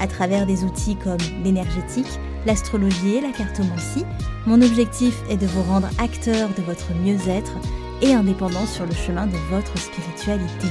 [0.00, 4.04] à travers des outils comme l'énergétique, l'astrologie et la cartomancie.
[4.46, 7.52] Mon objectif est de vous rendre acteur de votre mieux-être
[8.00, 10.68] et indépendant sur le chemin de votre spiritualité.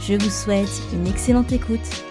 [0.00, 2.04] Je vous souhaite une excellente écoute.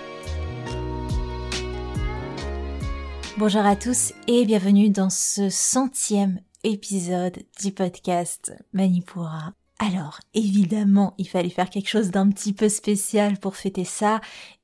[3.38, 9.54] Bonjour à tous et bienvenue dans ce centième épisode du podcast Manipura.
[9.80, 14.22] Alors, évidemment, il fallait faire quelque chose d'un petit peu spécial pour fêter ça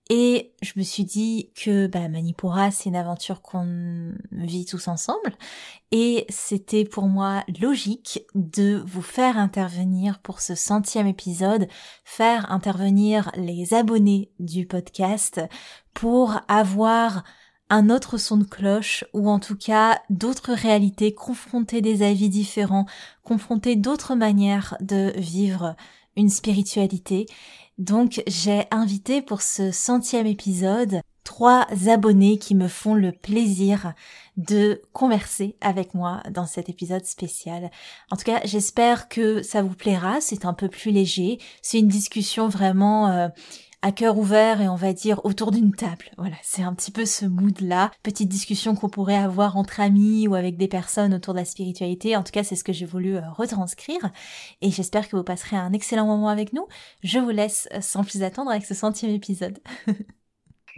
[0.09, 5.37] et je me suis dit que bah, Manipura, c'est une aventure qu'on vit tous ensemble.
[5.91, 11.67] Et c'était pour moi logique de vous faire intervenir pour ce centième épisode,
[12.03, 15.41] faire intervenir les abonnés du podcast
[15.93, 17.23] pour avoir
[17.69, 22.87] un autre son de cloche ou en tout cas d'autres réalités, confronter des avis différents,
[23.23, 25.75] confronter d'autres manières de vivre
[26.19, 27.25] une spiritualité
[27.79, 33.93] donc j'ai invité pour ce centième épisode trois abonnés qui me font le plaisir
[34.35, 37.71] de converser avec moi dans cet épisode spécial.
[38.11, 40.19] En tout cas, j'espère que ça vous plaira.
[40.19, 41.39] C'est un peu plus léger.
[41.61, 43.27] C'est une discussion vraiment euh,
[43.81, 46.05] à cœur ouvert et on va dire autour d'une table.
[46.17, 47.91] Voilà, c'est un petit peu ce mood-là.
[48.03, 52.15] Petite discussion qu'on pourrait avoir entre amis ou avec des personnes autour de la spiritualité.
[52.15, 54.11] En tout cas, c'est ce que j'ai voulu euh, retranscrire
[54.61, 56.67] et j'espère que vous passerez un excellent moment avec nous.
[57.03, 59.59] Je vous laisse euh, sans plus attendre avec ce centième épisode.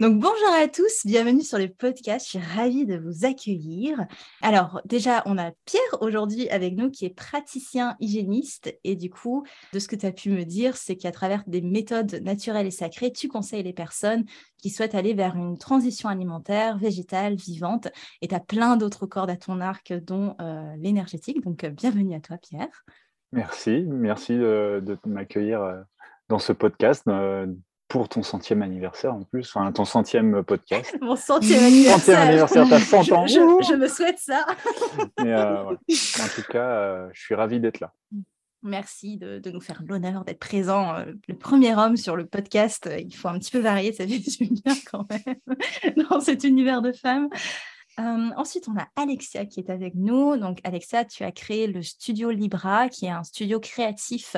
[0.02, 4.04] Donc bonjour à tous, bienvenue sur le podcast, je suis ravie de vous accueillir.
[4.40, 9.46] Alors déjà, on a Pierre aujourd'hui avec nous qui est praticien hygiéniste et du coup,
[9.72, 12.72] de ce que tu as pu me dire, c'est qu'à travers des méthodes naturelles et
[12.72, 14.24] sacrées, tu conseilles les personnes
[14.58, 17.86] qui souhaitent aller vers une transition alimentaire, végétale, vivante
[18.22, 21.44] et tu as plein d'autres cordes à ton arc dont euh, l'énergétique.
[21.44, 22.84] Donc euh, bienvenue à toi Pierre.
[23.30, 25.80] Merci, merci de, m'accueillir euh,
[26.28, 27.06] dans ce podcast
[27.92, 30.96] pour ton centième anniversaire en plus, enfin ton centième podcast.
[31.02, 31.98] Mon centième anniversaire.
[31.98, 33.26] Centième anniversaire, t'as 100 ans.
[33.26, 34.46] Je, me souhaite ça.
[35.20, 37.92] Euh, en tout cas, euh, je suis ravi d'être là.
[38.62, 40.94] Merci de, nous faire l'honneur d'être présent.
[40.94, 44.20] Euh, le premier homme sur le podcast, il faut un petit peu varier sa vie
[44.20, 47.28] du bien quand même dans cet univers de femmes
[47.98, 50.36] ensuite, on a Alexia qui est avec nous.
[50.36, 54.36] Donc, Alexia, tu as créé le studio Libra, qui est un studio créatif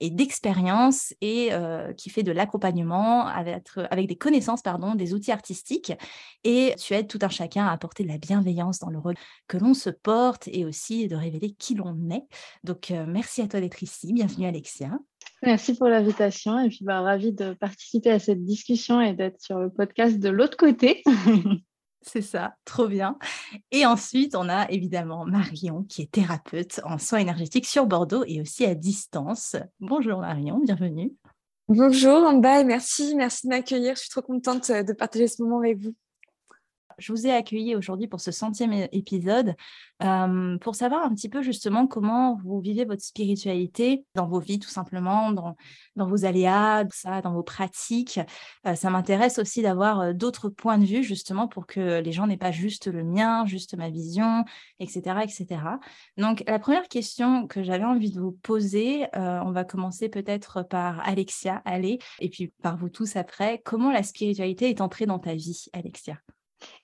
[0.00, 1.50] et d'expérience et
[1.96, 5.92] qui fait de l'accompagnement avec, avec, des connaissances, pardon, des outils artistiques.
[6.44, 9.16] Et tu aides tout un chacun à apporter de la bienveillance dans le rôle
[9.48, 12.24] que l'on se porte et aussi de révéler qui l'on est.
[12.64, 14.12] Donc, merci à toi d'être ici.
[14.12, 14.90] Bienvenue, Alexia.
[15.42, 19.58] Merci pour l'invitation et puis bah, ravie de participer à cette discussion et d'être sur
[19.58, 21.02] le podcast de l'autre côté.
[22.06, 23.18] C'est ça, trop bien.
[23.70, 28.40] Et ensuite, on a évidemment Marion, qui est thérapeute en soins énergétiques sur Bordeaux et
[28.40, 29.56] aussi à distance.
[29.80, 31.12] Bonjour Marion, bienvenue.
[31.68, 33.94] Bonjour Amba et merci, merci de m'accueillir.
[33.94, 35.94] Je suis trop contente de partager ce moment avec vous.
[36.98, 39.54] Je vous ai accueilli aujourd'hui pour ce centième épisode
[40.02, 44.58] euh, pour savoir un petit peu justement comment vous vivez votre spiritualité dans vos vies
[44.58, 45.56] tout simplement, dans,
[45.96, 48.20] dans vos aléas, ça, dans vos pratiques.
[48.66, 52.26] Euh, ça m'intéresse aussi d'avoir euh, d'autres points de vue justement pour que les gens
[52.26, 54.44] n'aient pas juste le mien, juste ma vision,
[54.80, 55.20] etc.
[55.22, 55.60] etc.
[56.16, 61.00] Donc la première question que j'avais envie de vous poser, on va commencer peut-être par
[61.06, 63.60] Alexia, allez, et puis par vous tous après.
[63.64, 66.18] Comment la spiritualité est entrée dans ta vie, Alexia?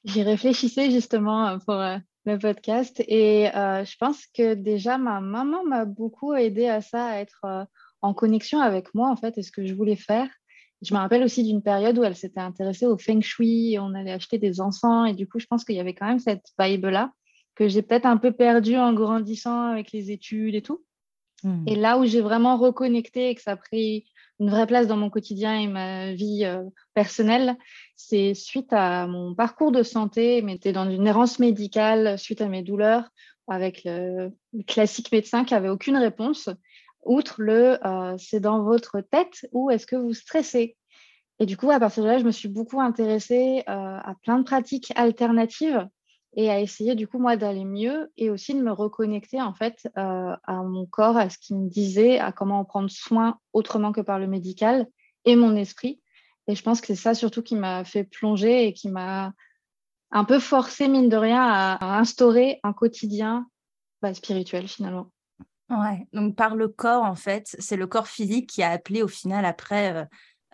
[0.04, 5.20] J'y réfléchissais justement euh, pour euh, le podcast et euh, je pense que déjà ma
[5.20, 7.66] maman m'a beaucoup aidé à ça, à être
[8.02, 10.28] en connexion avec moi en fait et ce que je voulais faire.
[10.82, 14.12] Je me rappelle aussi d'une période où elle s'était intéressée au feng shui, on allait
[14.12, 16.86] acheter des encens et du coup je pense qu'il y avait quand même cette vibe
[16.86, 17.12] là
[17.54, 20.82] que j'ai peut-être un peu perdue en grandissant avec les études et tout.
[21.42, 21.65] Mmh.
[21.68, 24.09] Et là où j'ai vraiment reconnecté et que ça a pris
[24.41, 26.65] une vraie place dans mon quotidien et ma vie euh,
[26.95, 27.57] personnelle,
[27.95, 32.48] c'est suite à mon parcours de santé, mais j'étais dans une errance médicale suite à
[32.48, 33.10] mes douleurs,
[33.47, 34.31] avec le,
[34.66, 36.48] classique médecin qui avait aucune réponse,
[37.04, 40.77] outre le euh, c'est dans votre tête ou est-ce que vous stressez?
[41.39, 44.39] Et du coup, à partir de là, je me suis beaucoup intéressée euh, à plein
[44.39, 45.87] de pratiques alternatives
[46.34, 49.88] et à essayer du coup moi d'aller mieux et aussi de me reconnecter en fait
[49.98, 53.92] euh, à mon corps, à ce qu'il me disait, à comment en prendre soin autrement
[53.92, 54.86] que par le médical
[55.24, 56.00] et mon esprit.
[56.47, 59.32] Et je pense que c'est ça surtout qui m'a fait plonger et qui m'a
[60.10, 63.47] un peu forcé, mine de rien, à, instaurer un quotidien
[64.03, 65.10] bah, spirituel finalement.
[65.68, 69.09] Ouais, donc par le corps, en fait, c'est le corps physique qui a appelé au
[69.09, 70.04] final après euh,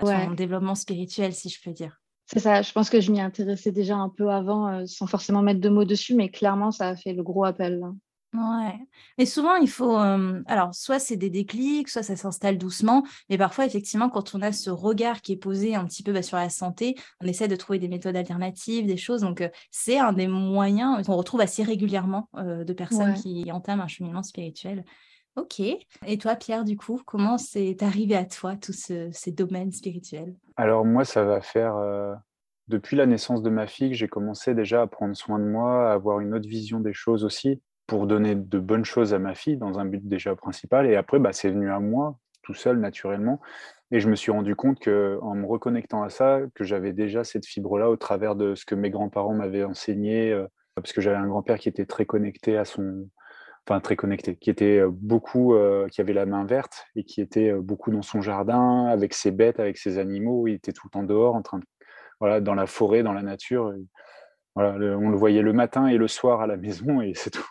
[0.05, 2.03] son développement spirituel, si je peux dire.
[2.27, 5.43] C'est ça, je pense que je m'y intéressais déjà un peu avant, euh, sans forcément
[5.43, 7.81] mettre de mots dessus, mais clairement, ça a fait le gros appel.
[8.35, 8.75] Ouais.
[9.17, 9.97] Mais souvent, il faut.
[9.97, 13.05] alors, soit c'est des déclics, soit ça s'installe doucement.
[13.31, 16.21] Mais parfois, effectivement, quand on a ce regard qui est posé un petit peu bah,
[16.21, 19.23] sur la santé, on essaie de trouver des méthodes alternatives, des choses.
[19.23, 24.25] Donc, c'est un des moyens qu'on retrouve assez régulièrement de personnes qui entament un cheminement
[24.25, 24.85] spirituel.
[25.37, 25.61] Ok.
[25.61, 30.35] Et toi, Pierre, du coup, comment c'est arrivé à toi, tous ces domaines spirituels?
[30.57, 31.77] Alors, moi, ça va faire.
[32.69, 35.93] Depuis la naissance de ma fille, j'ai commencé déjà à prendre soin de moi, à
[35.93, 39.57] avoir une autre vision des choses aussi pour donner de bonnes choses à ma fille
[39.57, 40.87] dans un but déjà principal.
[40.87, 43.41] Et après, bah, c'est venu à moi tout seul naturellement.
[43.93, 47.23] Et je me suis rendu compte que, en me reconnectant à ça, que j'avais déjà
[47.23, 51.17] cette fibre-là au travers de ce que mes grands-parents m'avaient enseigné, euh, parce que j'avais
[51.17, 53.09] un grand-père qui était très connecté à son,
[53.69, 57.21] enfin très connecté, qui était euh, beaucoup, euh, qui avait la main verte et qui
[57.21, 60.47] était beaucoup dans son jardin avec ses bêtes, avec ses animaux.
[60.47, 61.65] Il était tout le temps dehors, en train de,
[62.21, 63.75] voilà, dans la forêt, dans la nature
[64.57, 67.45] on le voyait le matin et le soir à la maison et c'est tout.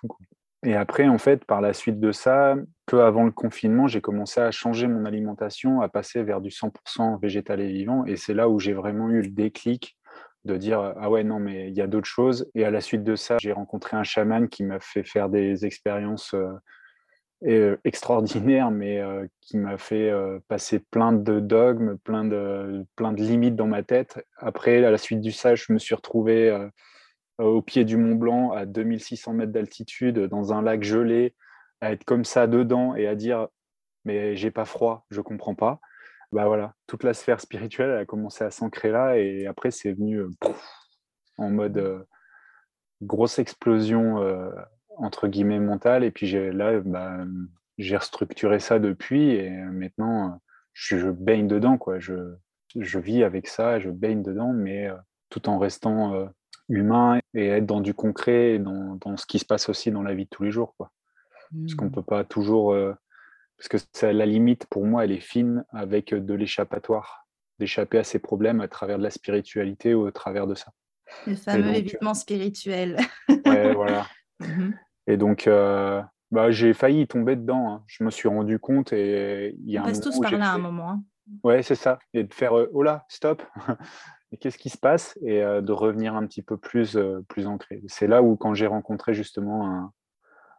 [0.64, 2.56] Et après, en fait, par la suite de ça,
[2.88, 7.20] peu avant le confinement, j'ai commencé à changer mon alimentation, à passer vers du 100%
[7.22, 8.04] végétal et vivant.
[8.06, 9.96] Et c'est là où j'ai vraiment eu le déclic
[10.46, 13.04] de dire ah ouais non mais il y a d'autres choses et à la suite
[13.04, 16.54] de ça j'ai rencontré un chaman qui m'a fait faire des expériences euh,
[17.48, 20.12] euh, extraordinaires mais euh, qui m'a fait
[20.48, 22.86] passer plein de dogmes plein de
[23.18, 26.70] limites dans ma tête après à la suite du ça je me suis retrouvé
[27.38, 31.36] au pied du Mont Blanc à 2600 mètres d'altitude dans un lac gelé,
[31.82, 33.48] à être comme ça dedans et à dire
[34.06, 35.80] mais j'ai pas froid, je comprends pas.
[36.32, 40.18] Bah voilà, toute la sphère spirituelle a commencé à s'ancrer là et après c'est venu
[40.18, 40.30] euh,
[41.38, 42.04] en mode euh,
[43.02, 44.18] grosse explosion
[44.98, 47.18] entre guillemets mentale et puis là bah,
[47.78, 50.40] j'ai restructuré ça depuis et maintenant
[50.74, 52.00] je, je, baigne dedans quoi.
[52.00, 52.36] Je,
[52.80, 54.90] je vis avec ça, je baigne dedans mais
[55.30, 56.30] tout en restant
[56.70, 60.04] humain et être dans du concret et dans, dans, ce qui se passe aussi dans
[60.04, 60.74] la vie de tous les jours.
[60.78, 60.92] Quoi.
[61.52, 61.94] Parce qu'on ne mmh.
[61.94, 62.74] peut pas toujours.
[63.62, 67.28] Euh, parce que la limite, pour moi, elle est fine avec de l'échappatoire,
[67.60, 70.72] d'échapper à ses problèmes à travers de la spiritualité ou au travers de ça.
[71.28, 72.98] Le fameux évitement spirituel.
[73.46, 74.08] ouais, voilà.
[74.40, 74.72] Mmh
[75.08, 77.70] et donc, euh, bah, j'ai failli tomber dedans.
[77.70, 77.84] Hein.
[77.88, 80.56] Je me suis rendu compte et il y a On passe tous par là à
[80.56, 80.92] un moment.
[80.92, 81.04] Hein.
[81.44, 82.00] Ouais, c'est ça.
[82.14, 83.42] Et de faire, euh, oh là, stop,
[84.40, 85.18] qu'est-ce qui se passe?
[85.22, 87.82] Et euh, de revenir un petit peu plus, euh, plus ancré.
[87.88, 89.94] C'est là où, quand j'ai rencontré justement un,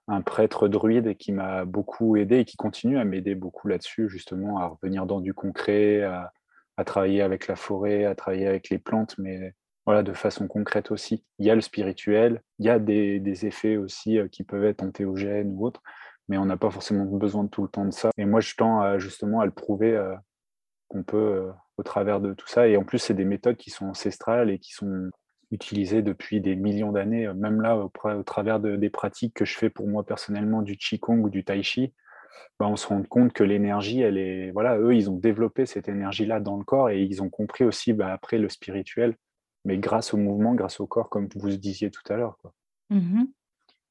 [0.08, 4.58] un, prêtre druide qui m'a beaucoup aidé et qui continue à m'aider beaucoup là-dessus, justement,
[4.58, 6.32] à revenir dans du concret, à,
[6.84, 9.54] travailler avec la forêt, à travailler avec les plantes, mais
[9.86, 11.24] voilà, de façon concrète aussi.
[11.38, 14.82] Il y a le spirituel, il y a des, effets aussi euh, qui peuvent être
[14.82, 15.82] antéogènes ou autres,
[16.28, 18.10] mais on n'a pas forcément besoin tout le temps de ça.
[18.18, 19.96] Et moi, je tends justement à le prouver
[20.88, 22.68] qu'on peut au travers de tout ça.
[22.68, 25.10] Et en plus, c'est des méthodes qui sont ancestrales et qui sont
[25.50, 29.70] utilisées depuis des millions d'années, même là, au, travers de, des pratiques que je fais
[29.70, 31.92] pour moi personnellement, du Qigong ou du Tai Chi.
[32.58, 35.88] Bah, on se rend compte que l'énergie, elle est, voilà, eux, ils ont développé cette
[35.88, 39.16] énergie-là dans le corps et ils ont compris aussi, bah, après, le spirituel,
[39.64, 42.38] mais grâce au mouvement, grâce au corps, comme vous disiez tout à l'heure.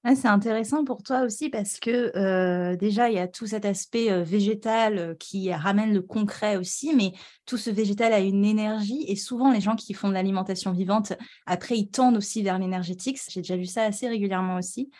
[0.06, 4.22] Mmh c'est intéressant pour toi aussi parce que déjà, il y a tout cet aspect
[4.22, 7.12] végétal qui ramène le concret aussi, mais
[7.48, 11.14] tout ce végétal a une énergie et souvent les gens qui font de l'alimentation vivante,
[11.48, 13.20] après, ils tendent aussi vers l'énergétique.
[13.30, 14.92] J'ai déjà vu ça assez régulièrement aussi.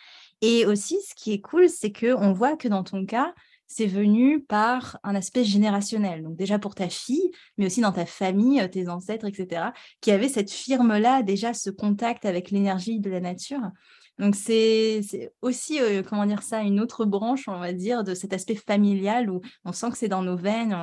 [0.42, 3.32] Et aussi, ce qui est cool, c'est qu'on voit que dans ton cas,
[3.68, 6.22] c'est venu par un aspect générationnel.
[6.24, 9.66] Donc déjà pour ta fille, mais aussi dans ta famille, tes ancêtres, etc.,
[10.00, 13.62] qui avaient cette firme-là, déjà ce contact avec l'énergie de la nature.
[14.18, 15.02] Donc c'est
[15.42, 19.42] aussi, comment dire ça, une autre branche, on va dire, de cet aspect familial où
[19.64, 20.74] on sent que c'est dans nos veines,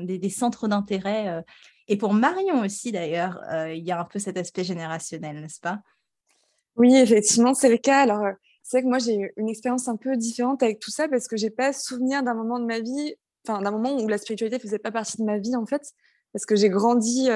[0.00, 1.44] des, centres d'intérêt.
[1.86, 5.78] Et pour Marion aussi, d'ailleurs, il y a un peu cet aspect générationnel, n'est-ce pas?
[6.76, 8.00] Oui, effectivement, c'est le cas.
[8.00, 8.24] Alors,
[8.62, 11.28] c'est vrai que moi, j'ai eu une expérience un peu différente avec tout ça parce
[11.28, 13.14] que j'ai pas souvenir d'un moment de ma vie,
[13.46, 15.82] enfin, d'un moment où la spiritualité faisait pas partie de ma vie, en fait,
[16.32, 17.28] parce que j'ai grandi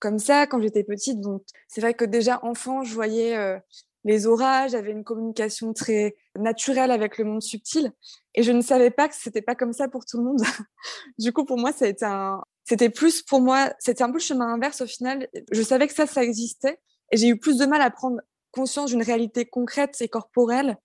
[0.00, 1.20] comme ça quand j'étais petite.
[1.20, 3.60] Donc, c'est vrai que déjà enfant, je voyais
[4.04, 7.92] les orages, j'avais une communication très naturelle avec le monde subtil.
[8.34, 10.40] Et je ne savais pas que c'était pas comme ça pour tout le monde.
[11.18, 12.42] du coup, pour moi, ça un...
[12.64, 15.28] c'était plus pour moi, c'était un peu le chemin inverse au final.
[15.50, 16.78] Je savais que ça, ça existait.
[17.10, 18.20] Et j'ai eu plus de mal à prendre
[18.52, 20.76] conscience d'une réalité concrète et corporelle.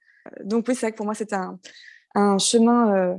[0.44, 1.36] Donc oui, c'est vrai que pour moi, c'était
[2.16, 3.16] un, chemin euh,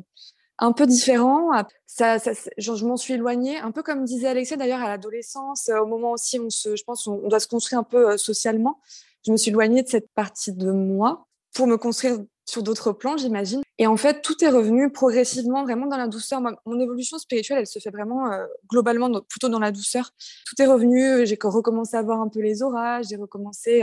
[0.59, 1.51] un peu différent.
[1.87, 2.17] Ça,
[2.59, 6.39] je m'en suis éloignée, un peu comme disait Alexia d'ailleurs à l'adolescence, au moment aussi
[6.39, 8.81] où on se, je pense, on, doit se construire un peu socialement.
[9.27, 13.17] Je me suis éloignée de cette partie de moi pour me construire sur d'autres plans,
[13.17, 13.63] j'imagine.
[13.79, 16.41] Et en fait, tout est revenu progressivement, vraiment dans la douceur.
[16.41, 18.31] mon évolution spirituelle, elle se fait vraiment
[18.69, 20.11] globalement plutôt dans la douceur.
[20.47, 23.83] Tout est revenu, j'ai recommencé à voir un peu les orages, j'ai recommencé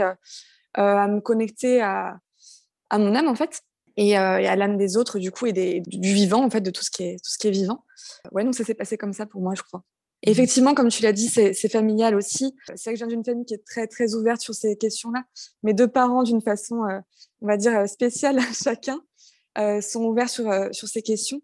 [0.74, 2.18] à me connecter à,
[2.90, 3.62] à mon âme, en fait
[3.96, 5.52] et, à l'âme des autres du coup et
[5.86, 7.84] du vivant en fait de tout ce qui est tout ce qui est vivant
[8.32, 9.82] ouais donc ça s'est passé comme ça pour moi je crois
[10.22, 13.44] effectivement comme tu l'as dit c'est familial aussi c'est vrai que je viens d'une famille
[13.44, 15.24] qui est très très ouverte sur ces questions là
[15.62, 16.82] mes deux parents d'une façon
[17.40, 19.00] on va dire spéciale chacun
[19.80, 21.40] sont ouverts sur sur ces questions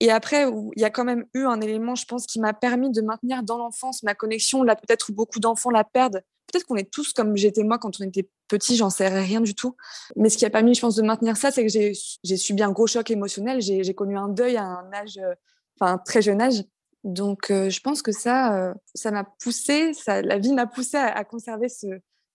[0.00, 2.90] et après, il y a quand même eu un élément, je pense, qui m'a permis
[2.90, 6.22] de maintenir dans l'enfance ma connexion, là peut-être où beaucoup d'enfants la perdent.
[6.52, 9.54] Peut-être qu'on est tous comme j'étais moi quand on était petit, j'en sais rien du
[9.54, 9.76] tout.
[10.16, 12.72] Mais ce qui a permis, je pense, de maintenir ça, c'est que j'ai subi un
[12.72, 13.60] gros choc émotionnel.
[13.60, 15.34] J'ai connu un deuil à un âge, euh,
[15.80, 16.62] enfin, très jeune âge.
[17.04, 20.96] Donc, euh, je pense que ça, euh, ça m'a poussé, ça, la vie m'a poussé
[20.96, 21.86] à, à, conserver ce,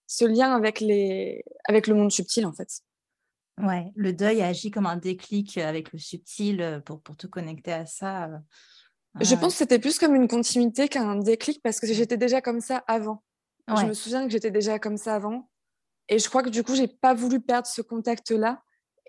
[0.06, 2.68] ce lien avec, les, avec le monde subtil, en fait.
[3.60, 7.84] Ouais, le deuil agit comme un déclic avec le subtil pour, pour te connecter à
[7.84, 8.30] ça.
[9.20, 12.60] Je pense que c'était plus comme une continuité qu'un déclic parce que j'étais déjà comme
[12.60, 13.22] ça avant.
[13.68, 15.50] Je me souviens que j'étais déjà comme ça avant.
[16.08, 18.62] Et je crois que du coup, j'ai pas voulu perdre ce contact-là.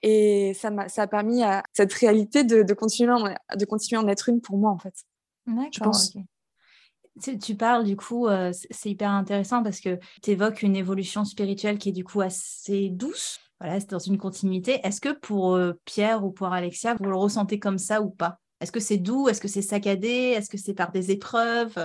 [0.04, 3.14] Et ça, a, ça a permis à cette réalité de, de, continuer,
[3.56, 4.96] de continuer à en être une pour moi, en fait.
[5.48, 5.96] D'accord.
[7.22, 11.78] Tu, tu, parles, du coup, c'est hyper intéressant parce que tu évoques une évolution spirituelle
[11.78, 13.40] qui est du coup assez douce.
[13.60, 14.80] Voilà, c'est dans une continuité.
[14.84, 18.40] Est-ce que pour euh, Pierre ou pour Alexia, vous le ressentez comme ça ou pas?
[18.60, 19.30] Est-ce que c'est doux?
[19.30, 20.08] Est-ce que c'est saccadé?
[20.08, 21.78] Est-ce que c'est par des épreuves?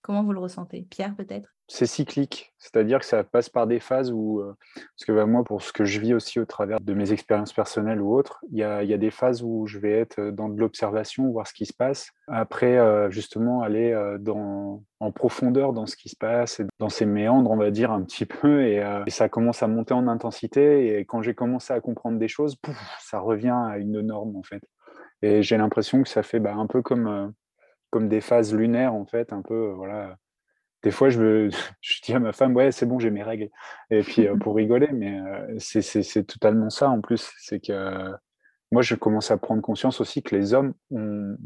[0.00, 0.86] Comment vous le ressentez?
[0.88, 1.53] Pierre, peut-être?
[1.66, 5.44] C'est cyclique, c'est-à-dire que ça passe par des phases où, euh, parce que bah, moi,
[5.44, 8.58] pour ce que je vis aussi au travers de mes expériences personnelles ou autres, il
[8.58, 11.72] y a, des phases où je vais être dans de l'observation, voir ce qui se
[11.72, 12.12] passe.
[12.28, 17.06] Après, euh, justement, aller euh, dans, en profondeur dans ce qui se passe, dans ces
[17.06, 20.98] méandres, on va dire, un petit peu, et, ça commence à monter en intensité.
[20.98, 22.56] Et quand j'ai commencé à comprendre des choses,
[23.00, 24.62] ça revient à une norme, en fait.
[25.22, 27.32] Et j'ai l'impression que ça fait bah, un peu comme,
[27.88, 30.18] comme des phases lunaires, en fait, un peu, voilà
[30.84, 31.48] des fois, je,
[32.04, 33.48] dis à ma femme, ouais, c'est bon, j'ai mes règles.
[33.90, 37.32] Et puis, euh, pour rigoler, mais euh, c'est totalement ça en plus.
[37.38, 38.12] C'est que
[38.70, 41.36] moi, je commence à prendre conscience aussi que les hommes ont,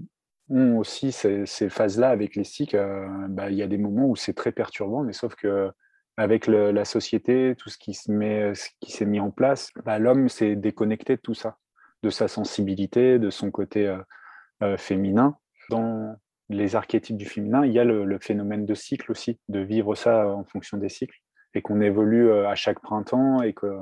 [0.77, 2.77] aussi ces, phases-là avec les cycles.
[2.77, 5.71] Euh, bah, il y a des moments où c'est très perturbant, mais sauf que
[6.17, 11.21] avec la société, tout ce qui s'est mis en place, bah, l'homme s'est déconnecté de
[11.21, 11.59] tout ça,
[12.03, 13.97] de sa sensibilité, de son côté
[14.79, 15.39] féminin.
[16.49, 20.29] Les archétypes du féminin, il y a le, phénomène de cycle aussi, de vivre ça
[20.29, 21.21] en fonction des cycles,
[21.55, 23.43] et qu'on évolue euh, à chaque printemps.
[23.43, 23.79] Et, que,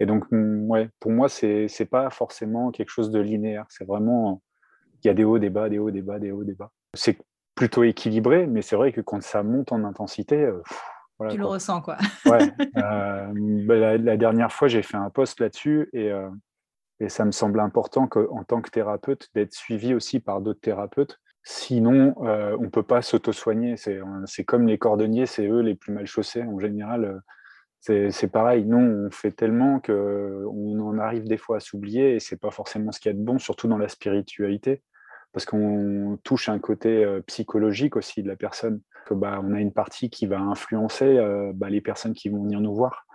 [0.00, 3.66] et donc, mm, ouais, pour moi, c'est n'est pas forcément quelque chose de linéaire.
[3.68, 4.42] C'est vraiment,
[5.02, 6.70] il y a des hauts, des bas, des hauts, des bas, des hauts, des bas.
[6.94, 7.18] C'est
[7.54, 10.62] plutôt équilibré, mais c'est vrai que quand ça monte en intensité, euh,
[11.28, 11.98] tu le ressens, quoi.
[12.26, 12.50] ouais.
[12.78, 13.32] Euh,
[13.66, 16.10] bah, la, dernière fois, j'ai fait un post là-dessus et,
[16.98, 21.20] et ça me semble important qu'en tant que thérapeute, d'être suivi aussi par d'autres thérapeutes
[21.42, 23.76] Sinon, euh, on ne peut pas s'auto-soigner.
[23.76, 26.42] C'est comme les cordonniers, c'est eux les plus mal chaussés.
[26.42, 27.22] En général,
[27.88, 28.64] euh, c'est pareil.
[28.64, 32.92] Non, on fait tellement qu'on en arrive des fois à s'oublier et c'est pas forcément
[32.92, 34.82] ce qu'il y a de bon, surtout dans la spiritualité,
[35.32, 38.80] parce qu'on touche un côté euh, psychologique aussi de la personne.
[39.10, 41.18] Bah, on a une partie qui va influencer
[41.54, 43.06] bah, les personnes qui vont venir nous voir.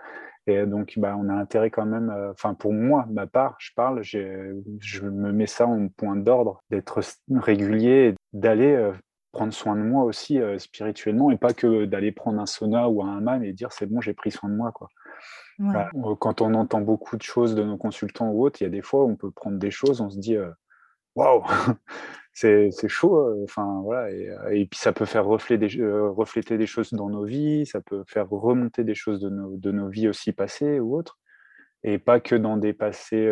[0.48, 3.72] Et donc, bah, on a intérêt quand même, euh, enfin pour moi, ma part, je
[3.76, 8.92] parle, je me mets ça en point d'ordre, d'être régulier, d'aller euh,
[9.32, 13.04] prendre soin de moi aussi euh, spirituellement et pas que d'aller prendre un sauna ou
[13.04, 14.72] un hammam et dire c'est bon, j'ai pris soin de moi.
[14.72, 14.90] Quoi.
[15.58, 18.70] Bah, quand on entend beaucoup de choses de nos consultants ou autres, il y a
[18.72, 20.38] des fois où on peut prendre des choses, on se dit
[21.16, 21.44] waouh,
[22.34, 23.18] c'est chaud.
[23.18, 27.24] Euh, euh, et, puis ça peut faire refléter des, euh, refléter des choses dans nos
[27.24, 30.96] vies, ça peut faire remonter des choses de nos, de nos vies aussi passées ou
[30.96, 31.18] autres.
[31.84, 33.32] Et pas que dans des passés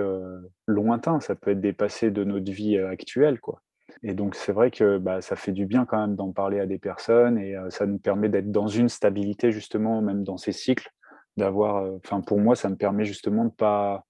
[0.68, 3.40] lointains, ça peut être des passés de notre vie actuelle.
[3.40, 3.64] Quoi.
[4.04, 6.68] Et donc, c'est vrai que bah, ça fait du bien quand même d'en parler à
[6.68, 10.92] des personnes et ça nous permet d'être dans une stabilité, justement, même dans ces cycles,
[11.36, 12.00] d'avoir.
[12.28, 14.06] Pour moi, ça me permet justement de pas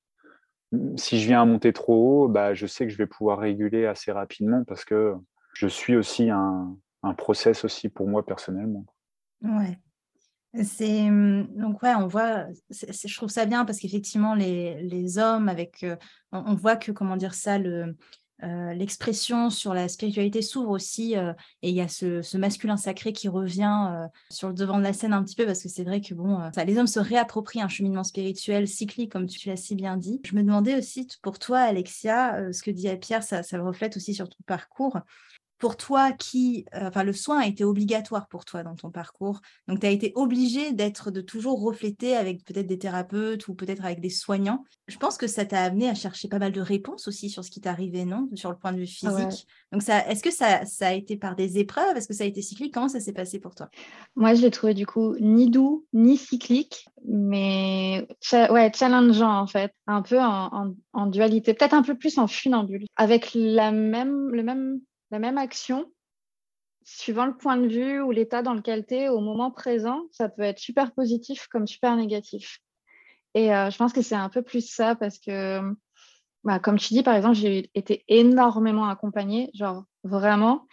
[0.95, 3.85] si je viens à monter trop haut, bah, je sais que je vais pouvoir réguler
[3.85, 5.13] assez rapidement parce que
[5.53, 8.85] je suis aussi un, un process aussi pour moi personnellement.
[9.41, 9.77] Ouais.
[10.63, 12.45] C'est mmh, donc ouais, on voit.
[12.69, 15.83] je trouve ça bien parce qu'effectivement les, les, hommes avec,
[16.31, 17.97] on, voit que comment dire ça, le
[18.73, 24.07] l'expression sur la spiritualité s'ouvre aussi et il y a ce, masculin sacré qui revient
[24.29, 26.39] sur le devant de la scène un petit peu parce que c'est vrai que bon,
[26.65, 30.19] les hommes se réapproprient un cheminement spirituel cyclique comme tu l'as si bien dit.
[30.25, 34.13] Je me demandais aussi pour toi, Alexia, ce que dit Pierre, ça, ça reflète aussi
[34.13, 34.97] sur ton parcours
[35.63, 39.39] pour toi qui, euh, enfin, le soin a été obligatoire pour toi dans ton parcours.
[39.69, 43.85] Donc, tu as été obligé d'être, de toujours refléter avec peut-être des thérapeutes ou peut-être
[43.85, 44.65] avec des soignants.
[44.89, 47.49] Je pense que ça t'a amené à chercher pas mal de réponses aussi sur ce
[47.49, 48.27] qui t'arrivait, non?
[48.35, 49.47] Sur le point de vue physique.
[49.71, 51.95] Donc, ça, est-ce que ça, ça, a été par des épreuves?
[51.95, 52.73] Est-ce que ça a été cyclique?
[52.73, 53.69] Comment ça s'est passé pour toi?
[54.17, 59.71] Moi, je l'ai trouvé du coup ni doux, ni cyclique, mais ouais, challengeant en fait.
[59.87, 64.43] Un peu en, en dualité, peut-être un peu plus en funambule, avec la même, le
[64.43, 64.81] même
[65.13, 65.85] la même action,
[66.83, 70.27] suivant le point de vue ou l'état dans lequel tu es au moment présent, ça
[70.27, 72.57] peut être super positif comme super négatif.
[73.35, 75.61] Et euh, je pense que c'est un peu plus ça parce que,
[76.43, 80.65] bah, comme tu dis, par exemple, j'ai été énormément accompagnée, genre vraiment.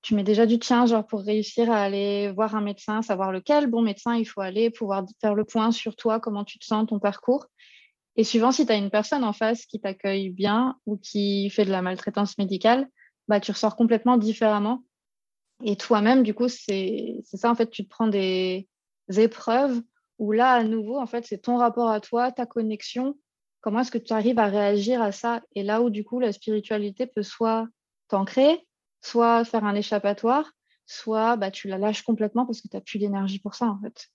[0.00, 3.66] Tu mets déjà du tien, genre pour réussir à aller voir un médecin, savoir lequel
[3.66, 6.86] bon médecin il faut aller, pouvoir faire le point sur toi, comment tu te sens,
[6.86, 7.44] ton parcours.
[8.16, 11.66] Et suivant si tu as une personne en face qui t'accueille bien ou qui fait
[11.66, 12.88] de la maltraitance médicale,
[13.28, 14.84] bah, tu ressors complètement différemment.
[15.64, 18.68] Et toi-même, du coup, c'est ça, en fait, tu te prends des
[19.08, 19.80] épreuves
[20.18, 23.16] où là, à nouveau, en fait, c'est ton rapport à toi, ta connexion,
[23.60, 25.42] comment est-ce que tu arrives à réagir à ça?
[25.54, 27.66] Et là où, du coup, la spiritualité peut soit
[28.08, 28.66] t'ancrer,
[29.00, 30.52] soit faire un échappatoire,
[30.86, 33.80] soit bah, tu la lâches complètement parce que tu n'as plus d'énergie pour ça, en
[33.80, 34.08] fait.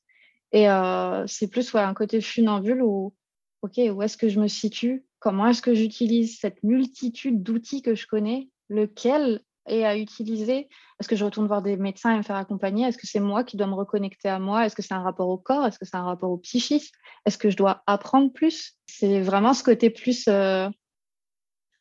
[0.51, 3.13] Et euh, c'est plus un côté funambule où,
[3.61, 5.05] OK, où est-ce que je me situe?
[5.19, 10.69] Comment est-ce que j'utilise cette multitude d'outils que je connais lequel est à utiliser.
[10.99, 12.87] Est-ce que je retourne voir des médecins et me faire accompagner?
[12.87, 14.65] Est-ce que c'est moi qui dois me reconnecter à moi?
[14.65, 15.65] Est-ce que c'est un rapport au corps?
[15.65, 16.95] Est-ce que c'est un rapport au psychisme
[17.25, 18.75] Est-ce que je dois apprendre plus?
[18.87, 20.69] C'est vraiment ce côté plus euh,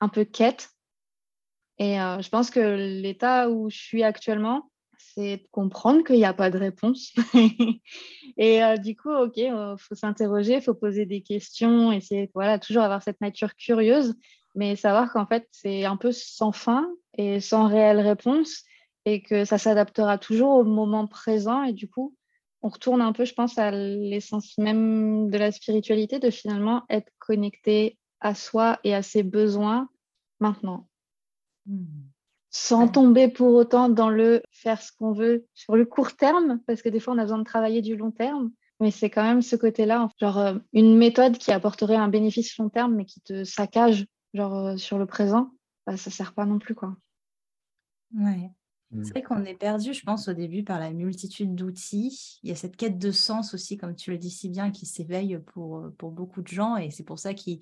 [0.00, 0.70] un peu quête.
[1.78, 6.34] Et euh, je pense que l'état où je suis actuellement, c'est comprendre qu'il n'y a
[6.34, 7.14] pas de réponse.
[8.36, 12.58] et euh, du coup, OK, il faut s'interroger, il faut poser des questions, essayer voilà,
[12.58, 14.14] toujours avoir cette nature curieuse
[14.56, 18.64] mais savoir qu'en fait, c'est un peu sans fin et sans réelle réponse
[19.04, 21.62] et que ça s'adaptera toujours au moment présent.
[21.62, 22.16] Et du coup,
[22.62, 27.12] on retourne un peu, je pense, à l'essence même de la spiritualité, de finalement être
[27.19, 29.88] connecté à soi et à ses besoins
[30.40, 30.88] maintenant.
[31.66, 31.84] Hmm.
[32.50, 36.80] Sans tomber pour autant dans le faire ce qu'on veut sur le court terme, parce
[36.80, 38.50] que des fois, on a besoin de travailler du long terme.
[38.80, 42.69] Mais c'est quand même ce côté-là, genre euh, une méthode qui apporterait un bénéfice long
[42.69, 45.50] terme, mais qui te saccage genre euh, sur le présent,
[45.86, 46.96] bah, ça sert pas non plus quoi.
[48.14, 48.50] Ouais.
[48.92, 49.02] Mmh.
[49.02, 52.38] C'est vrai qu'on est perdu, je pense, au début par la multitude d'outils.
[52.44, 54.86] Il y a cette quête de sens aussi, comme tu le dis si bien, qui
[54.86, 57.60] s'éveille pour, euh, pour beaucoup de gens et c'est pour ça qu'ils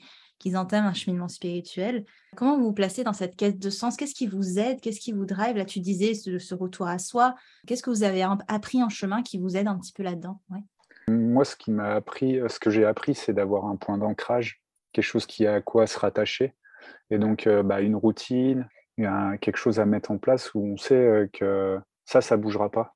[0.54, 2.04] entament un cheminement spirituel.
[2.36, 3.96] Comment vous vous placez dans cette quête de sens?
[3.96, 4.82] Qu'est-ce qui vous aide?
[4.82, 5.56] Qu'est-ce qui vous drive?
[5.56, 7.34] Là, tu disais ce, ce retour à soi.
[7.66, 10.42] Qu'est-ce que vous avez appris en chemin qui vous aide un petit peu là-dedans?
[11.08, 15.04] Moi, ce qui m'a appris, ce que j'ai appris, c'est d'avoir un point d'ancrage, quelque
[15.04, 16.54] chose qui a à quoi se rattacher.
[17.10, 20.94] Et donc, euh, bah, une routine, quelque chose à mettre en place où on sait
[20.94, 22.94] euh, que ça, ça bougera pas.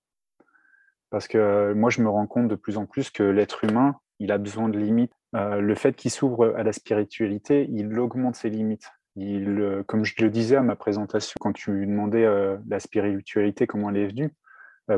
[1.10, 3.96] Parce que euh, moi, je me rends compte de plus en plus que l'être humain,
[4.18, 5.12] il a besoin de limites.
[5.32, 8.90] le fait qu'il s'ouvre à la spiritualité, il augmente ses limites.
[9.14, 12.26] Il, comme je le disais à ma présentation, quand tu demandais
[12.68, 14.34] la spiritualité, comment elle est venue,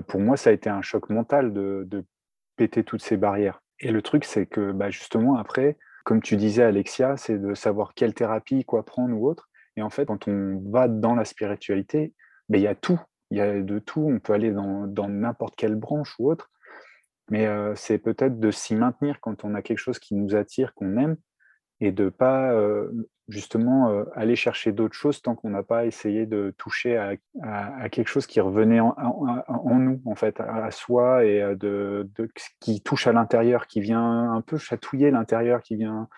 [0.06, 2.04] pour moi, ça a été un choc mental de,
[2.56, 3.62] péter toutes ces barrières.
[3.78, 7.94] Et le truc, c'est que bah, justement, après, comme tu disais, Alexia, c'est de savoir
[7.94, 9.48] quelle thérapie, quoi prendre ou autre.
[9.76, 12.14] Et en fait, quand on va dans la spiritualité,
[12.48, 13.00] ben, il y a tout.
[13.30, 14.06] Il y a de tout.
[14.08, 16.50] On peut aller dans n'importe quelle branche ou autre.
[17.30, 20.74] Mais euh, c'est peut-être de s'y maintenir quand on a quelque chose qui nous attire,
[20.74, 21.16] qu'on aime,
[21.80, 22.52] et de pas
[23.30, 28.26] justement aller chercher d'autres choses tant qu'on n'a pas essayé de toucher à, quelque chose
[28.26, 28.94] qui revenait en,
[29.78, 32.08] nous, en fait, à, soi et euh, de,
[32.60, 36.08] qui touche à l'intérieur, qui vient un peu chatouiller l'intérieur, qui vient,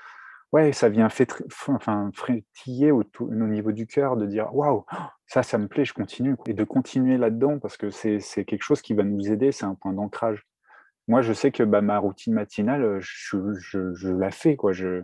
[0.52, 1.08] ouais, ça vient
[1.68, 4.84] enfin, frétiller au, au, niveau du cœur, de dire waouh,
[5.26, 8.82] ça, ça me plaît, je continue, et de continuer là-dedans parce que c'est quelque chose
[8.82, 10.46] qui va nous aider, c'est un point d'ancrage.
[11.08, 14.72] Moi, je sais que bah, ma routine matinale, je, je, je la fais, quoi.
[14.72, 15.02] Je,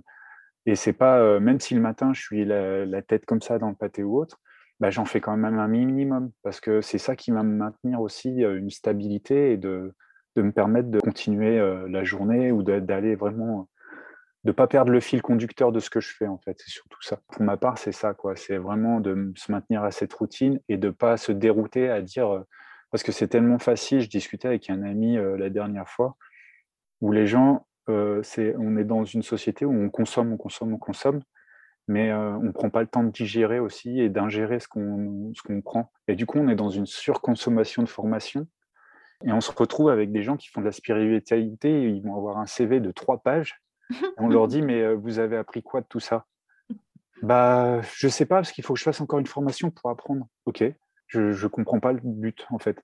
[0.69, 3.71] et c'est pas, euh, même si le matin, je suis la, tête comme ça dans
[3.71, 4.39] le pâté ou autre,
[4.81, 8.03] bah, j'en fais quand même un minimum parce que c'est ça qui va me maintenir
[8.03, 9.95] aussi euh, une stabilité et de,
[10.37, 13.71] me permettre de continuer euh, la journée ou d'aller vraiment,
[14.45, 16.57] de pas perdre le fil conducteur de ce que je fais en fait.
[16.59, 17.19] C'est surtout ça.
[17.33, 18.37] Pour ma part, c'est ça quoi.
[18.37, 22.45] C'est vraiment de se maintenir à cette routine et de pas se dérouter à dire
[22.91, 24.01] parce que c'est tellement facile.
[24.01, 26.17] Je discutais avec un ami la dernière fois
[27.01, 28.23] où les gens euh,
[28.59, 31.21] on est dans une société où on consomme, on consomme, on consomme.
[31.87, 35.91] mais on ne prend pas le temps de digérer aussi et d'ingérer ce qu'on prend.
[36.07, 38.47] Et du coup, on est dans une surconsommation de formation.
[39.25, 42.39] Et on se retrouve avec des gens qui font de la spiritualité, ils vont avoir
[42.39, 43.61] un CV de trois pages.
[44.19, 46.27] on leur dit, mais vous avez appris quoi de tout ça?
[47.23, 50.27] Bah, je sais pas, parce qu'il faut que je fasse encore une formation pour apprendre.
[50.47, 50.63] Ok,
[51.09, 52.81] je ne comprends pas le but, en fait.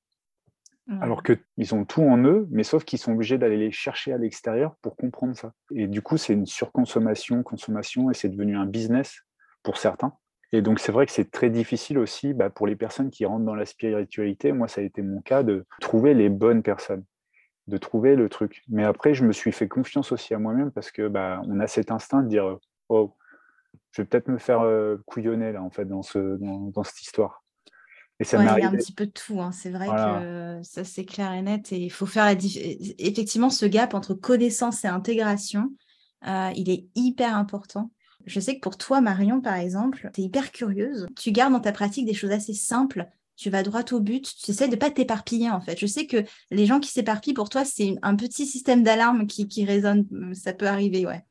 [1.00, 4.18] Alors qu'ils ont tout en eux, mais sauf qu'ils sont obligés d'aller les chercher à
[4.18, 5.52] l'extérieur pour comprendre ça.
[5.74, 9.22] Et du coup, c'est une surconsommation, consommation, et c'est devenu un business
[9.62, 10.12] pour certains.
[10.52, 13.46] Et donc, c'est vrai que c'est très difficile aussi bah, pour les personnes qui rentrent
[13.46, 14.52] dans la spiritualité.
[14.52, 17.04] Moi, ça a été mon cas de trouver les bonnes personnes,
[17.66, 18.62] de trouver le truc.
[18.68, 21.66] Mais après, je me suis fait confiance aussi à moi-même parce que bah, on a
[21.66, 22.58] cet instinct de dire
[22.90, 23.16] Oh,
[23.92, 27.43] je vais peut-être me faire euh, couillonner là, en fait, dans, ce, dans cette histoire.
[28.20, 29.40] Et ça il y a un petit peu de tout.
[29.40, 29.50] Hein.
[29.52, 31.72] C'est vrai que ça, c'est clair et net.
[31.72, 32.34] Et il faut faire la
[32.98, 35.70] effectivement ce gap entre connaissance et intégration.
[36.26, 37.90] Euh, il est hyper important.
[38.26, 41.06] Je sais que pour toi, Marion, par exemple, tu es hyper curieuse.
[41.16, 43.06] Tu gardes dans ta pratique des choses assez simples.
[43.36, 44.32] Tu vas droit au but.
[44.42, 45.78] Tu essaies de ne pas t'éparpiller, en fait.
[45.78, 49.48] Je sais que les gens qui s'éparpillent, pour toi, c'est un petit système d'alarme qui,
[49.48, 50.06] qui résonne.
[50.34, 51.24] Ça peut arriver, ouais.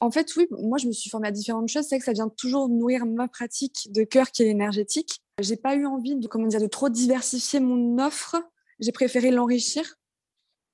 [0.00, 1.84] En fait, oui, moi, je me suis formée à différentes choses.
[1.88, 5.20] C'est que ça vient toujours nourrir ma pratique de cœur qui est énergétique.
[5.40, 8.36] J'ai pas eu envie de, comment dire, de trop diversifier mon offre.
[8.80, 9.96] J'ai préféré l'enrichir.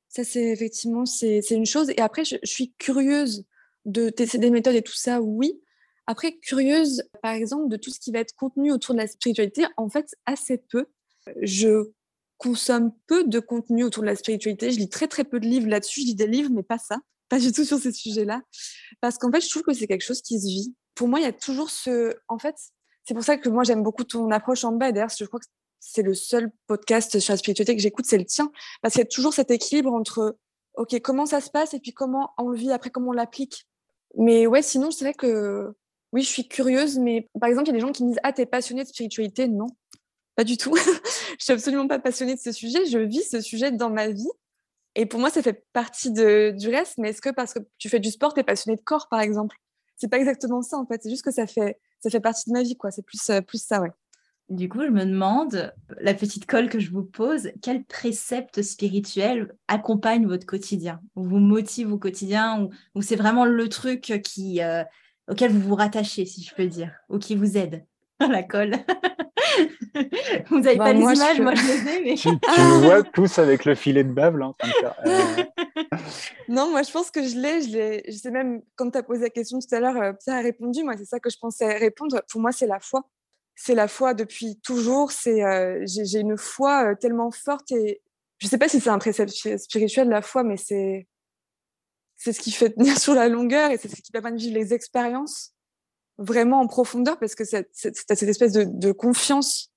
[0.09, 1.91] Ça, c'est effectivement, c'est une chose.
[1.91, 3.45] Et après, je, suis curieuse
[3.85, 5.61] de tester des méthodes et tout ça, oui.
[6.07, 9.67] Après, curieuse, par exemple, de tout ce qui va être contenu autour de la spiritualité,
[9.77, 10.87] en fait, assez peu.
[11.43, 11.91] Je
[12.39, 14.71] consomme peu de contenu autour de la spiritualité.
[14.71, 16.01] Je lis très, très peu de livres là-dessus.
[16.01, 18.43] Je lis des livres, mais pas ça pas du tout sur ces sujets-là.
[19.01, 20.75] Parce qu'en fait, je trouve que c'est quelque chose qui se vit.
[20.95, 22.17] Pour moi, il y a toujours ce.
[22.29, 22.57] En fait,
[23.09, 24.93] c'est pour ça que moi, j'aime beaucoup ton approche en bas.
[24.93, 25.47] D'ailleurs, je crois que
[25.81, 28.53] c'est le seul podcast sur la spiritualité que j'écoute, c'est le tien.
[28.83, 30.37] Parce qu'il y a toujours cet équilibre entre,
[30.75, 33.67] OK, comment ça se passe et puis comment on le vit, après comment on l'applique.
[34.19, 35.75] Mais ouais, sinon, c'est vrai que
[36.13, 38.21] oui, je suis curieuse, mais par exemple, il y a des gens qui me disent
[38.25, 39.49] Ah, t'es passionnée de spiritualité?
[39.49, 39.69] Non,
[40.37, 40.77] pas du tout.
[41.39, 42.85] je suis absolument pas passionnée de ce sujet.
[42.85, 44.29] Je vis ce sujet dans ma vie.
[44.97, 46.99] Et pour moi, ça fait partie de, du reste.
[46.99, 49.21] Mais est-ce que parce que tu fais du sport, tu es passionné de corps, par
[49.21, 49.57] exemple?
[49.97, 51.03] C'est pas exactement ça, en fait.
[51.03, 52.91] C'est juste que ça fait, ça fait partie de ma vie, quoi.
[52.91, 53.91] C'est plus, euh, plus ça, ouais.
[54.49, 59.55] Du coup, je me demande, la petite colle que je vous pose, quel précepte spirituel
[59.69, 64.85] accompagne votre quotidien, ou vous motive au quotidien, ou, c'est vraiment le truc qui, euh,
[65.29, 67.85] auquel vous vous rattachez, si je peux dire, ou qui vous aide
[68.21, 68.77] La colle?
[70.51, 72.01] Vous n'avez bah, pas les images, moi je les ai.
[72.05, 72.15] Mais...
[72.15, 74.53] tu, nous vois tous avec le filet de bave là,
[75.07, 75.21] euh.
[76.49, 77.63] Non, moi je pense que je l'ai.
[77.63, 80.37] Je, je sais même, quand tu as posé la question tout à l'heure, euh, Pierre
[80.37, 80.83] a répondu.
[80.83, 82.23] Moi, c'est ça que je pensais répondre.
[82.31, 83.09] Pour moi, c'est la foi.
[83.55, 85.13] C'est la foi depuis toujours.
[85.13, 88.01] C'est, euh, j'ai, une foi tellement forte et
[88.39, 91.09] je ne sais pas si c'est un précepte spirituel, la foi, mais c'est,
[92.17, 94.55] c'est ce qui fait tenir sur la longueur et c'est ce qui permet de vivre
[94.55, 95.55] les expériences
[96.19, 99.71] vraiment en profondeur parce que tu as cette espèce de, confiance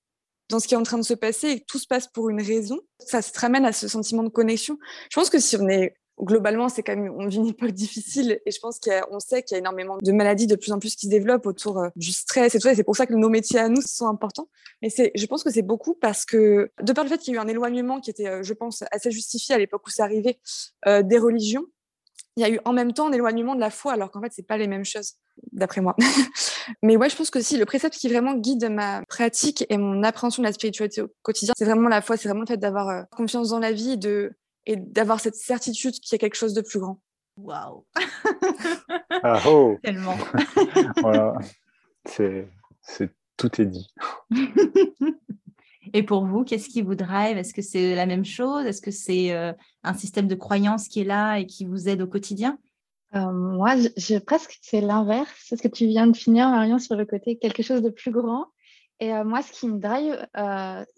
[0.50, 2.30] dans ce qui est en train de se passer et que tout se passe pour
[2.30, 2.80] une raison.
[3.00, 4.78] Ça se ramène à ce sentiment de connexion.
[5.10, 8.40] Je pense que si on est globalement, c'est quand même on vit une époque difficile
[8.46, 10.96] et je pense qu'on sait qu'il y a énormément de maladies de plus en plus
[10.96, 12.76] qui se développent autour euh, du stress et tout ça.
[12.76, 14.50] C'est pour ça que nos métiers à nous sont importants.
[14.82, 17.38] Mais c'est, je pense que c'est beaucoup parce que de par le fait qu'il y
[17.38, 20.04] a eu un éloignement qui était, euh, je pense, assez justifié à l'époque où c'est
[20.04, 20.40] arrivé
[20.86, 21.66] euh, des religions,
[22.38, 24.32] il y a eu en même temps un éloignement de la foi, alors qu'en fait,
[24.32, 25.14] c'est pas les mêmes choses,
[25.52, 25.96] d'après moi.
[26.84, 30.04] Mais ouais, je pense que si le précepte qui vraiment guide ma pratique et mon
[30.04, 32.90] appréhension de la spiritualité au quotidien, c'est vraiment la foi, c'est vraiment le fait d'avoir
[32.90, 34.32] euh, confiance dans la vie et, de,
[34.66, 37.00] et d'avoir cette certitude qu'il y a quelque chose de plus grand.
[37.38, 37.86] Waouh
[39.24, 40.18] ah, oh Tellement
[41.02, 41.34] Voilà,
[42.06, 42.48] c'est,
[42.82, 43.88] c'est, tout est dit.
[45.94, 47.38] Et pour vous, qu'est-ce qui vous drive?
[47.38, 48.66] Est-ce que c'est la même chose?
[48.66, 49.52] Est-ce que c'est euh,
[49.84, 52.60] un système de croyance qui est là et qui vous aide au quotidien?
[53.16, 55.32] Euh, Moi, je, presque c'est l'inverse.
[55.44, 58.12] C'est ce que tu viens de finir, Marion, sur le côté quelque chose de plus
[58.12, 58.46] grand.
[59.00, 60.16] Et euh, moi, ce qui me drive,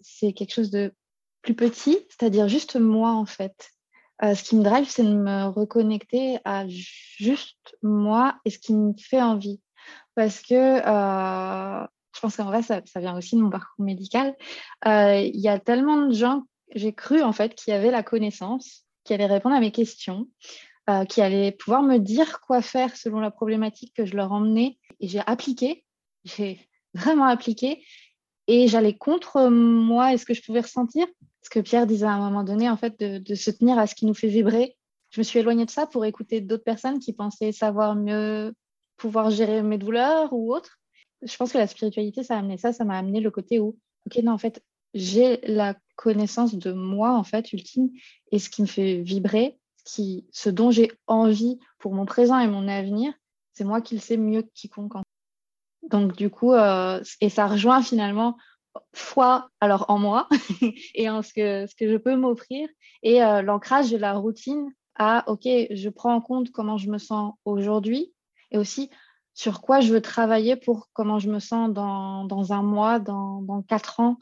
[0.00, 0.92] c'est quelque chose de
[1.40, 3.70] plus petit, c'est-à-dire juste moi, en fait.
[4.22, 8.92] ce qui me drive, c'est de me reconnecter à juste moi et ce qui me
[8.98, 9.60] fait envie.
[10.14, 10.80] Parce que
[12.24, 14.34] pense qu'en ça, vient aussi de mon parcours médical.
[14.86, 18.84] Euh, il y a tellement de gens, j'ai cru en fait, qui avaient la connaissance,
[19.04, 20.28] qui allaient répondre à mes questions,
[20.88, 24.78] euh, qui allaient pouvoir me dire quoi faire selon la problématique que je leur emmenais.
[25.00, 25.84] Et j'ai appliqué,
[26.24, 26.58] j'ai
[26.94, 27.84] vraiment appliqué.
[28.46, 31.06] Et j'allais contre moi et ce que je pouvais ressentir?
[31.42, 33.86] Ce que Pierre disait à un moment donné, en fait, de, de se tenir à
[33.86, 34.76] ce qui nous fait vibrer.
[35.10, 38.54] Je me suis éloignée de ça pour écouter d'autres personnes qui pensaient savoir mieux
[38.96, 40.78] pouvoir gérer mes douleurs ou autres
[41.24, 43.76] je pense que la spiritualité, ça a amené ça, ça m'a amené le côté où,
[44.06, 44.62] ok, non, en fait,
[44.94, 47.90] j'ai la connaissance de moi, en fait, ultime,
[48.30, 52.68] et ce qui me fait vibrer, ce, dont j'ai envie pour mon présent et mon
[52.68, 53.12] avenir,
[53.52, 54.94] c'est moi qui le sais mieux que quiconque.
[55.90, 58.36] Donc, du coup, euh, et ça rejoint finalement
[58.92, 60.28] foi alors en moi
[60.94, 62.68] et en ce que, ce que je peux m'offrir
[63.04, 66.98] et euh, l'ancrage de la routine à, OK, je prends en compte comment je me
[66.98, 68.12] sens aujourd'hui
[68.50, 68.90] et aussi
[69.34, 74.00] sur quoi je veux travailler pour comment je me sens dans, un mois, dans, quatre
[74.00, 74.16] ans,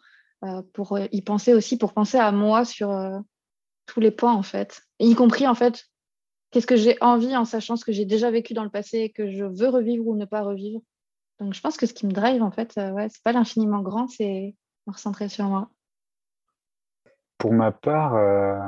[0.45, 2.91] euh, pour y penser aussi, pour penser à moi sur
[3.87, 5.87] tous les points en fait, y compris en fait
[6.53, 9.11] qu'est-ce que j'ai envie en sachant ce que j'ai déjà vécu dans le passé et
[9.11, 10.81] que je veux revivre ou ne pas revivre.
[11.41, 14.07] Donc je pense que ce qui me drive en fait, euh, ouais, pas l'infiniment grand,
[14.07, 14.55] c'est
[14.87, 15.71] me recentrer sur moi.
[17.39, 18.61] Pour ma part, euh,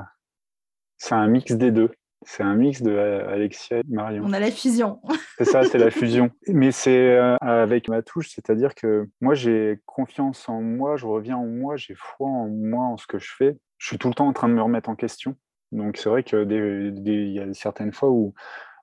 [0.96, 1.90] c'est un mix des deux.
[2.24, 4.24] C'est un mix de euh, Alexia et Marion.
[4.26, 5.00] On a la fusion.
[5.38, 6.30] c'est ça, c'est la fusion.
[6.48, 11.46] Mais c'est avec ma touche, c'est-à-dire que moi j'ai confiance en moi, je reviens en
[11.46, 13.56] moi, j'ai foi en moi, en ce que je fais.
[13.78, 15.36] Je suis tout le temps en train de me remettre en question.
[15.74, 18.32] Donc c'est vrai qu'il y a certaines fois où,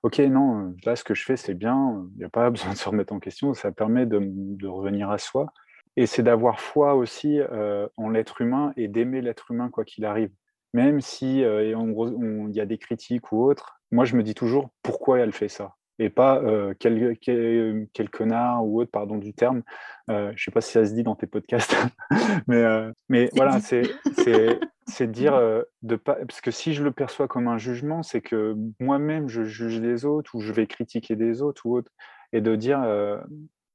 [0.02, 2.76] ok, non, là ce que je fais c'est bien, il n'y a pas besoin de
[2.76, 5.52] se remettre en question, ça permet de, revenir à soi.
[5.96, 10.06] Et c'est d'avoir foi aussi euh, en l'être humain et d'aimer l'être humain quoi qu'il
[10.06, 10.30] arrive.
[10.74, 14.70] Même si euh, il y a des critiques ou autres, moi je me dis toujours
[14.82, 19.62] pourquoi elle fait ça et pas euh, quel, quel, connard ou autre, pardon du terme.
[20.10, 21.76] Euh, je sais pas si ça se dit dans tes podcasts,
[22.46, 23.82] mais, euh, mais voilà, c'est
[24.22, 25.40] de dire
[25.82, 29.44] de pas parce que si je le perçois comme un jugement, c'est que moi-même je
[29.44, 31.92] juge des autres ou je vais critiquer des autres ou autre,
[32.32, 32.84] et de dire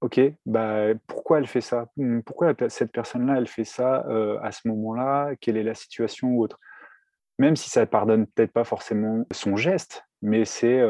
[0.02, 1.88] ok, bah pourquoi elle fait ça?
[2.26, 4.06] Pourquoi cette personne-là elle fait ça
[4.42, 5.32] à ce moment-là?
[5.40, 6.60] Quelle est la situation ou autre?
[7.40, 10.82] Même si ça pardonne peut-être pas forcément son geste, mais c'est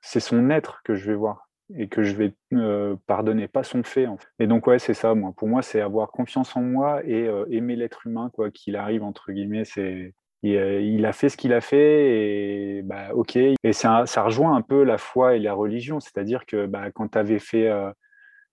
[0.00, 3.82] c'est son être que je vais voir et que je vais euh, pardonner, pas son
[3.82, 4.06] fait.
[4.38, 5.14] Et donc ouais, c'est ça.
[5.14, 8.76] Moi, pour moi, c'est avoir confiance en moi et euh, aimer l'être humain, quoi qu'il
[8.76, 9.64] arrive entre guillemets.
[9.64, 10.14] C'est
[10.44, 13.36] euh, il, a fait ce qu'il a fait et bah ok.
[13.36, 17.08] Et ça, ça rejoint un peu la foi et la religion, c'est-à-dire que bah, quand
[17.08, 17.70] tu avais fait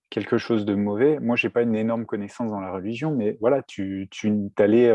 [0.09, 3.61] quelque chose de mauvais, moi j'ai pas une énorme connaissance dans la religion, mais voilà,
[3.61, 4.89] tu, tu allais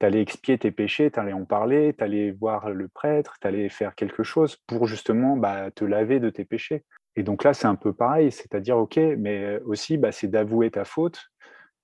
[0.00, 3.48] tu allais expier tes péchés, tu allais en parler, tu allais voir le prêtre, tu
[3.48, 6.84] allais faire quelque chose pour justement bah, te laver de tes péchés.
[7.16, 10.84] Et donc là, c'est un peu pareil, c'est-à-dire, OK, mais aussi, bah, c'est d'avouer ta
[10.84, 11.20] faute.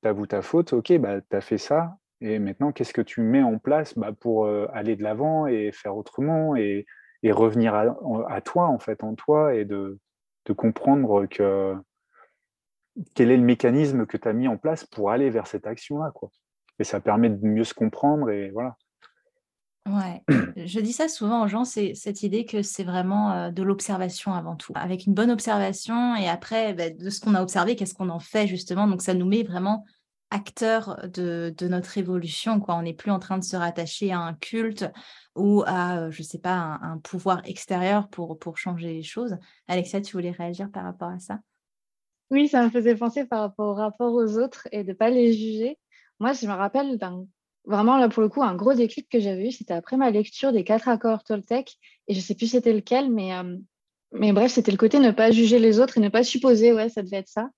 [0.03, 3.21] Tu avoues ta faute, OK, bah, tu as fait ça, et maintenant, qu'est-ce que tu
[3.21, 6.87] mets en place bah, pour euh, aller de l'avant et faire autrement et,
[7.27, 9.99] revenir à, toi, en fait, en toi, et de,
[10.45, 11.75] de comprendre que
[13.15, 16.11] quel est le mécanisme que tu as mis en place pour aller vers cette action-là,
[16.15, 16.31] quoi
[16.79, 18.77] et ça permet de mieux se comprendre et voilà.
[19.87, 20.23] Ouais,
[20.57, 24.33] je dis ça souvent aux gens, c'est cette idée que c'est vraiment euh, de l'observation
[24.33, 24.73] avant tout.
[24.77, 28.19] Avec une bonne observation et après, bah, de ce qu'on a observé, qu'est-ce qu'on en
[28.19, 28.87] fait justement.
[28.87, 29.85] Donc ça nous met vraiment
[30.31, 32.61] acteurs de, de notre évolution.
[32.61, 32.77] Quoi.
[32.77, 34.91] On n'est plus en train de se rattacher à un culte
[35.37, 39.03] ou à, euh, je ne sais pas, un, un, pouvoir extérieur pour, pour changer les
[39.03, 39.37] choses.
[39.69, 41.41] Alexia, tu voulais réagir par rapport à ça?
[42.31, 45.11] Oui, ça me faisait penser par rapport au rapport aux autres et de ne pas
[45.11, 45.79] les juger.
[46.21, 46.99] Moi, je me rappelle
[47.67, 50.53] vraiment là pour le coup un gros déclic que j'avais eu, c'était après ma lecture
[50.53, 51.77] des quatre accords Toltec
[52.09, 53.57] et je sais plus c'était lequel, mais euh,
[54.13, 56.89] mais bref c'était le côté ne pas juger les autres et ne pas supposer ouais
[56.89, 57.49] ça devait être ça.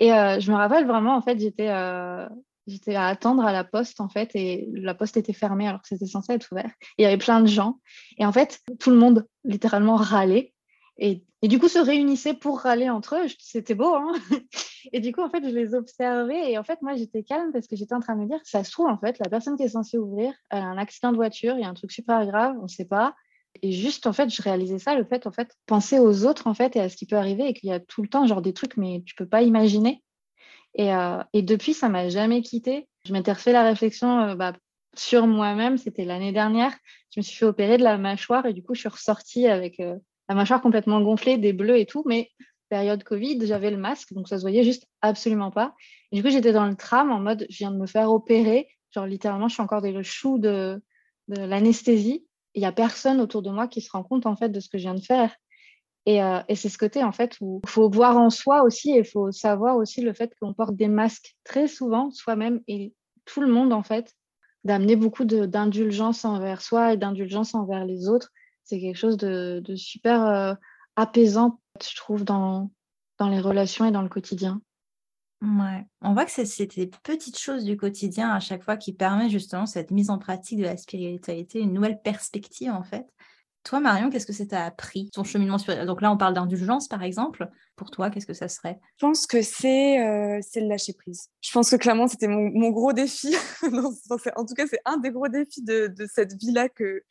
[0.00, 2.26] Et euh, je me rappelle vraiment en fait j'étais euh,
[2.66, 5.88] j'étais à attendre à la poste en fait et la poste était fermée alors que
[5.88, 6.70] c'était censé être ouvert.
[6.98, 7.78] il y avait plein de gens
[8.18, 10.53] et en fait tout le monde littéralement râlait
[10.98, 13.26] et, du coup, se réunissaient pour râler entre eux.
[13.38, 13.94] C'était beau.
[13.94, 14.12] Hein
[14.92, 16.52] et du coup, en fait, je les observais.
[16.52, 18.64] Et en fait, moi, j'étais calme parce que j'étais en train de me dire, ça
[18.64, 21.16] se trouve, en fait, la personne qui est censée ouvrir, elle a un accident de
[21.16, 23.14] voiture, il y a un truc super grave, on ne sait pas.
[23.62, 26.54] Et juste, en fait, je réalisais ça, le fait, en fait, penser aux autres, en
[26.54, 28.42] fait, et à ce qui peut arriver, et qu'il y a tout le temps, genre,
[28.42, 30.02] des trucs, mais tu peux pas imaginer.
[30.74, 32.88] Et, euh, depuis, ça m'a jamais quitté.
[33.06, 34.54] Je m'étais refait la réflexion euh, bah,
[34.96, 35.76] sur moi-même.
[35.78, 36.72] C'était l'année dernière.
[37.14, 39.78] Je me suis fait opérer de la mâchoire, et du coup, je suis ressortie avec
[39.80, 39.96] euh,
[40.28, 42.30] la mâchoire complètement gonflée, des bleus et tout, mais
[42.68, 45.74] période Covid, j'avais le masque, donc ça se voyait juste absolument pas.
[46.10, 48.68] Et du coup, j'étais dans le tram en mode, je viens de me faire opérer,
[48.90, 50.82] genre littéralement, je suis encore dans le chou de,
[51.28, 52.26] l'anesthésie.
[52.54, 54.68] Il y a personne autour de moi qui se rend compte en fait de ce
[54.68, 55.34] que je viens de faire.
[56.06, 58.90] Et, euh, et c'est ce côté en fait où il faut voir en soi aussi
[58.90, 62.92] et il faut savoir aussi le fait qu'on porte des masques très souvent soi-même et
[63.24, 64.12] tout le monde en fait,
[64.64, 68.30] d'amener beaucoup d'indulgence envers soi et d'indulgence envers les autres
[68.64, 70.54] c'est quelque chose de, super euh,
[70.96, 72.70] apaisant, je trouve, dans,
[73.18, 74.60] dans les relations et dans le quotidien.
[75.42, 75.84] Ouais.
[76.00, 79.66] On voit que c'est des petites choses du quotidien à chaque fois qui permettent justement
[79.66, 83.04] cette mise en pratique de la spiritualité, une nouvelle perspective en fait.
[83.62, 85.86] Toi, Marion, qu'est-ce que ça t'a appris, ton cheminement spirituel?
[85.86, 87.48] Donc là, on parle d'indulgence, par exemple.
[87.76, 88.78] Pour toi, qu'est-ce que ça serait?
[88.98, 91.30] Je pense que c'est euh, le lâcher prise.
[91.40, 93.34] Je pense que clairement, c'était mon, mon, gros défi.
[93.62, 97.02] en tout cas, c'est un des gros défis de, de cette vie-là que,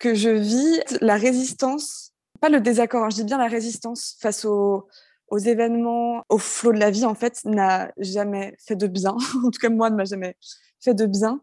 [0.00, 4.44] que je vis la résistance, pas le désaccord, hein, je dis bien la résistance face
[4.44, 4.88] aux,
[5.28, 9.12] aux événements, au flot de la vie, en fait, n'a jamais fait de bien.
[9.44, 10.36] en tout cas, moi, ne m'a jamais
[10.80, 11.40] fait de bien.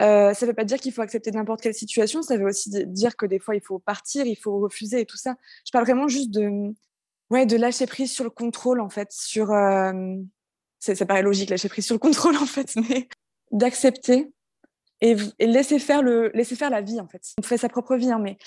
[0.00, 2.22] Euh, ça ne veut pas dire qu'il faut accepter n'importe quelle situation.
[2.22, 5.18] Ça veut aussi dire que des fois, il faut partir, il faut refuser et tout
[5.18, 5.34] ça.
[5.66, 6.72] Je parle vraiment juste de,
[7.28, 9.12] ouais, de lâcher prise sur le contrôle, en fait.
[9.12, 9.92] Sur, euh,
[10.78, 13.08] ça paraît logique, lâcher prise sur le contrôle, en fait, mais
[13.50, 14.32] d'accepter
[15.00, 17.22] et, laisser, faire le, laisser faire la vie, en fait.
[17.38, 18.38] On fait sa propre vie, hein, mais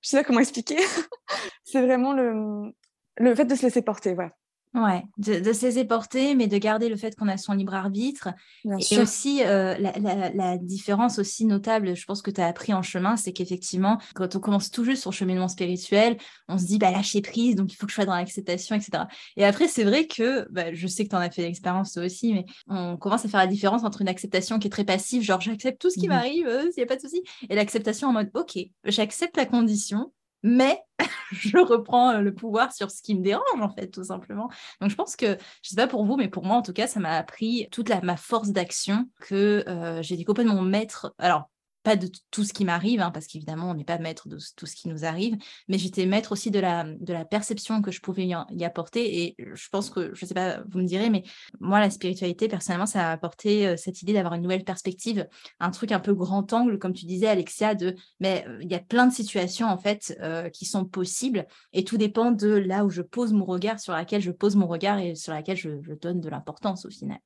[0.00, 0.76] je sais pas comment expliquer.
[1.64, 2.72] c'est vraiment le,
[3.18, 4.32] le fait de se laisser porter, voilà.
[4.76, 8.28] Ouais, de, laisser porter, mais de garder le fait qu'on a son libre arbitre.
[8.64, 13.16] et aussi, euh, la, différence aussi notable, je pense que tu as appris en chemin,
[13.16, 17.22] c'est qu'effectivement, quand on commence tout juste son cheminement spirituel, on se dit, bah, lâcher
[17.22, 19.04] prise, donc il faut que je sois dans l'acceptation, etc.
[19.38, 22.04] Et après, c'est vrai que, bah, je sais que tu en as fait l'expérience toi
[22.04, 25.22] aussi, mais on commence à faire la différence entre une acceptation qui est très passive,
[25.22, 27.54] genre j'accepte tout ce qui mmh m'arrive, euh, s'il n'y a pas de souci, et
[27.54, 30.12] l'acceptation en mode, ok, j'accepte la condition,
[30.46, 30.80] mais
[31.32, 34.48] je reprends euh, le pouvoir sur ce qui me dérange en fait tout simplement.
[34.80, 36.86] Donc je pense que je sais pas pour vous mais pour moi en tout cas
[36.86, 41.14] ça m'a appris toute la, ma force d'action que euh, j'ai été mon maître.
[41.18, 41.50] Alors
[41.86, 44.66] pas de tout ce qui m'arrive, hein, parce qu'évidemment, on n'est pas maître de tout
[44.66, 45.36] ce qui nous arrive,
[45.68, 46.84] mais j'étais maître aussi de la,
[47.30, 49.22] perception que je pouvais y, apporter.
[49.22, 51.22] Et je pense que, je ne sais pas, vous me direz, mais
[51.60, 55.28] moi, la spiritualité, personnellement, ça a apporté euh, cette idée d'avoir une nouvelle perspective,
[55.60, 58.74] un truc un peu grand angle, comme tu disais, Alexia, de, mais euh, il y
[58.74, 62.84] a plein de situations, en fait, euh, qui sont possibles, et tout dépend de là
[62.84, 65.70] où je pose mon regard, sur laquelle je pose mon regard et sur laquelle je
[66.02, 67.20] donne de l'importance au final.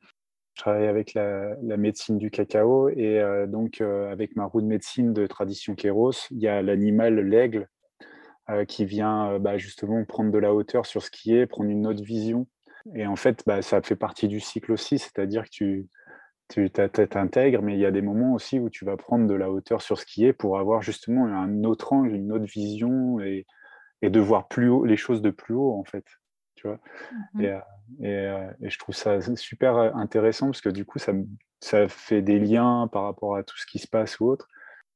[0.60, 5.14] Travaille avec la, médecine du cacao et euh, donc euh, avec ma roue de médecine
[5.14, 7.66] de tradition Kéros, il y a l'animal, l'aigle,
[8.50, 11.86] euh, qui vient bah, justement prendre de la hauteur sur ce qui est, prendre une
[11.86, 12.46] autre vision.
[12.94, 15.88] Et en fait, bah, ça fait partie du cycle aussi, c'est-à-dire que tu,
[16.50, 19.50] tu t'intègres, mais il y a des moments aussi où tu vas prendre de la
[19.50, 23.46] hauteur sur ce qui est pour avoir justement un autre angle, une autre vision et,
[24.02, 26.04] et de voir plus haut, les choses de plus haut en fait.
[26.60, 26.78] Tu vois
[27.34, 27.60] mmh
[28.02, 31.12] euh, et, je trouve ça super euh, intéressant parce que du coup, ça,
[31.60, 34.46] ça fait des liens par rapport à tout ce qui se passe ou autre.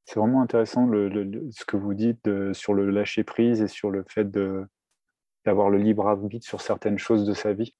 [0.04, 4.04] C'est vraiment intéressant le, ce que vous dites sur le lâcher prise et sur le
[4.06, 4.30] fait
[5.44, 7.74] d'avoir le libre arbitre sur certaines choses de sa vie.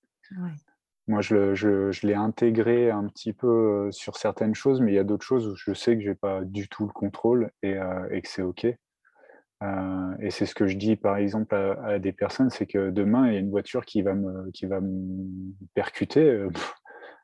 [1.07, 4.99] Moi, je, je, l'ai intégré un petit peu euh, sur certaines choses, mais il y
[4.99, 7.77] a d'autres choses où je sais que je n'ai pas du tout le contrôle et,
[8.11, 8.67] et que c'est OK.
[9.63, 13.29] Euh, et c'est ce que je dis par exemple à, des personnes, c'est que demain
[13.29, 16.51] il y a une voiture qui va me, qui va me percuter, euh,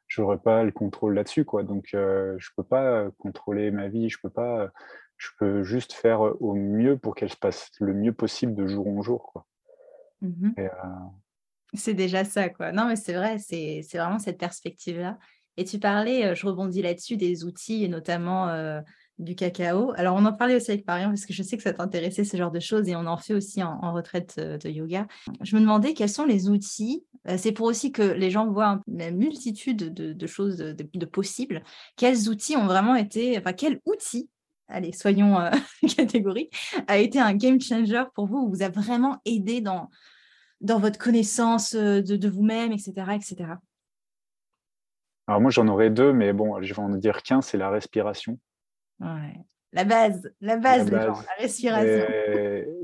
[0.06, 1.44] je n'aurai pas le contrôle là-dessus.
[1.44, 1.64] Quoi.
[1.64, 4.70] Donc euh, je ne peux pas contrôler ma vie, je peux pas,
[5.16, 8.86] je peux juste faire au mieux pour qu'elle se passe le mieux possible de jour
[8.86, 9.30] en jour.
[9.32, 9.46] Quoi.
[10.22, 10.50] Mmh
[11.72, 12.72] c'est déjà ça, quoi.
[12.72, 15.20] Non, mais c'est vrai, c'est vraiment cette perspective-là.
[15.56, 18.48] Et tu parlais, je rebondis là-dessus, des outils, et notamment
[19.20, 19.92] du cacao.
[19.96, 22.36] Alors, on en parlait aussi avec Marion parce que je sais que ça t'intéressait ce
[22.36, 25.06] genre de choses et on en fait aussi en, retraite euh, de yoga.
[25.42, 27.04] Je me demandais quels sont les outils.
[27.28, 31.62] Euh, c'est pour aussi que les gens voient une multitude de, choses de, possibles.
[31.96, 34.28] Quels outils ont vraiment été, enfin, quel outil
[34.68, 35.50] allez, soyons euh,
[36.86, 39.90] a été un game changer pour vous, vous a vraiment aidé dans,
[40.60, 43.36] dans votre connaissance de, vous-même, etc., etc.
[45.26, 48.38] Alors moi, j'en aurais deux, mais bon, je vais en dire qu'un, c'est la respiration.
[49.72, 52.04] La base, la base, la, respiration.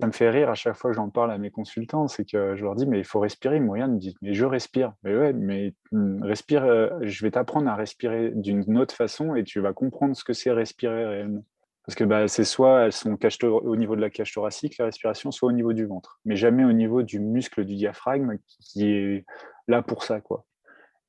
[0.00, 2.54] ça me fait rire à chaque fois que j'en parle à mes consultants, c'est que
[2.54, 3.58] je leur dis, mais il faut respirer.
[3.58, 4.92] Moyen me dit, mais je respire.
[5.02, 9.42] Mais ouais, mais hmm, respire, euh, je vais t'apprendre à respirer d'une autre façon et
[9.42, 11.44] tu vas comprendre ce que c'est respirer réellement.
[11.86, 15.32] Parce que bah, c'est soit elles sont au niveau de la cage thoracique, la respiration,
[15.32, 19.24] soit au niveau du ventre, mais jamais au niveau du muscle du diaphragme qui est
[19.66, 20.20] là pour ça.
[20.20, 20.44] quoi.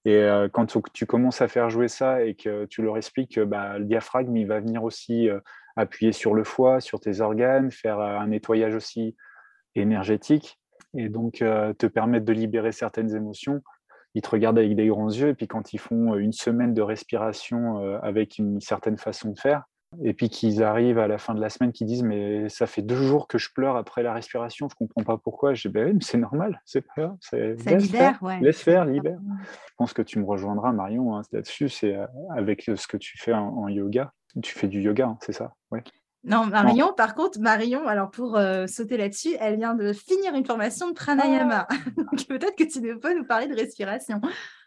[0.08, 3.42] Et euh, quand tu commences à faire jouer ça et que tu leur expliques que
[3.42, 5.42] bah, le diaphragme, il va venir aussi euh,
[5.76, 9.18] appuyer sur le foie, sur tes organes, faire euh, un nettoyage aussi
[9.76, 10.62] énergétique
[10.96, 13.62] et donc te permettre de libérer certaines émotions.
[14.16, 16.82] Ils te regardent avec des grands yeux et puis quand ils font une semaine de
[16.82, 19.64] respiration avec une certaine façon de faire,
[20.04, 22.82] et puis qu'ils arrivent à la fin de la semaine, qui disent mais ça fait
[22.82, 25.54] deux jours que je pleure après la respiration, je comprends pas pourquoi.
[25.54, 28.86] Je dis ben oui, c'est normal, c'est pas grave, ça laisse libère, faire, laisse faire,
[28.86, 29.20] libère.
[29.68, 33.18] Je pense que tu me rejoindras Marion hein, là-dessus, c'est euh, avec ce que tu
[33.18, 34.12] fais en, yoga.
[34.44, 35.84] Tu fais du yoga, hein, c'est ça, ouais.
[36.24, 40.46] Non, Marion, par contre, Marion, alors pour euh, sauter là-dessus, elle vient de finir une
[40.46, 41.68] formation de pranayama.
[41.72, 42.02] Oh.
[42.12, 44.20] Donc peut-être que tu peux nous parler de respiration.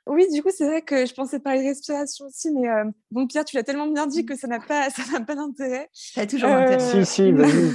[0.06, 3.26] Oui, du coup, c'est vrai que je pensais parler de respiration aussi, mais euh, bon,
[3.26, 5.88] Pierre, tu l'as tellement bien dit que ça n'a pas, ça pas d'intérêt.
[5.92, 7.04] Ça a toujours intérêt.
[7.04, 7.72] Si, si, vas-y.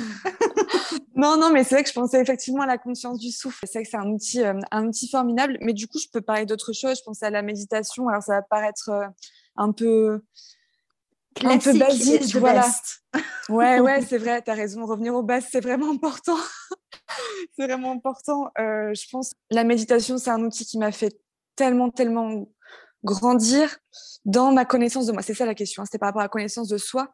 [1.15, 3.59] non, non, mais c'est vrai que je pensais effectivement à la conscience du souffle.
[3.63, 6.21] C'est vrai que c'est un outil, euh, un outil formidable, mais du coup, je peux
[6.21, 6.97] parler d'autres choses.
[6.97, 8.07] Je pensais à la méditation.
[8.09, 9.05] Alors, ça va paraître euh,
[9.55, 10.21] un peu.
[11.35, 12.65] Classique, un peu basique, voilà.
[13.49, 14.85] ouais, ouais, c'est vrai, tu as raison.
[14.85, 16.37] Revenir aux bases, c'est vraiment important.
[17.57, 18.49] c'est vraiment important.
[18.57, 21.19] je pense la méditation, c'est un outil qui m'a fait
[21.55, 22.47] tellement, tellement
[23.03, 23.77] grandir
[24.25, 25.21] dans ma connaissance de moi.
[25.21, 25.81] C'est ça la question.
[25.81, 25.85] Hein.
[25.85, 27.11] C'était par rapport à la connaissance de soi.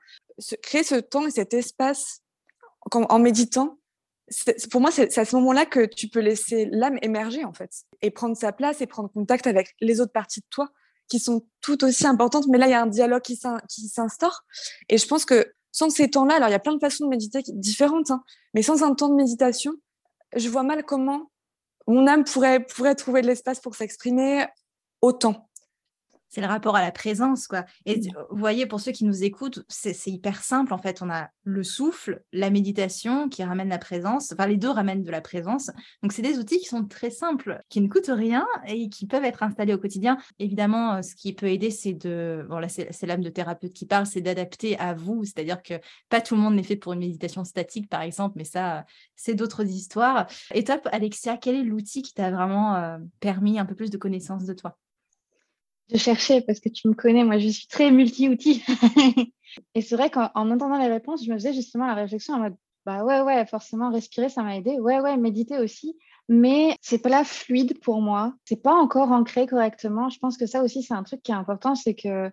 [0.64, 2.22] créer ce temps et cet espace
[2.92, 3.78] en méditant,
[4.72, 7.72] pour moi, c'est à ce moment-là que tu peux laisser l'âme émerger, en fait,
[8.02, 10.70] et prendre sa place et prendre contact avec les autres parties de toi
[11.10, 12.48] qui sont tout aussi importantes.
[12.48, 14.44] Mais là, il y a un dialogue qui s'instaure.
[14.88, 17.10] Et je pense que sans ces temps-là, alors il y a plein de façons de
[17.10, 18.24] méditer différentes, hein,
[18.54, 19.74] mais sans un temps de méditation,
[20.36, 21.31] je vois mal comment
[21.92, 24.46] mon âme pourrait, trouver de l'espace pour s'exprimer
[25.02, 25.50] autant
[26.32, 27.66] c'est le rapport à la présence, quoi.
[27.86, 28.14] Et mmh.
[28.30, 31.02] vous voyez, pour ceux qui nous écoutent, c'est hyper simple, en fait.
[31.02, 35.12] On a le souffle, la méditation qui ramène la présence, enfin, les deux ramènent de
[35.12, 35.72] la présence.
[36.02, 39.26] Donc, c'est des outils qui sont très simples, qui ne coûtent rien et qui peuvent
[39.26, 40.18] être installés au quotidien.
[40.40, 43.86] Évidemment, euh, ce qui peut aider, c'est de, bon, là, c'est l'âme de thérapeute qui
[43.86, 45.26] parle, c'est d'adapter à vous.
[45.26, 45.74] C'est-à-dire que
[46.08, 48.86] pas tout le monde n'est fait pour une méditation statique, par exemple, mais ça,
[49.18, 50.28] c'est d'autres histoires.
[50.54, 53.98] Et toi, Alexia, quel est l'outil qui t'a vraiment euh, permis un peu plus de
[53.98, 54.78] connaissance de toi?
[55.92, 58.64] Je cherchais parce que tu me connais, moi je suis très multi-outils.
[59.76, 62.56] et c'est vrai qu'en entendant les réponses, je me faisais justement la réflexion en mode
[62.86, 64.80] bah ouais, ouais, forcément respirer, ça m'a aidé.
[64.80, 65.98] Ouais, ouais, méditer aussi.
[66.30, 68.34] Mais c'est pas là fluide pour moi.
[68.46, 70.10] C'est pas encore ancré correctement.
[70.10, 72.32] Je pense que ça aussi, c'est un truc qui est important, c'est que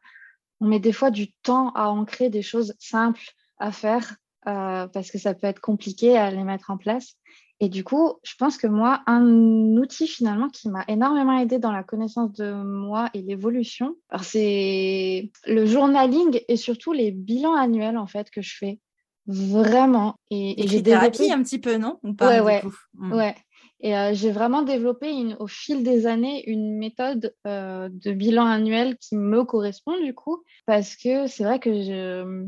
[0.61, 3.23] on met des fois du temps à ancrer des choses simples
[3.59, 7.15] à faire euh, parce que ça peut être compliqué à les mettre en place.
[7.61, 11.73] Et du coup, je pense que moi, un outil finalement qui m'a énormément aidé dans
[11.73, 18.07] la connaissance de moi et l'évolution, c'est le journaling et surtout les bilans annuels en
[18.07, 18.79] fait que je fais.
[19.27, 20.15] Vraiment.
[20.31, 21.99] Et, et j'ai développé un petit peu, non?
[22.21, 22.63] Ouais, ouais.
[22.95, 23.13] Hmm.
[23.13, 23.35] ouais.
[23.81, 28.47] Et euh, j'ai vraiment développé une, au fil des années une méthode euh, de bilan
[28.47, 32.47] annuel qui me correspond du coup, parce que c'est vrai que je,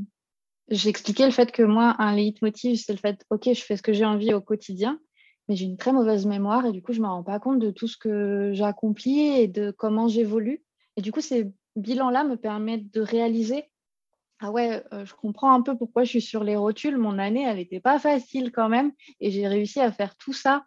[0.71, 3.93] J'expliquais le fait que moi, un leitmotiv, c'est le fait, OK, je fais ce que
[3.93, 5.01] j'ai envie au quotidien,
[5.49, 7.59] mais j'ai une très mauvaise mémoire et du coup, je ne me rends pas compte
[7.59, 10.63] de tout ce que j'ai accompli et de comment j'évolue.
[10.97, 13.65] Et du coup, ces bilans-là me permettent de réaliser,
[14.39, 16.97] ah ouais, euh, je comprends un peu pourquoi je suis sur les rotules.
[16.97, 20.65] Mon année, elle n'était pas facile quand même et j'ai réussi à faire tout ça.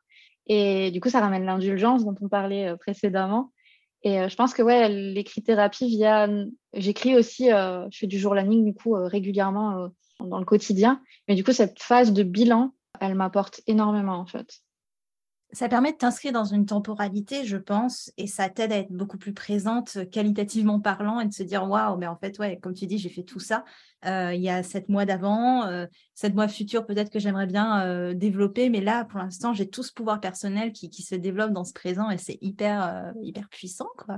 [0.47, 3.52] Et du coup, ça ramène l'indulgence dont on parlait euh, précédemment.
[4.03, 6.27] Et euh, je pense que ouais, l'écrit-thérapie via.
[6.73, 9.89] J'écris aussi, euh, je fais du journaling du coup euh, régulièrement
[10.19, 11.01] dans le quotidien.
[11.27, 14.62] Mais du coup, cette phase de bilan, elle m'apporte énormément en fait
[15.53, 19.19] ça permet de t'inscrire dans une temporalité, je pense, et ça t'aide à être beaucoup
[19.19, 22.73] plus présente, euh, qualitativement parlant, et de se dire waouh, mais en fait, ouais, comme
[22.73, 23.63] tu dis, j'ai fait tout ça.
[24.05, 25.85] Euh, il y a sept mois d'avant, euh,
[26.15, 29.93] sept mois futurs, peut-être que j'aimerais bien développer, mais là, pour l'instant, j'ai tout ce
[29.93, 34.17] pouvoir personnel qui, se développe dans ce présent, et c'est hyper, hyper puissant, quoi.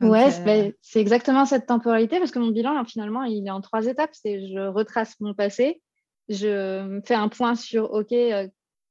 [0.00, 4.10] ouais, c'est exactement cette temporalité, parce que mon bilan, finalement, il est en trois étapes.
[4.12, 5.82] C'est je retrace mon passé,
[6.28, 8.14] je fais un point sur OK,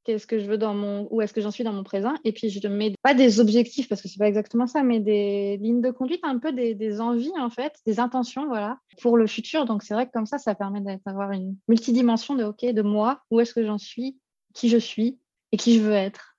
[0.06, 2.14] qu'est-ce que je veux dans mon, où est-ce que j'en suis dans mon présent.
[2.24, 5.00] Et puis, je ne mets pas des objectifs, parce que c'est pas exactement ça, mais
[5.00, 9.28] des lignes de conduite, un peu des, envies, en fait, des intentions, voilà, pour le
[9.28, 9.66] futur.
[9.66, 13.22] Donc, c'est vrai que comme ça, ça permet d'avoir une multidimension de, OK, de moi,
[13.32, 14.18] où est-ce que j'en suis,
[14.54, 15.20] qui je suis
[15.52, 16.35] et qui je veux être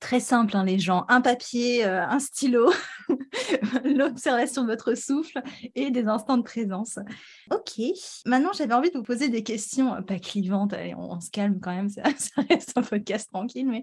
[0.00, 1.04] très simple, hein, les gens.
[1.08, 2.70] Un papier, euh, un stylo,
[3.84, 5.42] l'observation de votre souffle
[5.74, 6.98] et des instants de présence.
[7.50, 7.82] Ok.
[8.26, 10.74] Maintenant, j'avais envie de vous poser des questions euh, pas clivantes.
[10.96, 12.02] on, se calme quand même, ça,
[12.48, 13.66] reste un podcast tranquille.
[13.66, 13.82] Mais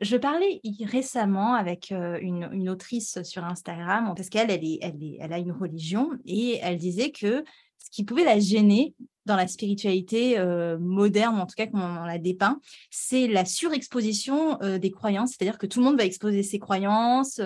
[0.00, 5.38] je parlais récemment avec euh, une, autrice sur Instagram parce qu'elle, elle, elle, elle a
[5.38, 7.44] une religion et elle disait que
[7.84, 8.94] ce qui pouvait la gêner
[9.26, 12.60] dans la spiritualité euh, moderne, en tout cas comme on, la dépeint,
[12.90, 17.40] c'est la surexposition euh, des croyances, c'est-à-dire que tout le monde va exposer ses croyances,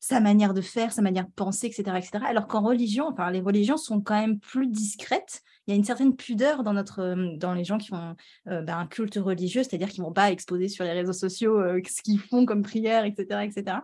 [0.00, 1.96] sa manière de faire, sa manière de penser, etc.
[2.26, 5.42] alors qu'en religion, enfin, les religions sont quand même plus discrètes.
[5.66, 8.68] Il y a une certaine pudeur dans, notre, euh, dans les gens qui ont ben,
[8.68, 12.20] un culte religieux, c'est-à-dire qu'ils ne vont pas exposer sur les réseaux sociaux ce qu'ils
[12.20, 13.78] font comme prière, etc., etc.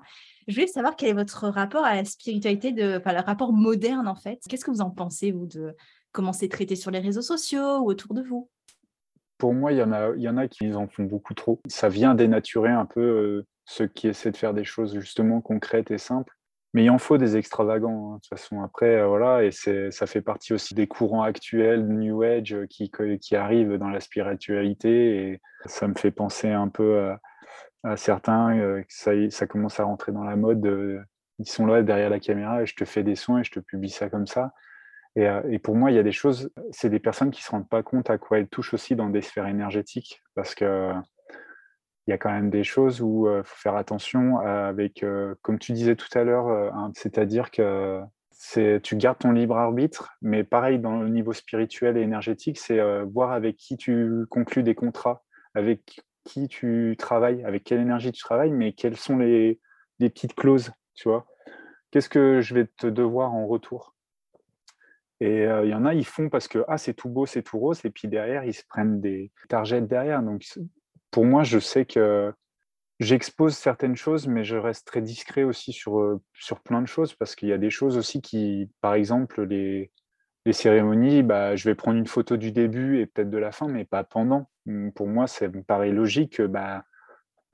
[0.49, 4.15] Je voulais savoir quel est votre rapport à la spiritualité, enfin, le rapport moderne en
[4.15, 4.41] fait.
[4.49, 5.75] Qu'est-ce que vous en pensez, vous, de,
[6.13, 8.49] comment c'est traité sur les réseaux sociaux ou autour de vous?
[9.39, 11.61] Pour moi, il y, en a, y en a qui en font beaucoup trop.
[11.67, 15.91] Ça vient dénaturer un peu euh, ceux qui essaient de faire des choses justement concrètes
[15.91, 16.37] et simples.
[16.75, 18.63] Mais il en faut des extravagants, hein, de toute façon.
[18.63, 22.91] Après, euh, voilà, et ça fait partie aussi des courants actuels, New Age, euh, qui,
[23.21, 25.17] qui arrivent dans la spiritualité.
[25.17, 27.21] Et ça me fait penser un peu à,
[27.97, 31.05] certains, que ça, commence à rentrer dans la mode.
[31.39, 33.61] ils sont là derrière la caméra et je te fais des soins et je te
[33.61, 34.53] publie ça comme ça.
[35.19, 37.51] Euh, et, pour moi, il y a des choses, c'est des personnes qui ne se
[37.51, 40.93] rendent pas compte à quoi elles touchent aussi dans des sphères énergétiques, parce que
[42.09, 45.37] il y a quand même des choses où il euh, faut faire attention avec, euh,
[45.43, 48.01] comme tu disais tout à l'heure, c'est-à-dire que
[48.83, 53.31] tu gardes ton libre arbitre, mais pareil dans le niveau spirituel et énergétique, c'est voir
[53.31, 55.23] avec qui tu conclus des contrats,
[55.55, 59.61] avec qui tu travailles, avec quelle énergie tu travailles, mais quelles sont les,
[59.99, 61.27] petites clauses, tu vois.
[61.91, 63.95] Qu'est-ce que je vais te devoir en retour?
[65.21, 67.59] Et il y en a, ils font parce que ah, c'est tout beau, c'est tout
[67.59, 70.23] rose, et puis derrière, ils se prennent des targets derrière.
[70.23, 70.45] Donc,
[71.13, 72.33] pour moi, je sais que
[72.99, 77.37] j'expose certaines choses, mais je reste très discret aussi sur, sur plein de choses, parce
[77.37, 79.93] qu'il y a des choses aussi qui, par exemple, les,
[80.45, 83.69] les cérémonies, bah, je vais prendre une photo du début et peut-être de la fin,
[83.69, 84.49] mais pas pendant.
[84.67, 86.85] Mmh, pour moi, ça me paraît logique que bah,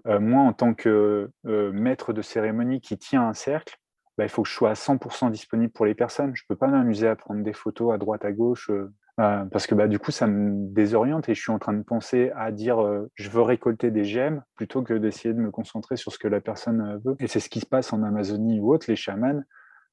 [0.07, 3.76] moi, en tant que maître de cérémonie qui tient un cercle,
[4.16, 6.34] bah, il faut que je sois à 100% disponible pour les personnes.
[6.34, 8.70] Je ne peux pas m'amuser à prendre des photos à droite, à gauche,
[9.16, 12.30] parce que bah, du coup, ça me désoriente et je suis en train de penser
[12.36, 12.78] à dire
[13.16, 16.41] je veux récolter des gemmes plutôt que d'essayer de me concentrer sur ce que la
[16.41, 17.16] personne veut.
[17.20, 18.86] Et c'est ce qui se passe en Amazonie ou autre.
[18.89, 19.43] Les chamans,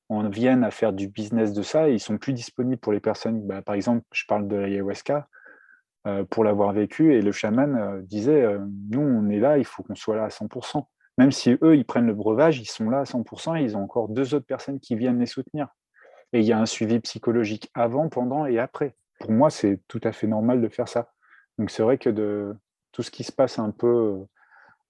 [0.10, 2.99] on viennent à faire du business de ça et ils sont plus disponibles pour les
[2.99, 3.45] personnes.
[3.45, 5.28] Bah, par exemple, je parle de l'ayahuasca
[6.08, 8.60] euh, pour l'avoir vécu et le chaman euh, disait euh,
[8.91, 10.86] nous on est là, il faut qu'on soit là à 100%.
[11.18, 13.84] Même si eux ils prennent le breuvage, ils sont là à 100% et ils ont
[13.84, 15.70] encore deux autres personnes qui viennent les soutenir.
[16.34, 18.95] Et il y a un suivi psychologique avant, pendant et après.
[19.20, 21.10] Pour moi, c'est tout à fait normal de faire ça.
[21.58, 22.53] Donc c'est vrai que de
[22.91, 24.26] tout ce qui se passe un peu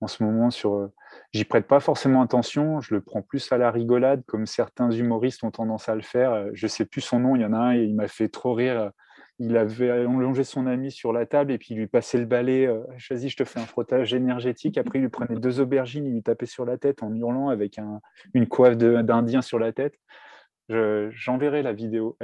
[0.01, 0.89] en ce moment sur
[1.31, 5.43] j'y prête pas forcément attention, je le prends plus à la rigolade, comme certains humoristes
[5.43, 6.47] ont tendance à le faire.
[6.53, 8.91] Je sais plus son nom, il y en a un, il m'a fait trop rire.
[9.37, 12.67] Il avait allongé son ami sur la table et puis il lui passait le balai.
[13.09, 14.77] Vas-y, je te fais un frottage énergétique.
[14.77, 17.77] Après, il lui prenait deux aubergines, il lui tapait sur la tête en hurlant avec
[18.33, 19.95] une coiffe d'Indien sur la tête.
[20.69, 22.17] J'enverrai la vidéo.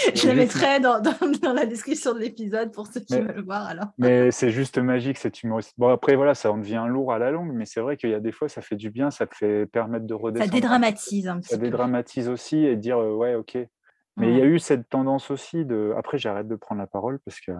[0.14, 3.66] je la mettrai dans, dans, la description de l'épisode pour ceux qui veulent voir.
[3.66, 3.86] Alors.
[3.98, 5.74] mais c'est juste magique cet humoriste.
[5.78, 8.14] Bon, après, voilà, ça en devient lourd à la longue, mais c'est vrai qu'il y
[8.14, 10.50] a des fois, ça fait du bien, ça te fait permettre de redescendre.
[10.50, 13.58] Ça dédramatise un petit Ça dédramatise aussi et dire, euh, ouais, ok.
[14.16, 15.94] Mais il y a eu cette tendance aussi de.
[15.96, 17.52] Après, j'arrête de prendre la parole parce que.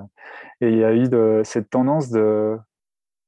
[0.60, 1.40] Et il y a eu de...
[1.44, 2.58] cette tendance de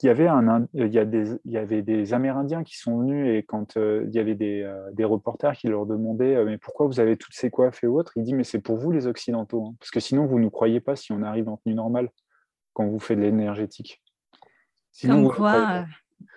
[0.02, 2.98] il y avait un il y, a des, il y avait des Amérindiens qui sont
[2.98, 6.44] venus et quand euh, il y avait des, euh, des, reporters qui leur demandaient euh,
[6.44, 8.90] mais pourquoi vous avez toutes ces coiffes et autres, il dit mais c'est pour vous
[8.90, 11.56] les occidentaux hein, parce que sinon vous ne nous croyez pas si on arrive en
[11.58, 12.08] tenue normale
[12.72, 14.02] quand vous faites de l'énergétique.
[15.02, 15.84] Comme quoi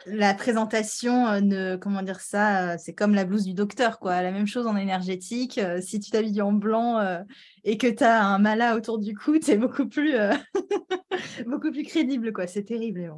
[0.07, 4.21] la présentation ne comment dire ça c'est comme la blouse du docteur quoi.
[4.21, 6.99] La même chose en énergétique si tu t'habilles en blanc
[7.63, 10.13] et que tu as un mala autour du cou es beaucoup plus
[11.47, 12.47] beaucoup plus crédible quoi.
[12.47, 13.13] C'est terrible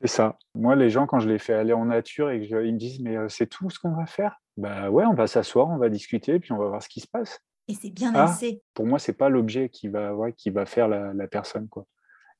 [0.00, 0.38] c'est ça.
[0.54, 3.16] Moi, les gens, quand je les fais aller en nature et qu'ils me disent, mais
[3.28, 4.40] c'est tout ce qu'on va faire?
[4.56, 7.06] Bah ouais, on va s'asseoir, on va discuter, puis on va voir ce qui se
[7.06, 7.40] passe.
[7.68, 8.62] Et c'est bien ah, assez.
[8.74, 11.68] Pour moi, c'est pas l'objet qui va, ouais, qui va faire la, personne.
[11.68, 11.86] Quoi.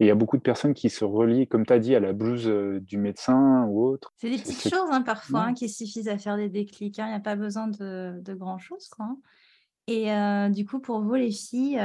[0.00, 2.00] Et il y a beaucoup de personnes qui se relient, comme tu as dit, à
[2.00, 4.12] la blouse du médecin ou autre.
[4.16, 6.98] C'est des petites choses hein, parfois hein, qui suffisent à faire des déclics.
[6.98, 7.06] Hein.
[7.06, 8.88] Il n'y a pas besoin de, de grand-chose.
[8.88, 9.16] Quoi.
[9.86, 10.08] Et
[10.50, 11.80] du coup, pour vous, les filles,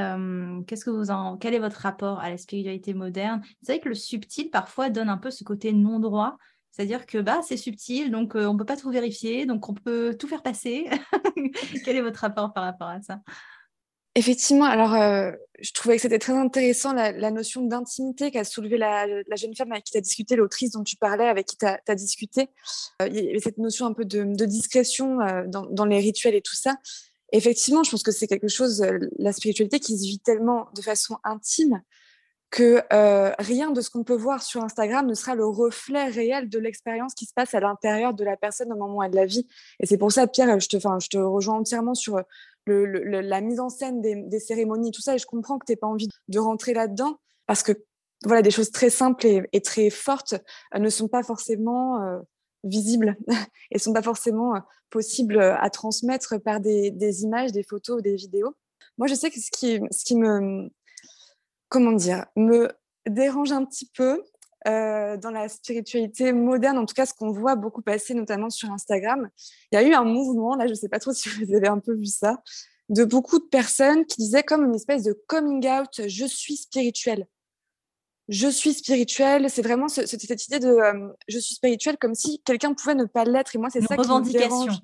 [0.66, 1.36] qu'est-ce que vous en...
[1.36, 3.42] quel est votre rapport à la spiritualité moderne?
[3.62, 6.36] C'est vrai que le subtil, parfois, donne un peu ce côté non-droit.
[6.70, 10.14] C'est-à-dire que bah, c'est subtil, donc on ne peut pas tout vérifier, donc on peut
[10.18, 10.88] tout faire passer.
[11.84, 13.20] quel est votre rapport par rapport à ça?
[14.14, 14.94] Effectivement, alors
[15.60, 19.84] je trouvais que c'était très intéressant la, notion d'intimité qu'a soulevée la, jeune femme avec
[19.84, 22.48] qui tu as discuté, l'autrice dont tu parlais, avec qui tu as, discuté.
[23.06, 25.18] il y avait cette notion un peu de, discrétion
[25.48, 26.76] dans, dans, les rituels et tout ça
[27.36, 30.82] effectivement, je pense que c'est quelque chose, euh, la spiritualité qui se vit tellement de
[30.82, 31.82] façon intime
[32.50, 36.48] que euh, rien de ce qu'on peut voir sur Instagram ne sera le reflet réel
[36.48, 39.46] de l'expérience qui se passe à l'intérieur de la personne au moment de la vie.
[39.80, 42.20] Et c'est pour ça, Pierre, je te, rejoins entièrement sur
[42.66, 45.16] la mise en scène des, des, cérémonies, tout ça.
[45.16, 47.72] Et je comprends que tu n'aies pas envie de rentrer là-dedans parce que
[48.24, 50.34] voilà, des choses très simples et, très fortes
[50.74, 52.22] euh, ne sont pas forcément
[52.66, 53.16] visibles
[53.70, 54.60] et sont pas forcément euh,
[54.90, 58.54] possibles euh, à transmettre par des, images, des photos ou des vidéos.
[58.98, 60.70] Moi, je sais que ce qui, ce qui me,
[61.68, 62.68] comment dire, me
[63.06, 64.22] dérange un petit peu
[64.66, 68.70] euh, dans la spiritualité moderne, en tout cas ce qu'on voit beaucoup passer, notamment sur
[68.72, 69.28] Instagram,
[69.70, 71.68] il y a eu un mouvement, là je ne sais pas trop si vous avez
[71.68, 72.42] un peu vu ça,
[72.88, 77.26] de beaucoup de personnes qui disaient comme une espèce de coming out, je suis spirituelle
[78.28, 79.48] je suis spirituelle.
[79.50, 83.24] C'est vraiment cette idée de euh, je suis spirituelle comme si quelqu'un pouvait ne pas
[83.24, 83.54] l'être.
[83.54, 84.78] Et moi, c'est ça qui me dérange.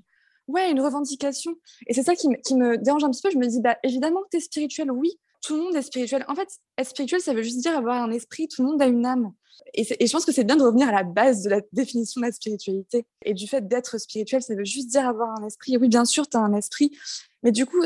[0.49, 1.55] Ouais, une revendication.
[1.87, 3.31] Et c'est ça qui, me dérange un petit peu.
[3.31, 5.19] Je me dis, bah, évidemment que tu es spirituel, oui.
[5.41, 6.25] Tout le monde est spirituel.
[6.29, 8.47] En fait, être spirituel, ça veut juste dire avoir un esprit.
[8.47, 9.33] Tout le monde a une âme.
[9.75, 12.21] Et, et je pense que c'est bien de revenir à la base de la définition
[12.21, 13.07] de la spiritualité.
[13.25, 15.75] Et du fait d'être spirituel, ça veut juste dire avoir un esprit.
[15.75, 16.93] Et oui, bien sûr, tu as un esprit.
[17.43, 17.83] Mais du coup,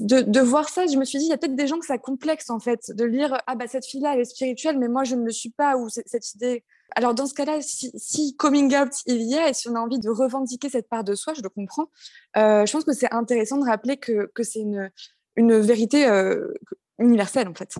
[0.00, 1.98] de, voir ça, je me suis dit, il y a peut-être des gens que ça
[1.98, 5.14] complexe, en fait, de lire, ah bah cette fille-là, elle est spirituelle, mais moi, je
[5.14, 6.64] ne le suis pas, ou cette idée.
[6.96, 10.00] Alors, dans ce cas-là, si, coming out il y a, et si on a envie
[10.00, 11.88] de revendiquer cette part de soi, je le comprends,
[12.36, 14.90] euh, je pense que c'est intéressant de rappeler que, que c'est une,
[15.36, 16.52] une vérité euh,
[16.98, 17.74] universelle, en fait.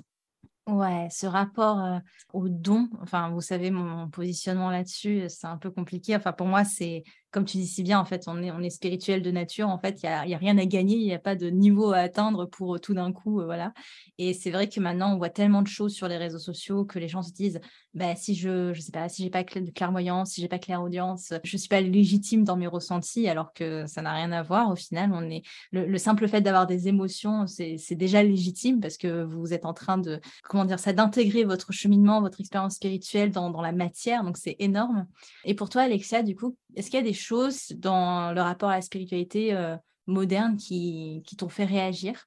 [0.68, 2.00] Ouais, ce rapport
[2.32, 6.14] au don, enfin, vous savez, mon positionnement là-dessus, c'est un peu compliqué.
[6.14, 8.70] Enfin, pour moi, c'est comme tu dis si bien, en fait, on est, on est
[8.70, 9.68] spirituel de nature.
[9.68, 11.92] En fait, il n'y a, a, rien à gagner, il n'y a pas de niveau
[11.92, 13.40] à atteindre pour euh, tout d'un coup.
[13.40, 13.72] Euh, voilà.
[14.18, 16.98] Et c'est vrai que maintenant, on voit tellement de choses sur les réseaux sociaux que
[16.98, 17.60] les gens se disent
[17.94, 21.68] bah, si je je pas, si pas de clairvoyance, si j'ai pas clairaudience, je suis
[21.68, 24.70] pas légitime dans mes ressentis, alors que ça n'a rien à voir.
[24.70, 29.24] Au final, on est le, simple fait d'avoir des émotions, c'est déjà légitime parce que
[29.24, 33.50] vous êtes en train de, comment dire ça, d'intégrer votre cheminement, votre expérience spirituelle dans,
[33.50, 34.24] dans la matière.
[34.24, 35.06] Donc, c'est énorme.
[35.44, 38.70] Et pour toi, Alexia, du coup, est-ce qu'il y a des choses dans le rapport
[38.70, 42.26] à la spiritualité euh, moderne qui, qui t'ont fait réagir?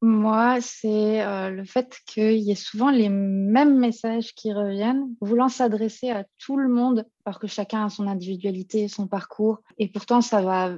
[0.00, 5.48] Moi, c'est euh, le fait qu'il y ait souvent les mêmes messages qui reviennent, voulant
[5.48, 9.60] s'adresser à tout le monde, alors que chacun a son individualité, son parcours.
[9.76, 10.76] Et pourtant, ça va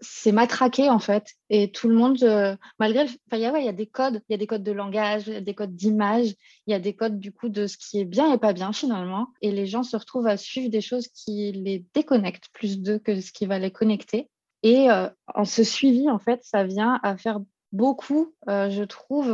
[0.00, 1.34] c'est matraqué en fait.
[1.50, 4.34] Et tout le monde, euh, malgré, il y, a, y a des codes, il y
[4.34, 6.34] a des codes de langage, il y a des codes d'image,
[6.66, 8.72] il y a des codes du coup de ce qui est bien et pas bien
[8.72, 9.28] finalement.
[9.42, 13.20] Et les gens se retrouvent à suivre des choses qui les déconnectent plus d'eux que
[13.20, 14.28] ce qui va les connecter.
[14.62, 17.40] Et euh, en ce suivi, en fait, ça vient à faire
[17.72, 19.28] beaucoup, euh, je trouve,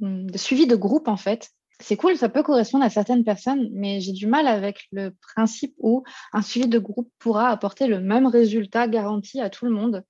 [0.00, 1.50] de suivi de groupe en fait
[1.80, 5.74] c'est cool, ça peut correspondre à certaines personnes, mais j'ai du mal avec le principe
[5.78, 10.02] où un suivi de groupe pourra apporter le même résultat garanti à tout le monde.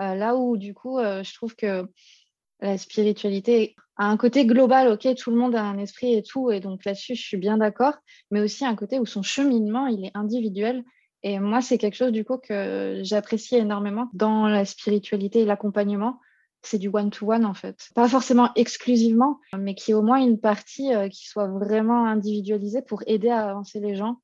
[0.00, 1.88] Euh, là où, du coup, euh, je trouve que
[2.60, 6.52] la spiritualité a un côté global, ok, tout le monde a un esprit et tout,
[6.52, 7.94] et donc là-dessus, je suis bien d'accord,
[8.30, 10.84] mais aussi un côté où son cheminement, il est individuel.
[11.24, 16.20] Et moi, c'est quelque chose, du coup, que j'apprécie énormément dans la spiritualité et l'accompagnement
[16.62, 17.88] c'est du one-to-one en fait.
[17.94, 23.02] Pas forcément exclusivement, mais qui au moins une partie euh, qui soit vraiment individualisée pour
[23.06, 24.20] aider à avancer les gens.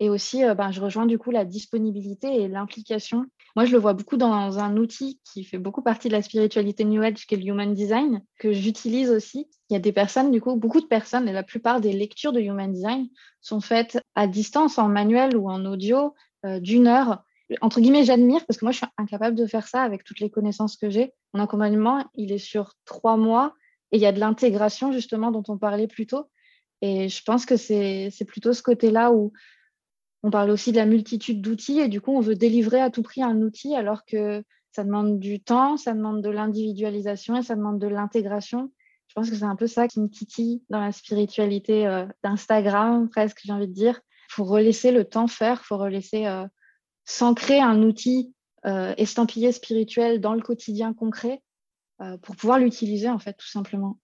[0.00, 3.26] Et aussi, euh, ben, je rejoins du coup la disponibilité et l'implication.
[3.54, 6.84] Moi, je le vois beaucoup dans un outil qui fait beaucoup partie de la spiritualité
[6.84, 9.48] New Age, qui est le Human Design, que j'utilise aussi.
[9.68, 12.32] Il y a des personnes, du coup, beaucoup de personnes, et la plupart des lectures
[12.32, 13.08] de Human Design
[13.42, 16.14] sont faites à distance, en manuel ou en audio,
[16.46, 17.22] euh, d'une heure
[17.60, 20.30] entre guillemets, j'admire parce que moi, je suis incapable de faire ça avec toutes les
[20.30, 21.12] connaissances que j'ai.
[21.34, 23.54] Mon accompagnement, il est sur trois mois
[23.90, 26.28] et il y a de l'intégration, justement, dont on parlait plus tôt.
[26.80, 29.32] Et je pense que c'est plutôt ce côté-là où
[30.22, 33.02] on parle aussi de la multitude d'outils et du coup, on veut délivrer à tout
[33.02, 34.42] prix un outil alors que
[34.72, 38.72] ça demande du temps, ça demande de l'individualisation et ça demande de l'intégration.
[39.08, 43.08] Je pense que c'est un peu ça qui me titille dans la spiritualité euh, d'Instagram,
[43.10, 44.00] presque, j'ai envie de dire.
[44.30, 46.46] Il faut relaisser le temps faire, il faut relaisser euh,
[47.04, 48.34] s'ancrer un outil
[48.64, 51.42] euh, estampillé spirituel dans le quotidien concret
[52.00, 53.98] euh, pour pouvoir l'utiliser, en fait, tout simplement.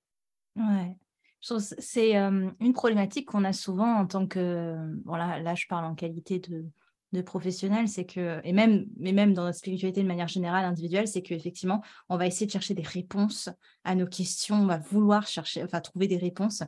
[0.57, 0.97] Ouais.
[1.41, 4.77] C'est euh, une problématique qu'on a souvent en tant que.
[5.05, 6.65] Voilà, là, je parle en qualité de,
[7.13, 11.09] de professionnels, c'est que, et même, mais même dans notre spiritualité de manière générale, individuelle,
[11.09, 13.49] c'est qu'effectivement, on va essayer de chercher des réponses
[13.85, 16.63] à nos questions, on va vouloir chercher, enfin, trouver des réponses,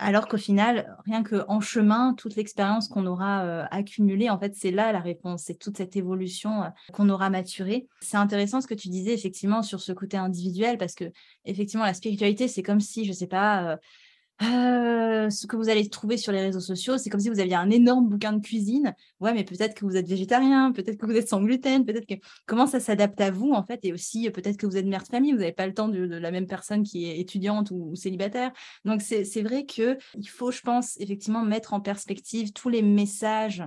[0.00, 4.70] alors qu'au final, rien qu'en chemin, toute l'expérience qu'on aura euh, accumulée, en fait, c'est
[4.70, 7.88] là la réponse, c'est toute cette évolution euh, qu'on aura maturée.
[8.00, 11.04] C'est intéressant ce que tu disais, effectivement, sur ce côté individuel, parce que,
[11.44, 13.78] effectivement, la spiritualité, c'est comme si, je sais pas,
[14.42, 17.54] euh, ce que vous allez trouver sur les réseaux sociaux, c'est comme si vous aviez
[17.54, 18.94] un énorme bouquin de cuisine.
[19.20, 22.14] Ouais, mais peut-être que vous êtes végétarien, peut-être que vous êtes sans gluten, peut-être que
[22.46, 25.08] comment ça s'adapte à vous en fait, et aussi peut-être que vous êtes mère de
[25.08, 28.52] famille, vous n'avez pas le temps de, la même personne qui est étudiante ou, célibataire.
[28.84, 33.62] Donc c'est vrai que il faut, je pense, effectivement mettre en perspective tous les messages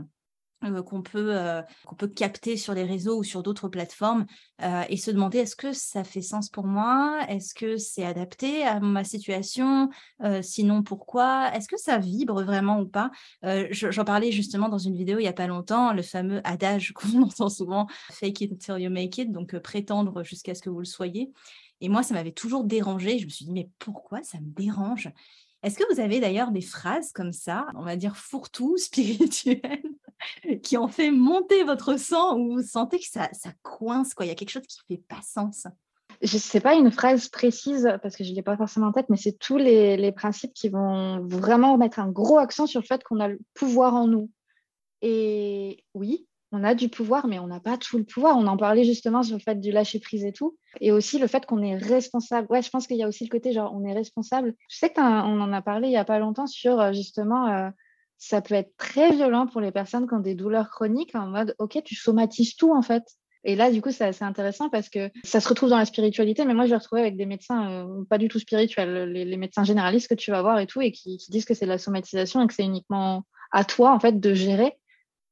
[0.64, 1.62] euh, qu'on peut, euh,
[2.00, 4.26] peut capter sur les réseaux ou sur d'autres plateformes
[4.64, 7.20] euh, et se demander est-ce que ça fait sens pour moi?
[7.30, 9.90] Est-ce que c'est adapté à ma situation?
[10.42, 11.52] Sinon, pourquoi?
[11.54, 13.12] Est-ce que ça vibre vraiment ou pas?
[13.72, 17.22] J'en parlais justement dans une vidéo il n'y a pas longtemps, le fameux adage qu'on
[17.22, 20.86] entend souvent fake it until you make it, donc prétendre jusqu'à ce que vous le
[20.86, 21.32] soyez.
[21.82, 23.20] Et moi, ça m'avait toujours dérangé.
[23.20, 25.12] Je me suis dit, mais pourquoi ça me dérange?
[25.68, 29.84] Est-ce que vous avez d'ailleurs des phrases comme ça, on va dire fourre-tout, spirituelles,
[30.64, 34.26] qui ont fait monter votre sang ou vous sentez que ça, ça coince, quoi?
[34.26, 35.68] Il y a quelque chose qui ne fait pas sens
[36.22, 39.18] je sais pas une phrase précise parce que je l'ai pas forcément en tête, mais
[39.18, 43.04] c'est tous les, les, principes qui vont vraiment mettre un gros accent sur le fait
[43.04, 44.32] qu'on a le pouvoir en nous.
[45.04, 48.38] Et oui, on a du pouvoir, mais on n'a pas tout le pouvoir.
[48.38, 50.58] On en parlait justement sur le fait du lâcher prise et tout.
[50.80, 52.48] Et aussi le fait qu'on est responsable.
[52.50, 54.54] Ouais, je pense qu'il y a aussi le côté genre on est responsable.
[54.70, 57.70] Je sais qu'on en a parlé il n'y a pas longtemps sur euh, justement, euh,
[58.18, 61.56] ça peut être très violent pour les personnes qui ont des douleurs chroniques en mode
[61.60, 63.04] ok, tu somatises tout en fait.
[63.44, 66.44] Et là, du coup, c'est assez intéressant parce que ça se retrouve dans la spiritualité,
[66.44, 69.64] mais moi, je l'ai retrouvé avec des médecins euh, pas du tout spirituels, les, médecins
[69.64, 72.48] généralistes que tu vas voir et tout, et qui, disent que c'est la somatisation et
[72.48, 74.78] que c'est uniquement à toi, en fait, de gérer.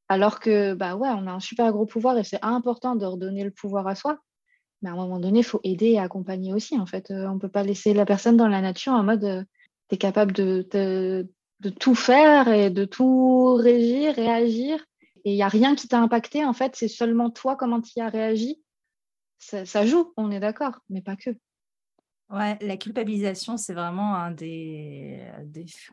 [0.08, 3.44] Alors que, bah ouais, on a un super gros pouvoir et c'est important de redonner
[3.44, 4.18] le pouvoir à soi.
[4.82, 6.78] Mais à un moment donné, il faut aider et accompagner aussi.
[6.78, 9.24] En fait, euh, on ne peut pas laisser la personne dans la nature en mode
[9.24, 9.42] euh,
[9.88, 14.84] tu es capable de, de, tout faire et de tout régir, réagir.
[15.24, 17.98] Et il n'y a rien qui t'a impacté, en fait, c'est seulement toi comment tu
[18.00, 18.60] as réagi.
[19.38, 21.30] Ça, joue, on est d'accord, mais pas que.
[22.28, 25.20] Ouais, la culpabilisation, c'est vraiment un des,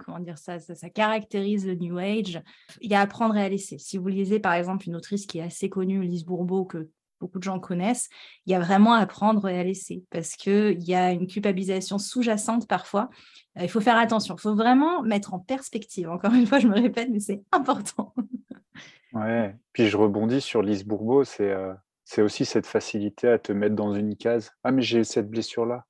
[0.04, 2.42] comment dire ça, ça, caractérise le New Age.
[2.82, 3.78] Il y a apprendre et à laisser.
[3.78, 7.38] Si vous lisez par exemple une autrice qui est assez connue, Lise Bourbeau, que beaucoup
[7.38, 8.10] de gens connaissent,
[8.48, 12.00] il y a vraiment à prendre et à laisser parce qu'il y a une culpabilisation
[12.00, 13.10] sous-jacente parfois.
[13.60, 16.10] Euh, il faut faire attention, il faut vraiment mettre en perspective.
[16.10, 18.14] Encore une fois, je me répète, mais c'est important.
[19.14, 21.74] ouais, puis je rebondis sur Lise Bourbeau, c'est euh,
[22.06, 24.52] c'est aussi cette facilité à te mettre dans une case.
[24.64, 25.86] Ah, mais j'ai cette blessure-là.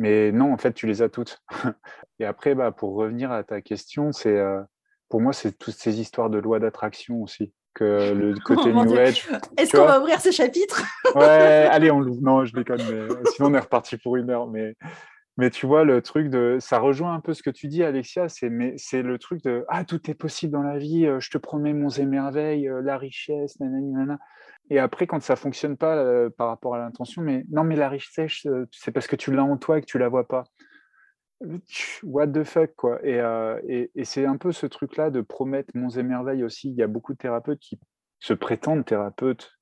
[0.00, 1.42] Mais non, en fait, tu les as toutes.
[2.18, 4.62] et après, bah, pour revenir à ta question, c'est euh,
[5.10, 9.28] pour moi, c'est toutes ces histoires de loi d'attraction aussi que le côté New Age.
[9.58, 10.82] Est-ce qu'on va ouvrir ce chapitre?
[11.14, 12.22] Ouais, allez, on l'ouvre.
[12.22, 14.46] Non, je déconne, mais sinon on est reparti pour une heure.
[14.46, 14.74] Mais,
[15.36, 16.56] mais tu vois, le truc de.
[16.60, 19.66] Ça rejoint un peu ce que tu dis, Alexia, c'est mais c'est le truc de
[19.68, 22.96] Ah, tout est possible dans la vie, euh, je te promets mon émerveil, euh, la
[22.96, 24.18] richesse, nanana.
[24.70, 27.88] Et après, quand ça fonctionne pas euh, par rapport à l'intention, mais non, mais la
[27.88, 30.44] richesse, c'est parce que tu l'as en toi et que tu la vois pas.
[32.02, 33.00] What the fuck quoi.
[33.02, 36.68] Euh, et, c'est un peu ce truc là de promettre monts et merveilles aussi.
[36.68, 37.80] Il y a beaucoup de thérapeutes qui
[38.18, 39.52] se prétendent thérapeutes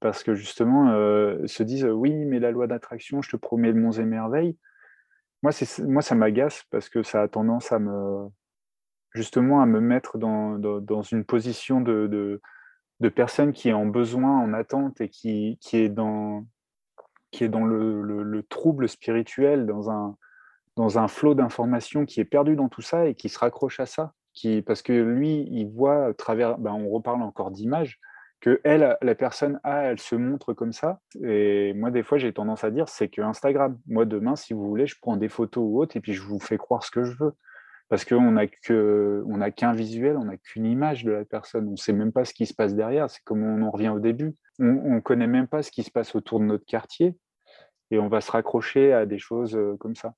[0.00, 3.92] parce que justement euh, se disent oui mais la loi d'attraction je te promets monts
[3.92, 4.58] et merveilles.
[5.42, 5.52] Moi
[5.86, 8.28] moi ça m'agace parce que ça a tendance à me
[9.14, 12.40] justement à me mettre dans, dans, une position de,
[13.00, 16.44] de, personne qui est en besoin en attente et qui, qui est dans
[17.32, 20.16] le, le trouble spirituel dans un
[20.76, 23.86] dans un flot d'informations qui est perdu dans tout ça et qui se raccroche à
[23.86, 24.12] ça.
[24.32, 28.00] Qui, parce que lui, il voit travers, ben on reparle encore d'images,
[28.40, 31.00] que elle, la personne A, se montre comme ça.
[31.22, 33.78] Et moi, des fois, j'ai tendance à dire, c'est que Instagram.
[33.86, 36.40] Moi, demain, si vous voulez, je prends des photos ou autres et puis je vous
[36.40, 37.34] fais croire ce que je veux.
[37.88, 38.46] Parce qu'on n'a
[39.50, 41.68] qu'un visuel, on n'a qu'une image de la personne.
[41.68, 43.10] On ne sait même pas ce qui se passe derrière.
[43.10, 44.34] C'est comme on en revient au début.
[44.58, 47.16] On ne connaît même pas ce qui se passe autour de notre quartier.
[47.90, 50.14] Et on va se raccrocher à des choses euh, comme ça.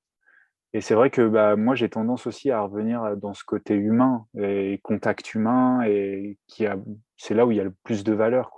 [0.73, 4.25] Et c'est vrai que bah, moi, j'ai tendance aussi à revenir dans ce côté humain
[4.37, 6.37] et contact humain, et
[7.17, 8.51] c'est là où il y a le plus de valeur.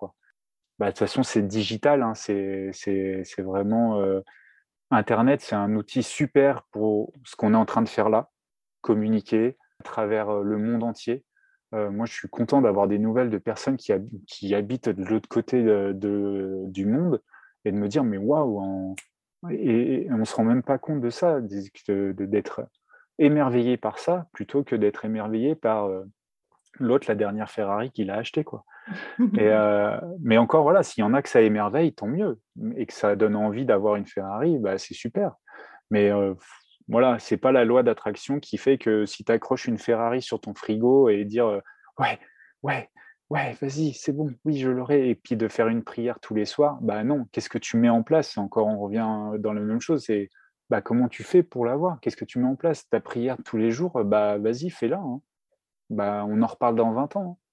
[0.79, 2.71] Bah, de toute façon, c'est digital, hein, c'est
[3.37, 4.01] vraiment.
[4.01, 4.21] Euh,
[4.91, 8.31] Internet, c'est un outil super pour ce qu'on est en train de faire là,
[8.81, 11.23] communiquer à travers le monde entier.
[11.73, 13.93] Euh, moi, je suis content d'avoir des nouvelles de personnes qui,
[14.27, 17.21] qui habitent de l'autre côté de, de, du monde
[17.65, 18.95] et de me dire, mais waouh, en,
[19.49, 22.67] et, on ne se rend même pas compte de ça, d'être
[23.17, 26.03] émerveillé par ça, plutôt que d'être émerveillé par euh,
[26.79, 28.43] l'autre, la dernière Ferrari qu'il a acheté.
[28.43, 28.65] Quoi.
[29.19, 32.39] et, euh, mais encore, voilà, s'il y en a que ça émerveille, tant mieux.
[32.75, 35.35] Et que ça donne envie d'avoir une Ferrari, bah, c'est super.
[35.89, 36.33] Mais euh,
[36.89, 40.41] voilà, c'est pas la loi d'attraction qui fait que si tu accroches une Ferrari sur
[40.41, 41.61] ton frigo et dire
[41.99, 42.19] ouais,
[42.63, 42.89] ouais,
[43.29, 45.09] ouais, vas-y, c'est bon, oui, je l'aurai.
[45.09, 47.89] Et puis de faire une prière tous les soirs, bah non, qu'est-ce que tu mets
[47.89, 48.37] en place?
[48.37, 50.29] Encore, on revient dans la même chose, c'est
[50.69, 51.99] bah, comment tu fais pour l'avoir?
[51.99, 52.87] Qu'est-ce que tu mets en place?
[52.89, 54.97] Ta prière tous les jours, bah vas-y, fais-la.
[54.97, 55.21] Hein.
[55.89, 57.39] Bah, on en reparle dans 20 ans.
[57.39, 57.48] Hein.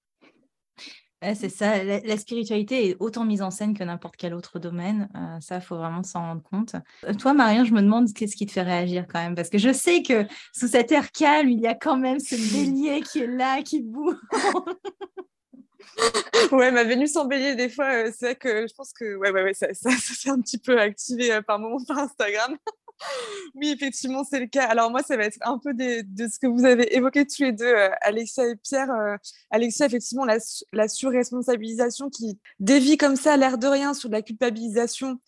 [1.21, 5.09] C'est ça, la, spiritualité est autant mise en scène que n'importe quel autre domaine.
[5.15, 6.75] Euh, ça, il faut vraiment s'en rendre compte.
[7.05, 9.57] Euh, toi, Marion, je me demande qu'est-ce qui te fait réagir quand même, parce que
[9.57, 13.19] je sais que sous cet air calme, il y a quand même ce bélier qui
[13.19, 14.15] est là, qui bouge.
[16.51, 19.31] ouais, ma Vénus en bélier, des fois, euh, c'est vrai que je pense que ouais,
[19.31, 22.57] ouais, ouais, ça, ça, s'est un petit peu activé par moment par Instagram.
[23.55, 24.65] Oui, effectivement, c'est le cas.
[24.65, 27.51] Alors moi, ça va être un peu de ce que vous avez évoqué tous les
[27.51, 28.89] deux, euh, Alexia et Pierre.
[29.49, 30.37] Alexia, effectivement, la,
[30.73, 35.19] la surresponsabilisation qui dévie comme ça, l'air de rien, sur de la culpabilisation.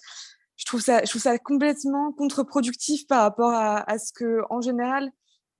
[0.57, 5.09] Je trouve ça, je trouve ça complètement contre-productif par rapport à, ce que, en général,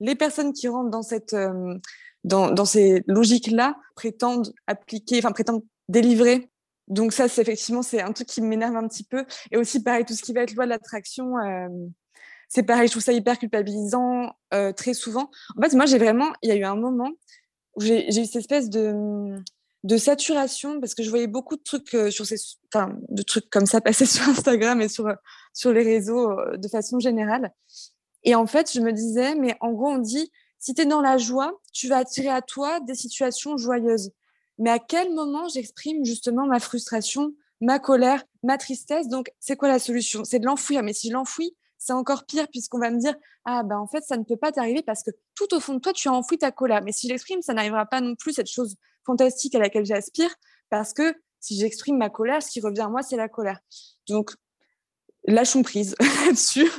[0.02, 1.36] les personnes qui rentrent dans cette
[2.24, 6.50] dans, ces logiques-là, prétendent appliquer, enfin prétendent délivrer.
[6.90, 9.26] Donc ça, c'est effectivement, c'est un truc qui m'énerve un petit peu.
[9.52, 11.68] Et aussi, pareil, tout ce qui va être loi de l'attraction, euh,
[12.50, 15.30] c'est pareil, je trouve ça hyper culpabilisant euh, très souvent.
[15.56, 17.12] En fait, moi, j'ai vraiment, il y a eu un moment
[17.76, 19.38] où j'ai eu cette espèce de,
[19.98, 22.38] saturation parce que je voyais beaucoup de trucs euh, sur ces,
[22.74, 25.14] enfin, de trucs comme ça passer sur Instagram et sur,
[25.54, 27.54] sur les réseaux de façon générale.
[28.24, 31.02] Et en fait, je me disais, mais en gros, on dit, si tu es dans
[31.02, 34.12] la joie, tu vas attirer à toi des situations joyeuses.
[34.60, 39.08] Mais à quel moment j'exprime justement ma frustration, ma colère, ma tristesse?
[39.08, 40.24] Donc, c'est quoi la solution?
[40.26, 40.84] C'est de l'enfouir.
[40.84, 44.04] Mais si je l'enfouis, c'est encore pire puisqu'on va me dire ah ben en fait
[44.04, 46.38] ça ne peut pas t'arriver parce que tout au fond de toi tu as enfoui
[46.38, 46.84] ta colère.
[46.84, 50.34] Mais si j'exprime, ça n'arrivera pas non plus cette chose fantastique à laquelle j'aspire
[50.70, 53.60] parce que si j'exprime ma colère, ce qui revient à moi c'est la colère.
[54.10, 54.36] Donc
[55.26, 55.96] lâchons prise
[56.26, 56.70] là-dessus,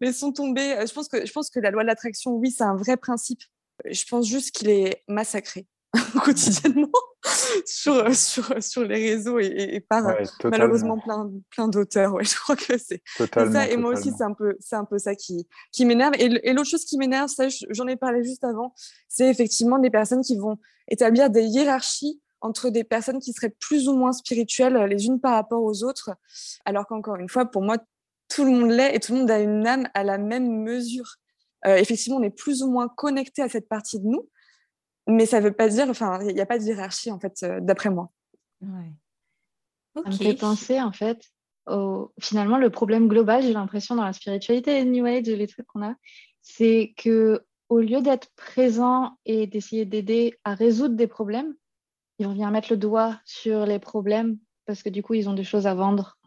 [0.00, 0.76] laissons tomber.
[0.86, 3.40] Je pense, que, je pense que la loi de l'attraction, oui, c'est un vrai principe.
[3.86, 5.66] Je pense juste qu'il est massacré
[6.24, 6.88] quotidiennement
[7.66, 10.04] sur, sur, sur les réseaux et, par
[10.44, 12.14] malheureusement plein, plein d'auteurs.
[12.14, 13.68] Ouais, je crois que c'est ça.
[13.68, 16.14] Et moi aussi, c'est un, peu, un peu ça qui, qui m'énerve.
[16.18, 18.74] Et, et l'autre chose qui m'énerve, ça, j'en ai parlé juste avant,
[19.08, 23.88] c'est effectivement des personnes qui vont établir des hiérarchies entre des personnes qui seraient plus
[23.88, 26.10] ou moins spirituelles les unes par rapport aux autres.
[26.64, 27.76] Alors qu'encore une fois, pour moi,
[28.28, 31.16] tout le monde l'est et tout le monde a une âme à la même mesure.
[31.66, 34.28] Euh, effectivement, on est plus ou moins connecté à cette partie de nous,
[35.10, 37.42] mais ça ne veut pas dire, enfin, il n'y a pas de hiérarchie, en fait,
[37.42, 38.10] euh, d'après moi.
[38.60, 38.92] Ouais.
[39.96, 41.24] Ça me fait penser, en fait,
[41.66, 42.12] au...
[42.20, 45.82] finalement, le problème global, j'ai l'impression, dans la spiritualité et New Age, les trucs qu'on
[45.82, 45.94] a,
[46.42, 51.54] c'est que au lieu d'être présent et d'essayer d'aider à résoudre des problèmes,
[52.18, 55.34] ils vont venir mettre le doigt sur les problèmes parce que du coup, ils ont
[55.34, 56.18] des choses à vendre.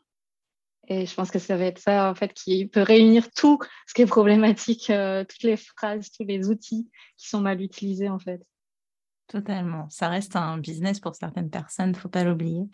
[0.87, 3.93] Et je pense que ça va être ça, en fait, qui peut réunir tout ce
[3.93, 8.19] qui est problématique, euh, toutes les phrases, tous les outils qui sont mal utilisés, en
[8.19, 8.41] fait.
[9.33, 9.89] Totalement.
[9.89, 12.69] Ça reste un business pour certaines personnes, faut pas l'oublier.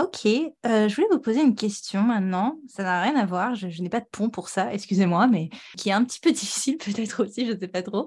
[0.00, 2.56] Ok, euh, je voulais vous poser une question maintenant.
[2.68, 5.88] Ça n'a rien à voir, je, n'ai pas de pont pour ça, excusez-moi, mais qui
[5.88, 8.06] est un petit peu difficile peut-être aussi, je ne sais pas trop.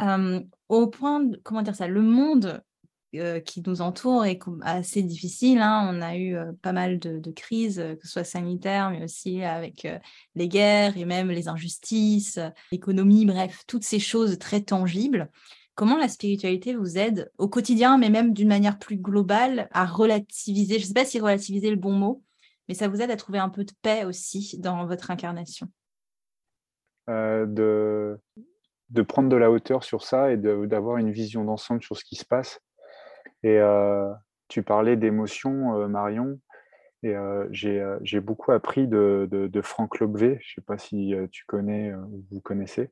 [0.00, 2.62] Euh, au point, de, comment dire ça, le monde
[3.14, 5.60] euh, qui nous entoure est assez difficile.
[5.60, 5.90] Hein.
[5.94, 9.88] On a eu pas mal de, crises, que ce soit sanitaires, mais aussi avec
[10.34, 12.38] les guerres et même les injustices,
[12.70, 15.30] l'économie, bref, toutes ces choses très tangibles.
[15.80, 20.74] Comment la spiritualité vous aide au quotidien, mais même d'une manière plus globale, à relativiser,
[20.74, 22.22] je ne sais pas si relativiser le bon mot,
[22.68, 25.68] mais ça vous aide à trouver un peu de paix aussi dans votre incarnation.
[27.08, 32.04] Euh, de, prendre de la hauteur sur ça et d'avoir une vision d'ensemble sur ce
[32.04, 32.60] qui se passe.
[33.42, 34.12] Et euh,
[34.48, 36.38] tu parlais d'émotions, euh, Marion,
[37.02, 37.14] et
[37.52, 42.22] j'ai beaucoup appris de, de, Franck Lobvé, je ne sais pas si tu connais ou
[42.30, 42.90] vous connaissez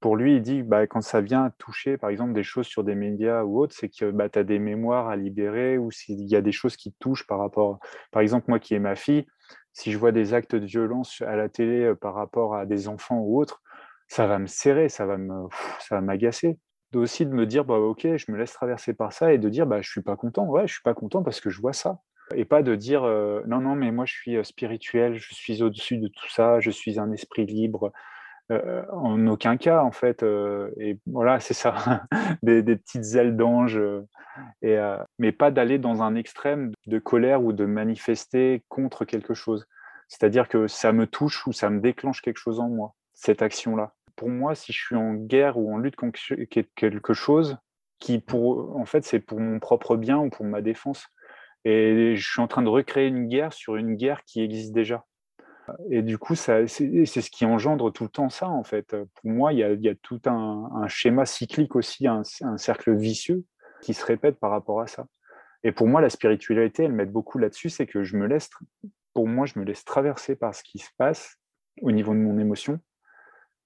[0.00, 2.94] pour lui, il dit bah, quand ça vient toucher, par exemple, des choses sur des
[2.94, 6.36] médias ou autres, c'est que bah, tu as des mémoires à libérer ou s'il y
[6.36, 7.78] a des choses qui te touchent par rapport.
[8.12, 9.26] Par exemple, moi qui est ma fille,
[9.72, 12.88] si je vois des actes de violence à la télé euh, par rapport à des
[12.88, 13.62] enfants ou autres,
[14.08, 15.48] ça va me serrer, ça va me,
[15.80, 16.58] ça m'agacer.
[16.94, 19.66] Aussi de me dire bah ok, je me laisse traverser par ça et de dire
[19.66, 20.46] bah je suis pas content.
[20.46, 21.98] Ouais, je suis pas content parce que je vois ça
[22.34, 25.62] et pas de dire euh, non non mais moi je suis euh, spirituel, je suis
[25.62, 27.92] au-dessus de tout ça, je suis un esprit libre,
[28.52, 30.22] euh, en aucun cas, en fait.
[30.22, 32.02] Euh, et voilà, c'est ça,
[32.42, 33.80] des, petites ailes d'ange.
[34.64, 39.66] Euh, mais pas d'aller dans un extrême de colère ou de manifester contre quelque chose.
[40.08, 43.94] C'est-à-dire que ça me touche ou ça me déclenche quelque chose en moi, cette action-là.
[44.16, 46.18] Pour moi, si je suis en guerre ou en lutte contre
[46.76, 47.56] quelque chose,
[47.98, 51.06] qui en fait, c'est pour mon propre bien ou pour ma défense.
[51.64, 55.04] Et je suis en train de recréer une guerre sur une guerre qui existe déjà.
[55.90, 58.96] Et du coup, c'est ce qui engendre tout le temps ça, en fait.
[59.14, 62.22] Pour moi, il y a, tout un, schéma cyclique aussi, un,
[62.56, 63.44] cercle vicieux
[63.80, 65.06] qui se répète par rapport à ça.
[65.62, 68.50] Et pour moi, la spiritualité, elle m'aide beaucoup là-dessus, c'est que je me laisse,
[69.14, 71.38] pour moi, je me laisse traverser par ce qui se passe
[71.80, 72.78] au niveau de mon émotion,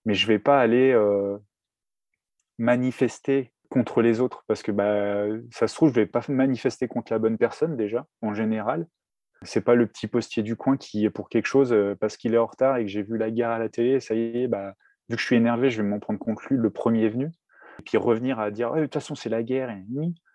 [0.04, 1.36] mais je ne vais pas aller euh,
[2.58, 6.86] manifester contre les autres, parce que bah, ça se trouve, je ne vais pas manifester
[6.86, 8.86] contre la bonne personne déjà, en général,
[9.42, 12.34] c'est pas le petit postier du coin qui est pour quelque chose euh, parce qu'il
[12.34, 14.48] est en retard et que j'ai vu la guerre à la télé, ça y est,
[14.48, 14.74] bah,
[15.08, 17.26] vu que je suis énervé, je vais m'en prendre contre lui, le premier venu.
[17.78, 19.74] Et puis revenir à dire, de toute façon, c'est la guerre.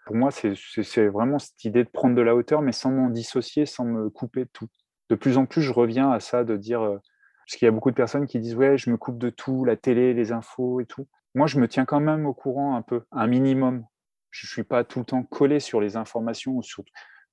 [0.05, 3.65] Pour moi, c'est vraiment cette idée de prendre de la hauteur, mais sans m'en dissocier,
[3.65, 4.67] sans me couper de tout.
[5.09, 6.97] De plus en plus, je reviens à ça de dire, euh,
[7.45, 9.65] parce qu'il y a beaucoup de personnes qui disent, ouais, je me coupe de tout,
[9.65, 11.07] la télé, les infos et tout.
[11.35, 13.85] Moi, je me tiens quand même au courant un peu, un minimum.
[14.31, 16.83] Je ne suis pas tout le temps collé sur les informations, sur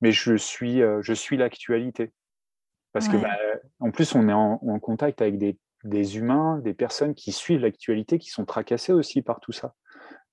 [0.00, 2.12] mais je suis, euh, je suis l'actualité.
[2.92, 3.36] Parce que, bah,
[3.78, 8.18] en plus, on est en, contact avec des, des, humains, des personnes qui suivent l'actualité,
[8.18, 9.74] qui sont tracassées aussi par tout ça.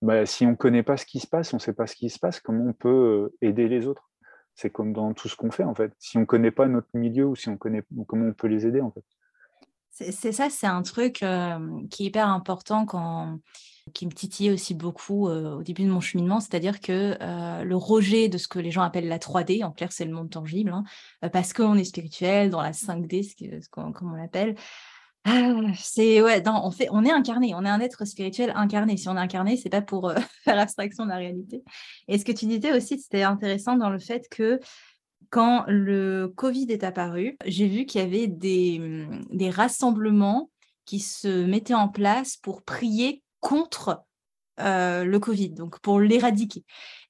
[0.02, 1.96] Bah, si on ne connaît pas ce qui se passe, on ne sait pas ce
[1.96, 4.10] qui se passe, comment on peut euh, aider les autres?
[4.56, 5.94] C'est comme dans tout ce qu'on fait, en fait.
[6.00, 8.66] Si on ne connaît pas notre milieu ou si on connaît comment on peut les
[8.66, 9.04] aider, en fait.
[9.92, 11.58] C'est ça, c'est un truc euh,
[11.90, 13.40] qui est hyper important quand
[13.94, 17.76] qui me titillait aussi beaucoup euh, au début de mon cheminement, c'est-à-dire que euh, le
[17.76, 20.72] rejet de ce que les gens appellent la 3D, en clair c'est le monde tangible,
[20.72, 20.84] hein,
[21.24, 24.56] euh, parce qu'on est spirituel dans la 5D, ce comme on l'appelle,
[25.26, 28.96] ah, c'est ouais, on fait, on est incarné, on est un être spirituel incarné.
[28.96, 30.14] Si on est incarné, c'est pas pour
[30.46, 31.64] faire abstraction de la réalité.
[32.08, 34.62] Et ce que tu disais aussi, c'était intéressant dans le fait que
[35.30, 40.50] quand le Covid est apparu, j'ai vu qu'il y avait des, des rassemblements
[40.86, 44.04] qui se mettaient en place pour prier contre
[44.60, 46.64] le Covid, donc pour l'éradiquer.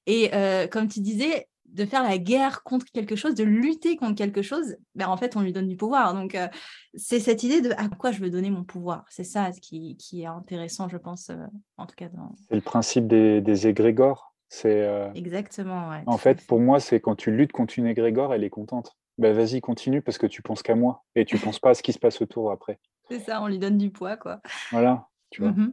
[0.06, 0.30] Et
[0.70, 4.76] comme tu disais, de faire la guerre contre quelque chose, de lutter contre quelque chose,
[4.94, 6.14] ben en fait, on lui donne du pouvoir.
[6.14, 6.48] Donc, euh,
[6.94, 9.04] c'est cette idée de à quoi je veux donner mon pouvoir.
[9.10, 11.36] C'est ça ce qui, qui, est intéressant, je pense, euh,
[11.76, 12.08] en tout cas.
[12.08, 12.34] Dans...
[12.48, 14.34] C'est le principe des, des égrégores.
[14.48, 15.90] C'est, euh, Exactement.
[16.06, 18.96] en fait, pour moi, c'est quand tu luttes contre une égrégore, elle est contente.
[19.18, 21.82] Ben, vas-y, continue parce que tu penses qu'à moi et tu penses pas à ce
[21.82, 22.78] qui se passe autour après.
[23.10, 24.40] C'est ça, on lui donne du poids, quoi.
[24.70, 25.50] Voilà, tu vois.
[25.50, 25.72] Mmh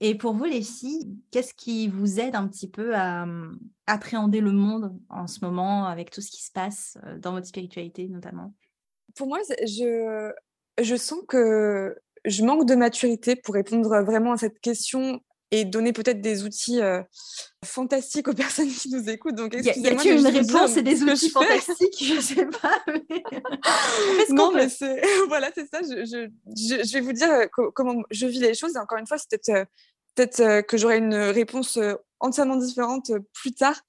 [0.00, 4.40] et pour vous, les filles, qu'est-ce qui vous aide un petit peu à hum, appréhender
[4.40, 8.08] le monde en ce moment avec tout ce qui se passe euh, dans votre spiritualité
[8.08, 8.54] notamment?
[9.14, 10.32] Pour moi, je,
[10.78, 15.20] je sens que je manque de maturité pour répondre vraiment à cette question
[15.50, 17.02] et donner peut-être des outils euh,
[17.64, 19.34] fantastiques aux personnes qui nous écoutent.
[19.34, 20.02] Donc, excusez-moi.
[20.02, 22.82] Y a, une réponse et des outils fantastiques Je sais pas.
[24.30, 25.80] non, mais c'est voilà, c'est ça.
[25.82, 28.74] Je, je, je, vais vous dire euh, comment je vis les choses.
[28.76, 29.68] Et encore une fois, c'est peut-être
[30.14, 31.78] peut-être euh, que j'aurai une réponse
[32.20, 33.80] entièrement différente plus tard.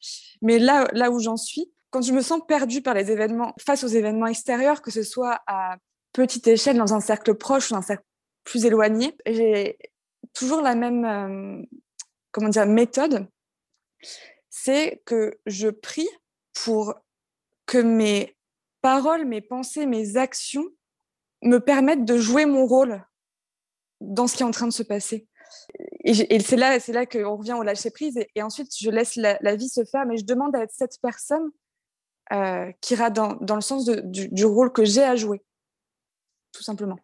[0.41, 3.83] Mais là, là où j'en suis, quand je me sens perdue par les événements, face
[3.83, 5.77] aux événements extérieurs, que ce soit à
[6.13, 8.03] petite échelle, dans un cercle proche ou dans un cercle
[8.43, 9.77] plus éloigné, j'ai
[10.37, 11.77] toujours la même euh,
[12.31, 13.27] comment dire, méthode,
[14.49, 16.09] c'est que je prie
[16.53, 16.93] pour
[17.65, 18.37] que mes
[18.81, 20.67] paroles, mes pensées, mes actions
[21.41, 23.03] me permettent de jouer mon rôle
[24.01, 25.27] dans ce qui est en train de se passer.
[26.03, 28.19] Et, c'est là, là qu'on revient au lâcher prise.
[28.35, 31.49] Et, ensuite, je laisse la, vie se faire, mais je demande à être cette personne
[32.31, 35.43] euh, qui ira dans, le sens du rôle que j'ai à jouer,
[36.51, 36.99] tout simplement.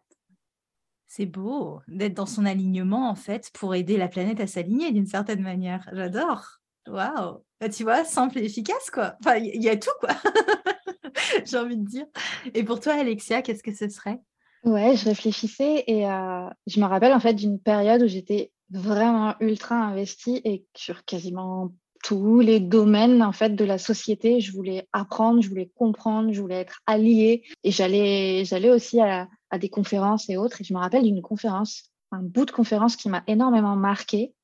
[1.16, 5.06] C'est beau d'être dans son alignement, en fait, pour aider la planète à s'aligner d'une
[5.06, 5.88] certaine manière.
[5.92, 6.58] J'adore.
[6.88, 7.38] Waouh.
[7.60, 9.14] Bah, tu vois, simple et efficace, quoi.
[9.20, 10.10] Enfin, il y, a tout, quoi.
[11.44, 12.06] J'ai envie de dire.
[12.52, 14.18] Et pour toi, Alexia, qu'est-ce que ce serait?
[14.64, 19.36] Ouais, je réfléchissais et euh, je me rappelle en fait d'une période où j'étais vraiment
[19.38, 21.72] ultra investie et sur quasiment
[22.04, 24.38] tous les domaines en fait de la société.
[24.40, 29.26] Je voulais apprendre, je voulais comprendre, je voulais être alliée et j'allais j'allais aussi à,
[29.58, 30.60] des conférences et autres.
[30.60, 34.34] Et je me rappelle d'une conférence, un bout de conférence qui m'a énormément marqué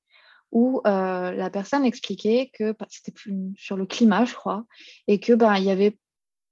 [0.53, 3.13] où euh, la personne expliquait que bah, c'était
[3.57, 4.65] sur le climat, je crois,
[5.07, 5.99] et que ben il y avait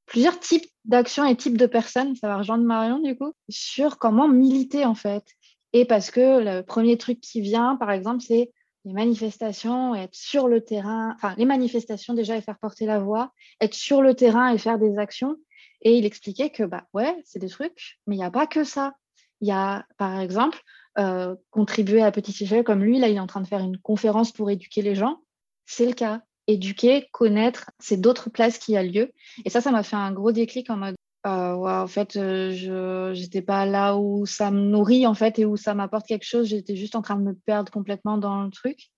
[0.07, 4.29] plusieurs types d'actions et types de personnes, ça va rejoindre Marion du coup, sur comment
[4.29, 5.25] militer en fait.
[5.73, 8.53] Et parce que le premier truc qui vient, par exemple, c'est
[8.85, 13.33] les manifestations, être sur le terrain, enfin les manifestations déjà et faire porter la voix,
[13.61, 15.37] être sur le terrain et faire des actions.
[15.83, 18.65] Et il expliquait que bah ouais, c'est des trucs, mais il n'y a pas que
[18.65, 18.95] ça.
[19.41, 20.59] Il y a par exemple
[20.99, 23.79] euh, contribuer à petite échelle comme lui, là il est en train de faire une
[23.79, 25.21] conférence pour éduquer les gens,
[25.67, 26.23] c'est le cas.
[26.51, 29.13] Éduquer, connaître, c'est d'autres places qui a lieu.
[29.45, 30.95] Et ça, ça m'a fait un gros déclic en mode
[31.27, 35.45] euh, en fait, euh, je n'étais pas là où ça me nourrit en fait et
[35.45, 36.47] où ça m'apporte quelque chose.
[36.47, 38.91] J'étais juste en train de me perdre complètement dans le truc.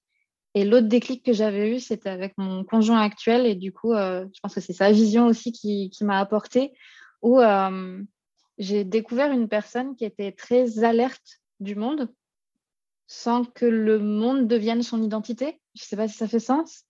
[0.55, 3.47] Et l'autre déclic que j'avais eu, c'était avec mon conjoint actuel.
[3.47, 6.73] Et du coup, euh, je pense que c'est sa vision aussi qui, qui m'a apporté,
[7.23, 7.41] où
[8.59, 12.09] j'ai découvert une personne qui était très alerte du monde
[13.07, 15.61] sans que le monde devienne son identité.
[15.75, 16.85] Je ne sais pas si ça fait sens,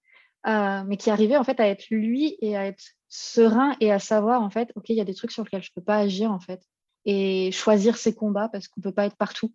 [0.46, 4.40] mais qui arrivait en fait à être lui et à être serein et à savoir,
[4.40, 6.32] en fait, OK, il y a des trucs sur lesquels je ne peux pas agir,
[6.32, 6.62] en fait,
[7.04, 9.52] et choisir ses combats parce qu'on ne peut pas être partout.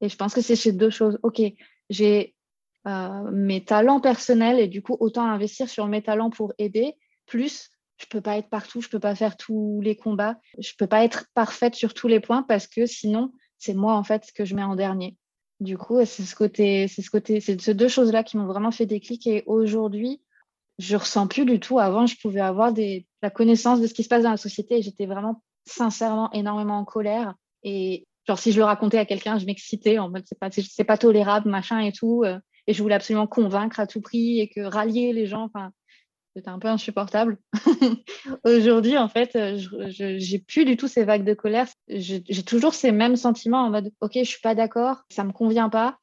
[0.00, 1.18] Et je pense que c'est ces deux choses.
[1.22, 1.42] OK,
[1.90, 2.34] j'ai
[2.86, 6.94] euh, mes talents personnels et du coup, autant investir sur mes talents pour aider,
[7.26, 10.70] plus je peux pas être partout, je ne peux pas faire tous les combats, je
[10.70, 14.04] ne peux pas être parfaite sur tous les points parce que sinon, c'est moi, en
[14.04, 15.16] fait, que je mets en dernier.
[15.60, 18.72] Du coup, c'est ce côté, c'est ce côté, c'est ces deux choses-là qui m'ont vraiment
[18.72, 19.26] fait déclic.
[19.26, 20.20] Et aujourd'hui,
[20.78, 21.78] je ressens plus du tout.
[21.78, 22.72] Avant, je pouvais avoir
[23.22, 26.78] la connaissance de ce qui se passe dans la société et j'étais vraiment sincèrement énormément
[26.78, 27.34] en colère.
[27.62, 30.50] Et genre, si je le racontais à quelqu'un, je m'excitais en mode c'est pas,
[30.86, 32.24] pas tolérable, machin et tout.
[32.24, 35.70] Euh, et je voulais absolument convaincre à tout prix et que rallier les gens, enfin,
[36.34, 37.38] c'était un peu insupportable.
[38.44, 41.68] Aujourd'hui, en fait, euh, je j'ai plus du tout ces vagues de colère.
[41.88, 45.68] J'ai toujours ces mêmes sentiments en mode, OK, je suis pas d'accord, ça me convient
[45.68, 45.98] pas.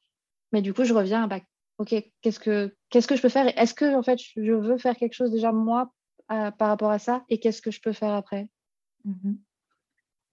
[0.52, 1.40] Mais du coup, je reviens, bah,
[1.78, 3.46] OK, qu'est-ce que, qu'est-ce que je peux faire?
[3.58, 5.92] Est-ce que, en fait, je veux faire quelque chose déjà moi
[6.28, 7.24] par rapport à ça?
[7.28, 8.48] Et qu'est-ce que je peux faire après?
[9.04, 9.34] Mmh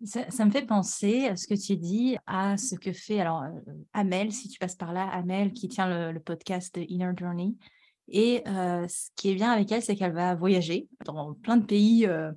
[0.05, 3.73] ça, me fait penser à ce que tu dis, à ce que fait alors euh,
[3.93, 7.55] Amel, si tu passes par là, Amel qui tient le, podcast Inner Journey.
[8.07, 11.65] Et euh, ce qui est bien avec elle, c'est qu'elle va voyager dans plein de
[11.65, 12.31] pays euh,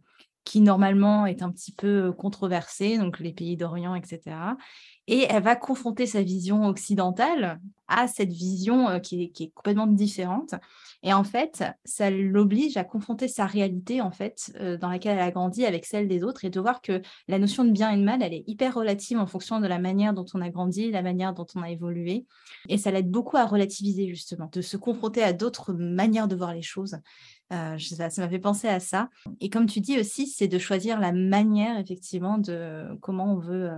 [0.44, 4.36] qui normalement est un petit peu controversés, donc les pays d'Orient, etc.
[5.09, 10.55] et elle va confronter sa vision occidentale à cette vision euh, qui, est, complètement différente.
[11.03, 15.24] Et en fait, ça l'oblige à confronter sa réalité, en fait, euh, dans laquelle elle
[15.24, 17.96] a grandi avec celle des autres, et de voir que la notion de bien et
[17.96, 20.90] de mal, elle est hyper relative en fonction de la manière dont on a grandi,
[20.90, 22.26] la manière dont on a évolué.
[22.68, 26.55] Et ça l'aide beaucoup à relativiser, justement, de se confronter à d'autres manières de voir
[26.55, 26.96] les choses.
[27.53, 29.11] Euh, ça m'a fait penser à ça.
[29.40, 33.70] Et comme tu dis aussi, c'est de choisir la manière, effectivement, de comment on veut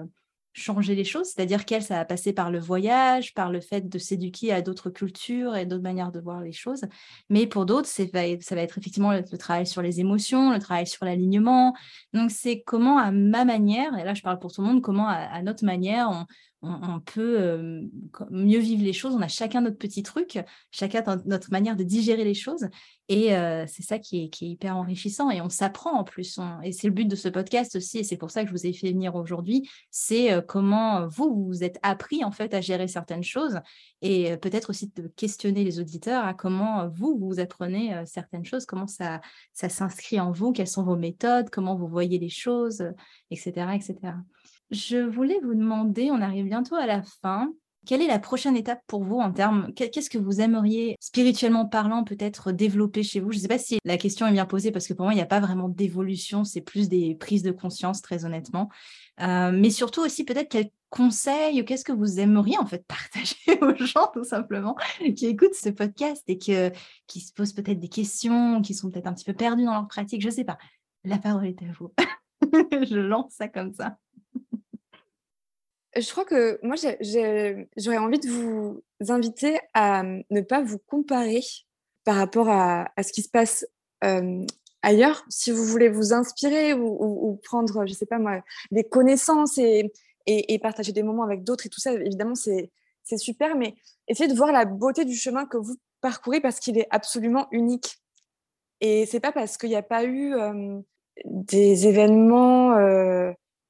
[0.54, 3.98] changer les choses, c'est-à-dire qu'elle, ça va passer par le voyage, par le fait de
[3.98, 6.82] s'éduquer à d'autres cultures et d'autres manières de voir les choses.
[7.28, 11.04] Mais pour d'autres, ça va être effectivement le, travail sur les émotions, le travail sur
[11.04, 11.74] l'alignement.
[12.12, 15.08] Donc, c'est comment, à ma manière, et là, je parle pour tout le monde, comment,
[15.08, 16.24] à, notre manière, on,
[16.64, 17.82] on, peut euh,
[18.30, 19.14] mieux vivre les choses.
[19.14, 20.38] On a chacun notre petit truc,
[20.70, 22.68] chacun notre manière de digérer les choses.
[23.08, 25.30] Et euh, c'est ça qui est, hyper enrichissant.
[25.30, 26.38] Et on s'apprend en plus.
[26.62, 27.98] et c'est le but de ce podcast aussi.
[27.98, 29.68] Et c'est pour ça que je vous ai fait venir aujourd'hui.
[29.90, 33.60] C'est euh, comment vous, vous êtes appris en fait à gérer certaines choses.
[34.02, 38.86] Et peut-être aussi de questionner les auditeurs à comment vous, vous apprenez certaines choses, comment
[38.86, 39.22] ça,
[39.54, 42.84] ça s'inscrit en vous, quelles sont vos méthodes, comment vous voyez les choses,
[43.30, 43.68] etc.
[43.74, 44.14] etc.
[44.70, 47.52] Je voulais vous demander, on arrive bientôt à la fin,
[47.84, 52.04] quelle est la prochaine étape pour vous en termes, qu'est-ce que vous aimeriez spirituellement parlant
[52.04, 53.30] peut-être développer chez vous?
[53.30, 55.16] Je ne sais pas si la question est bien posée parce que pour moi, il
[55.16, 58.70] n'y a pas vraiment d'évolution, c'est plus des prises de conscience, très honnêtement.
[59.20, 63.36] Euh, mais surtout aussi peut-être quels conseils ou qu'est-ce que vous aimeriez en fait partager
[63.60, 64.76] aux gens tout simplement
[65.16, 69.12] qui écoutent ce podcast et qui se posent peut-être des questions, qui sont peut-être un
[69.12, 70.58] petit peu perdus dans leur pratique, je ne sais pas.
[71.04, 71.92] La parole est à vous.
[72.86, 73.98] je lance ça comme ça.
[75.96, 76.76] Je crois que moi,
[77.76, 81.42] j'aurais envie de vous inviter à ne pas vous comparer
[82.04, 83.66] par rapport à, ce qui se passe
[84.82, 85.24] ailleurs.
[85.28, 89.92] Si vous voulez vous inspirer ou, prendre, je ne sais pas moi, des connaissances et,
[90.62, 92.70] partager des moments avec d'autres et tout ça, évidemment, c'est
[93.16, 93.56] super.
[93.56, 93.74] Mais
[94.08, 97.98] essayez de voir la beauté du chemin que vous parcourez parce qu'il est absolument unique.
[98.80, 100.34] Et c'est pas parce qu'il n'y a pas eu
[101.24, 102.74] des événements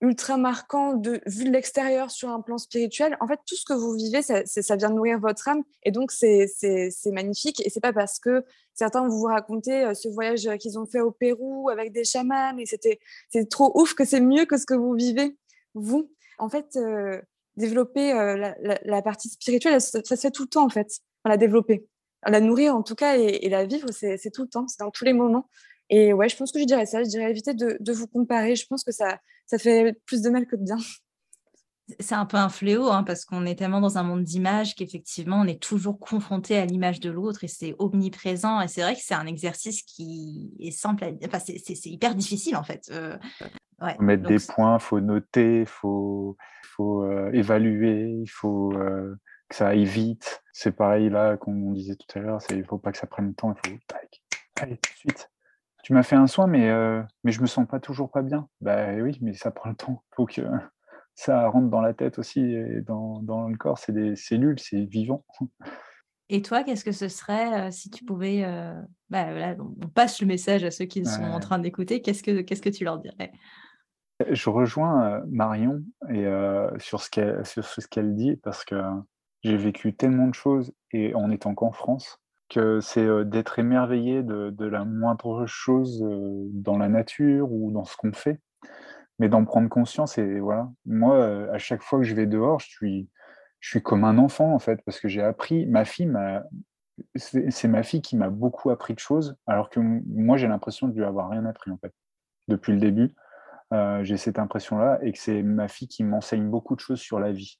[0.01, 3.17] ultra marquant de, vu de l'extérieur sur un plan spirituel.
[3.21, 5.63] En fait, tout ce que vous vivez, ça, ça vient nourrir votre âme.
[5.83, 6.47] Et donc, c'est
[7.07, 7.65] magnifique.
[7.67, 11.11] Et c'est pas parce que certains vous racontez euh, ce voyage qu'ils ont fait au
[11.11, 12.99] Pérou avec des chamans et c'était
[13.49, 15.37] trop ouf que c'est mieux que ce que vous vivez,
[15.75, 16.11] vous.
[16.39, 17.21] En fait, euh,
[17.57, 21.01] développer euh, la, partie spirituelle, ça, se fait tout le temps, en fait.
[21.25, 21.87] la développer.
[22.27, 24.67] La nourrir, en tout cas, et, et la vivre, c'est tout le temps.
[24.67, 25.49] C'est dans tous les moments.
[25.91, 27.03] Et ouais, je pense que je dirais ça.
[27.03, 28.57] Je dirais éviter de, de vous comparer.
[28.57, 30.79] Je pense que ça, ça fait plus de mal que de bien.
[32.01, 35.41] C'est un peu un fléau hein, parce qu'on est tellement dans un monde d'images qu'effectivement
[35.41, 39.03] on est toujours confronté à l'image de l'autre et c'est omniprésent et c'est vrai que
[39.03, 42.89] c'est un exercice qui est simple, enfin, c'est hyper difficile en fait.
[42.91, 43.19] Euh,
[43.79, 49.15] faut mettre des points, il faut noter, il faut, faut euh, évaluer, il faut euh,
[49.51, 50.43] que ça aille vite.
[50.55, 53.07] C'est pareil là, comme on disait tout à l'heure, il ne faut pas que ça
[53.07, 54.23] prenne le temps, il faut tac,
[54.59, 55.31] allez tout de suite
[55.85, 58.49] tu m'as fait un soin, mais, euh, mais je me sens pas toujours pas bien.
[58.63, 60.03] Bah oui, mais ça prend le temps.
[60.13, 60.41] Il faut que
[61.15, 63.79] ça rentre dans la tête aussi et dans, dans le corps.
[63.79, 65.27] C'est des cellules, c'est vivant.
[66.31, 68.45] Et toi, qu'est-ce que ce serait euh, si tu pouvais.
[68.45, 68.73] Euh,
[69.11, 69.27] bah,
[69.59, 72.01] on passe le message à ceux qui sont en train d'écouter.
[72.01, 73.31] Qu'est-ce que, qu'est-ce que tu leur dirais?
[74.31, 76.25] Je rejoins Marion et,
[76.79, 78.81] sur ce qu'elle, sur ce qu'elle dit parce que
[79.43, 84.65] j'ai vécu tellement de choses et en étant qu'en France que c'est d'être émerveillé de,
[84.65, 86.05] la moindre chose
[86.53, 88.41] dans la nature ou dans ce qu'on fait,
[89.19, 90.19] mais d'en prendre conscience.
[90.19, 93.09] Et voilà, moi, à chaque fois que je vais dehors, je suis,
[93.61, 95.67] je suis comme un enfant en fait, parce que j'ai appris.
[95.67, 96.43] Ma fille m'a,
[97.17, 100.95] c'est ma fille qui m'a beaucoup appris de choses, alors que moi, j'ai l'impression de
[100.95, 101.93] lui avoir rien appris en fait
[102.49, 103.15] depuis le début.
[104.03, 107.33] j'ai cette impression-là et que c'est ma fille qui m'enseigne beaucoup de choses sur la
[107.33, 107.59] vie.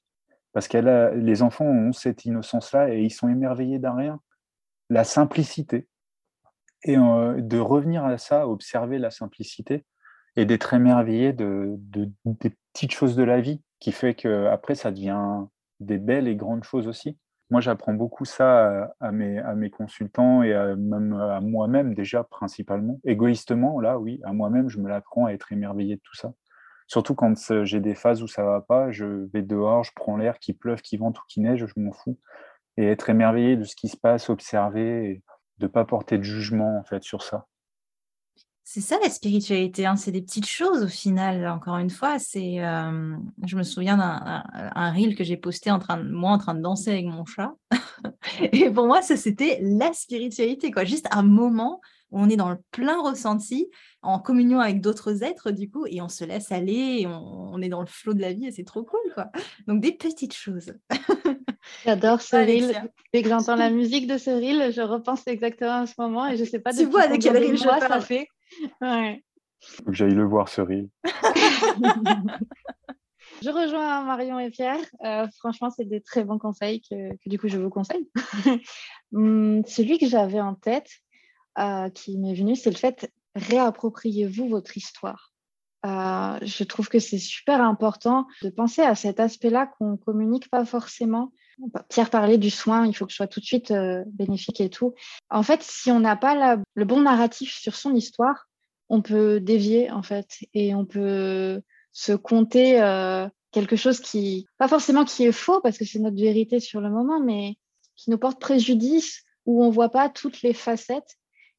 [0.53, 4.21] Parce qu'elle les enfants ont cette innocence-là et ils sont émerveillés d'un rien
[4.89, 5.87] la simplicité.
[6.83, 9.85] Et euh, de revenir à ça, observer la simplicité
[10.35, 11.75] et d'être émerveillé de,
[12.25, 15.45] des petites choses de la vie qui fait qu'après, ça devient
[15.79, 17.17] des belles et grandes choses aussi.
[17.49, 22.23] Moi, j'apprends beaucoup ça à, mes, à mes consultants et à, même à moi-même déjà
[22.23, 22.99] principalement.
[23.03, 26.33] Égoïstement, là, oui, à moi-même, je me l'apprends à être émerveillé de tout ça.
[26.87, 30.17] Surtout quand euh, j'ai des phases où ça va pas, je vais dehors, je prends
[30.17, 32.19] l'air, qu'il pleuve, qu'il vente ou qu'il neige, je m'en fous
[32.77, 35.21] et être émerveillé de ce qui se passe, observer,
[35.59, 37.47] de ne pas porter de jugement en fait sur ça.
[38.67, 39.95] C'est ça la spiritualité, hein.
[39.95, 41.47] c'est des petites choses au final.
[41.47, 43.15] Encore une fois, c'est, euh,
[43.45, 46.91] je me souviens d'un reel que j'ai posté en train moi en train de danser
[46.91, 47.53] avec mon chat.
[48.41, 50.83] et pour moi, ça c'était la spiritualité, quoi.
[50.83, 51.79] Juste un moment
[52.11, 53.69] on est dans le plein ressenti,
[54.01, 57.81] en communion avec d'autres êtres, du coup, et on se laisse aller, on, est dans
[57.81, 59.31] le flot de la vie, et c'est trop cool, quoi.
[59.67, 60.73] Donc, des petites choses.
[61.85, 62.89] J'adore Cyril.
[63.13, 66.43] Dès que j'entends la musique de Cyril, je repense exactement à ce moment, et je
[66.43, 68.27] ne sais pas tu vois de quel rire je ça fait.
[68.81, 69.23] Ouais.
[69.61, 70.89] Faut que j'aille le voir, Cyril.
[73.41, 74.79] Je rejoins Marion et Pierre.
[75.03, 78.09] Euh, franchement, c'est des très bons conseils que, du coup je vous conseille.
[79.13, 80.89] Hum, celui que j'avais en tête,
[81.59, 85.31] euh, qui m'est venu, c'est le fait réappropriez-vous votre histoire.
[85.85, 90.65] Euh, je trouve que c'est super important de penser à cet aspect-là qu'on communique pas
[90.65, 91.31] forcément.
[91.89, 93.73] Pierre parlait du soin, il faut que ce soit tout de suite
[94.07, 94.93] bénéfique et tout.
[95.29, 98.47] En fait, si on n'a pas le bon narratif sur son histoire,
[98.89, 101.61] on peut dévier en fait et on peut
[101.91, 106.17] se compter euh, quelque chose qui, pas forcément qui est faux parce que c'est notre
[106.17, 107.55] vérité sur le moment, mais
[107.95, 111.15] qui nous porte préjudice, où on voit pas toutes les facettes.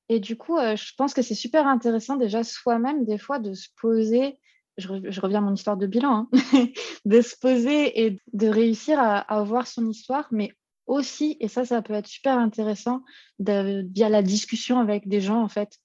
[0.09, 3.55] Et du coup, euh, je pense que c'est super intéressant déjà soi-même des fois de
[3.55, 4.39] se poser,
[4.78, 6.66] je, reviens à mon histoire de bilan, hein,
[7.05, 10.53] de se poser et de réussir à, voir son histoire, mais
[10.86, 13.03] aussi, et ça, ça peut être super intéressant
[13.39, 15.78] via la discussion avec des gens en fait,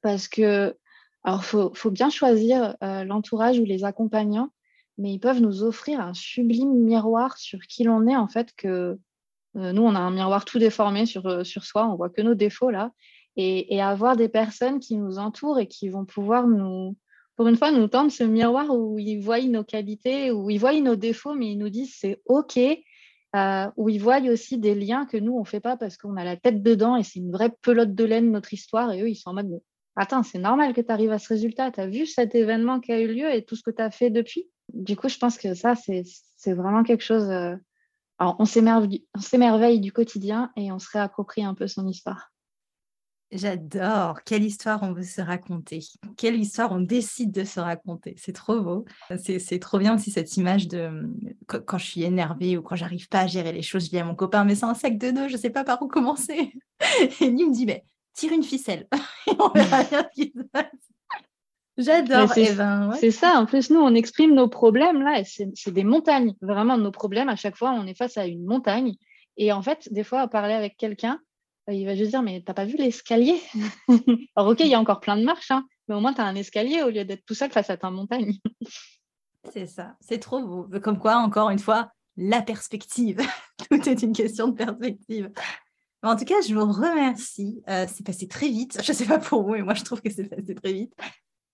[0.00, 0.76] parce que
[1.24, 4.50] alors, il faut, bien choisir euh, l'entourage ou les accompagnants,
[4.98, 8.98] mais ils peuvent nous offrir un sublime miroir sur qui l'on est, en fait, que
[9.56, 12.34] euh, nous, on a un miroir tout déformé sur, euh, soi, on voit que nos
[12.34, 12.92] défauts là,
[13.36, 16.94] et, avoir des personnes qui nous entourent et qui vont pouvoir nous,
[17.36, 20.78] pour une fois, nous tendre ce miroir où ils voient nos qualités, où ils voient
[20.80, 22.58] nos défauts, mais ils nous disent c'est OK,
[23.76, 26.24] où ils voient aussi des liens que nous, on ne fait pas parce qu'on a
[26.24, 29.16] la tête dedans et c'est une vraie pelote de laine, notre histoire, et eux, ils
[29.16, 29.60] sont en mode
[29.96, 32.92] attends, c'est normal que tu arrives à ce résultat, tu as vu cet événement qui
[32.92, 34.48] a eu lieu et tout ce que tu as fait depuis?
[34.72, 37.28] Du coup, je pense que ça, c'est vraiment quelque chose.
[37.30, 37.54] Euh,
[38.18, 42.32] alors, on s'émerveille du quotidien et on se réapproprie un peu son histoire.
[43.32, 44.22] J'adore.
[44.24, 45.80] Quelle histoire on veut se raconter.
[46.16, 48.14] Quelle histoire on décide de se raconter.
[48.16, 48.84] C'est trop beau.
[49.18, 51.10] C'est trop bien aussi cette image de
[51.46, 54.04] quand je suis énervée ou quand j'arrive pas à gérer les choses, je dis à
[54.04, 56.52] mon copain, mais c'est un sac de nœuds, je sais pas par où commencer.
[57.20, 57.84] Et lui me dit, mais
[58.14, 58.86] tire une ficelle.
[59.26, 60.66] on verra bien ce qui se passe.
[61.76, 62.32] J'adore.
[62.32, 63.40] C'est ça.
[63.40, 65.22] En plus, nous, on exprime nos problèmes là.
[65.24, 66.34] C'est des montagnes.
[66.40, 68.94] Vraiment, nos problèmes, à chaque fois, on est face à une montagne.
[69.36, 71.18] Et en fait, des fois, à parler avec quelqu'un,
[71.68, 73.40] il va juste dire Mais t'as pas vu l'escalier?
[74.36, 76.24] Alors, ok, il y a encore plein de marches, hein, mais au moins, tu as
[76.24, 78.38] un escalier au lieu d'être tout seul face à ta montagne.
[79.52, 79.96] C'est ça.
[80.00, 80.68] C'est trop beau.
[80.80, 83.20] Comme quoi, encore une fois, la perspective.
[83.70, 85.30] tout est une question de perspective.
[86.02, 87.62] En tout cas, je vous remercie.
[87.68, 88.78] Euh, c'est passé très vite.
[88.82, 90.94] Je ne sais pas pour vous, mais moi, je trouve que c'est passé très vite.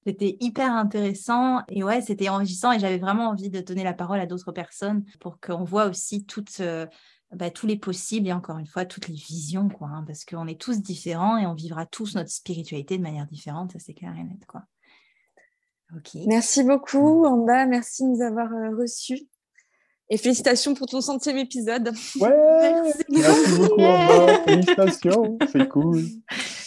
[0.07, 4.19] C'était hyper intéressant et ouais, c'était enrichissant et j'avais vraiment envie de donner la parole
[4.19, 6.87] à d'autres personnes pour qu'on voit aussi toutes, euh,
[7.33, 10.47] bah, tous les possibles et encore une fois, toutes les visions, quoi, hein, parce qu'on
[10.47, 14.15] est tous différents et on vivra tous notre spiritualité de manière différente, ça c'est clair
[14.17, 14.63] et net, quoi.
[16.27, 17.67] Merci beaucoup, Anda.
[17.67, 19.27] Merci de nous avoir euh, reçus.
[20.13, 21.93] Et félicitations pour ton centième épisode.
[22.21, 22.75] Ouais,
[23.09, 23.81] merci, beaucoup,
[24.45, 26.03] Félicitations, c'est cool.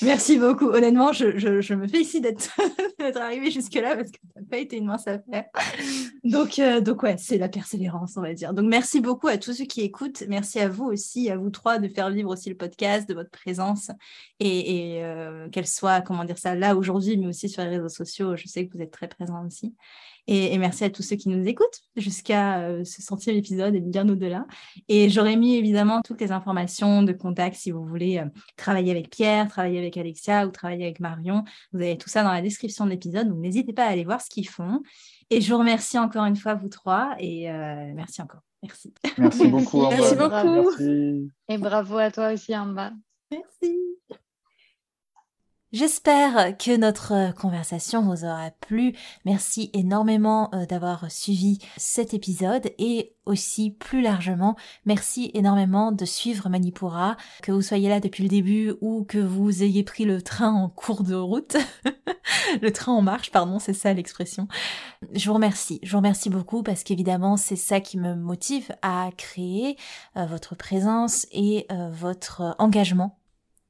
[0.02, 0.70] Merci beaucoup.
[0.70, 2.24] Honnêtement, je, je, me félicite
[3.00, 5.44] d'être arrivée jusque-là parce que ça n'a pas été une mince affaire.
[6.24, 8.54] Donc, euh, donc ouais, c'est la persévérance, on va dire.
[8.54, 10.24] Donc, merci beaucoup à tous ceux qui écoutent.
[10.30, 13.30] Merci à vous aussi, à vous trois, de faire vivre aussi le podcast, de votre
[13.30, 13.92] présence
[14.40, 17.90] et, et euh, qu'elle soit, comment dire ça, là aujourd'hui, mais aussi sur les réseaux
[17.90, 18.38] sociaux.
[18.38, 19.74] Je sais que vous êtes très présents aussi.
[20.28, 24.08] Et, merci à tous ceux qui nous écoutent jusqu'à euh, ce centième épisode et bien
[24.08, 24.46] au-delà.
[24.88, 28.26] Et j'aurais mis évidemment toutes les informations de contact si vous voulez euh,
[28.56, 31.44] travailler avec Pierre, travailler avec Alexia ou travailler avec Marion.
[31.74, 34.22] Vous avez tout ça dans la description de l'épisode, donc n'hésitez pas à aller voir
[34.22, 34.82] ce qu'ils font.
[35.30, 38.42] Et je vous remercie encore une fois, vous trois, et euh, merci encore.
[38.62, 38.94] Merci.
[39.18, 39.82] Merci beaucoup.
[39.90, 41.28] Merci beaucoup.
[41.50, 42.94] Et bravo à toi aussi, Amba.
[43.32, 43.94] Merci.
[45.74, 48.94] J'espère que notre conversation vous aura plu.
[49.26, 54.56] Merci énormément euh, d'avoir suivi cet épisode et aussi plus largement,
[54.86, 59.64] merci énormément de suivre Manipura, que vous soyez là depuis le début ou que vous
[59.64, 61.58] ayez pris le train en cours de route.
[62.62, 64.48] le train en marche, pardon, c'est ça l'expression.
[65.12, 65.80] Je vous remercie.
[65.82, 69.78] Je vous remercie beaucoup parce qu'évidemment, c'est ça qui me motive à créer
[70.18, 73.18] euh, votre présence et euh, votre engagement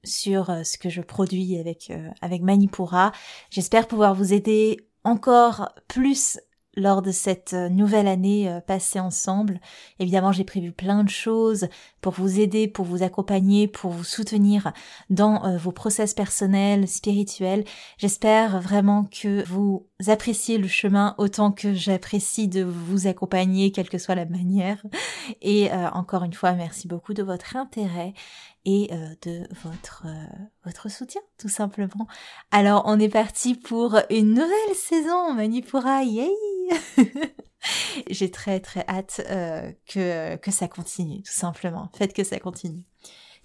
[0.04, 3.12] sur euh, ce que je produis avec, euh, avec Manipura.
[3.50, 6.40] J'espère pouvoir vous aider encore plus
[6.76, 9.60] lors de cette euh, nouvelle année passée ensemble.
[10.00, 11.68] Évidemment, j'ai prévu plein de choses
[12.02, 14.74] pour vous aider, pour vous accompagner, pour vous soutenir
[15.10, 17.64] dans vos process personnels, spirituels.
[17.98, 23.98] J'espère vraiment que vous appréciez le chemin autant que j'apprécie de vous accompagner, quelle que
[23.98, 24.84] soit la manière.
[25.42, 28.14] Et euh, encore une fois, merci beaucoup de votre intérêt
[28.66, 30.26] et euh, de votre euh,
[30.64, 32.08] votre soutien tout simplement.
[32.52, 36.32] Alors on est parti pour une nouvelle saison Manipura, yay
[38.10, 39.22] J'ai très très hâte
[39.88, 41.90] que que ça continue tout simplement.
[41.94, 42.84] Faites que ça continue.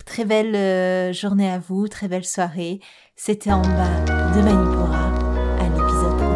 [0.07, 2.81] Très belle journée à vous, très belle soirée.
[3.17, 5.18] C'était en bas de Manipura.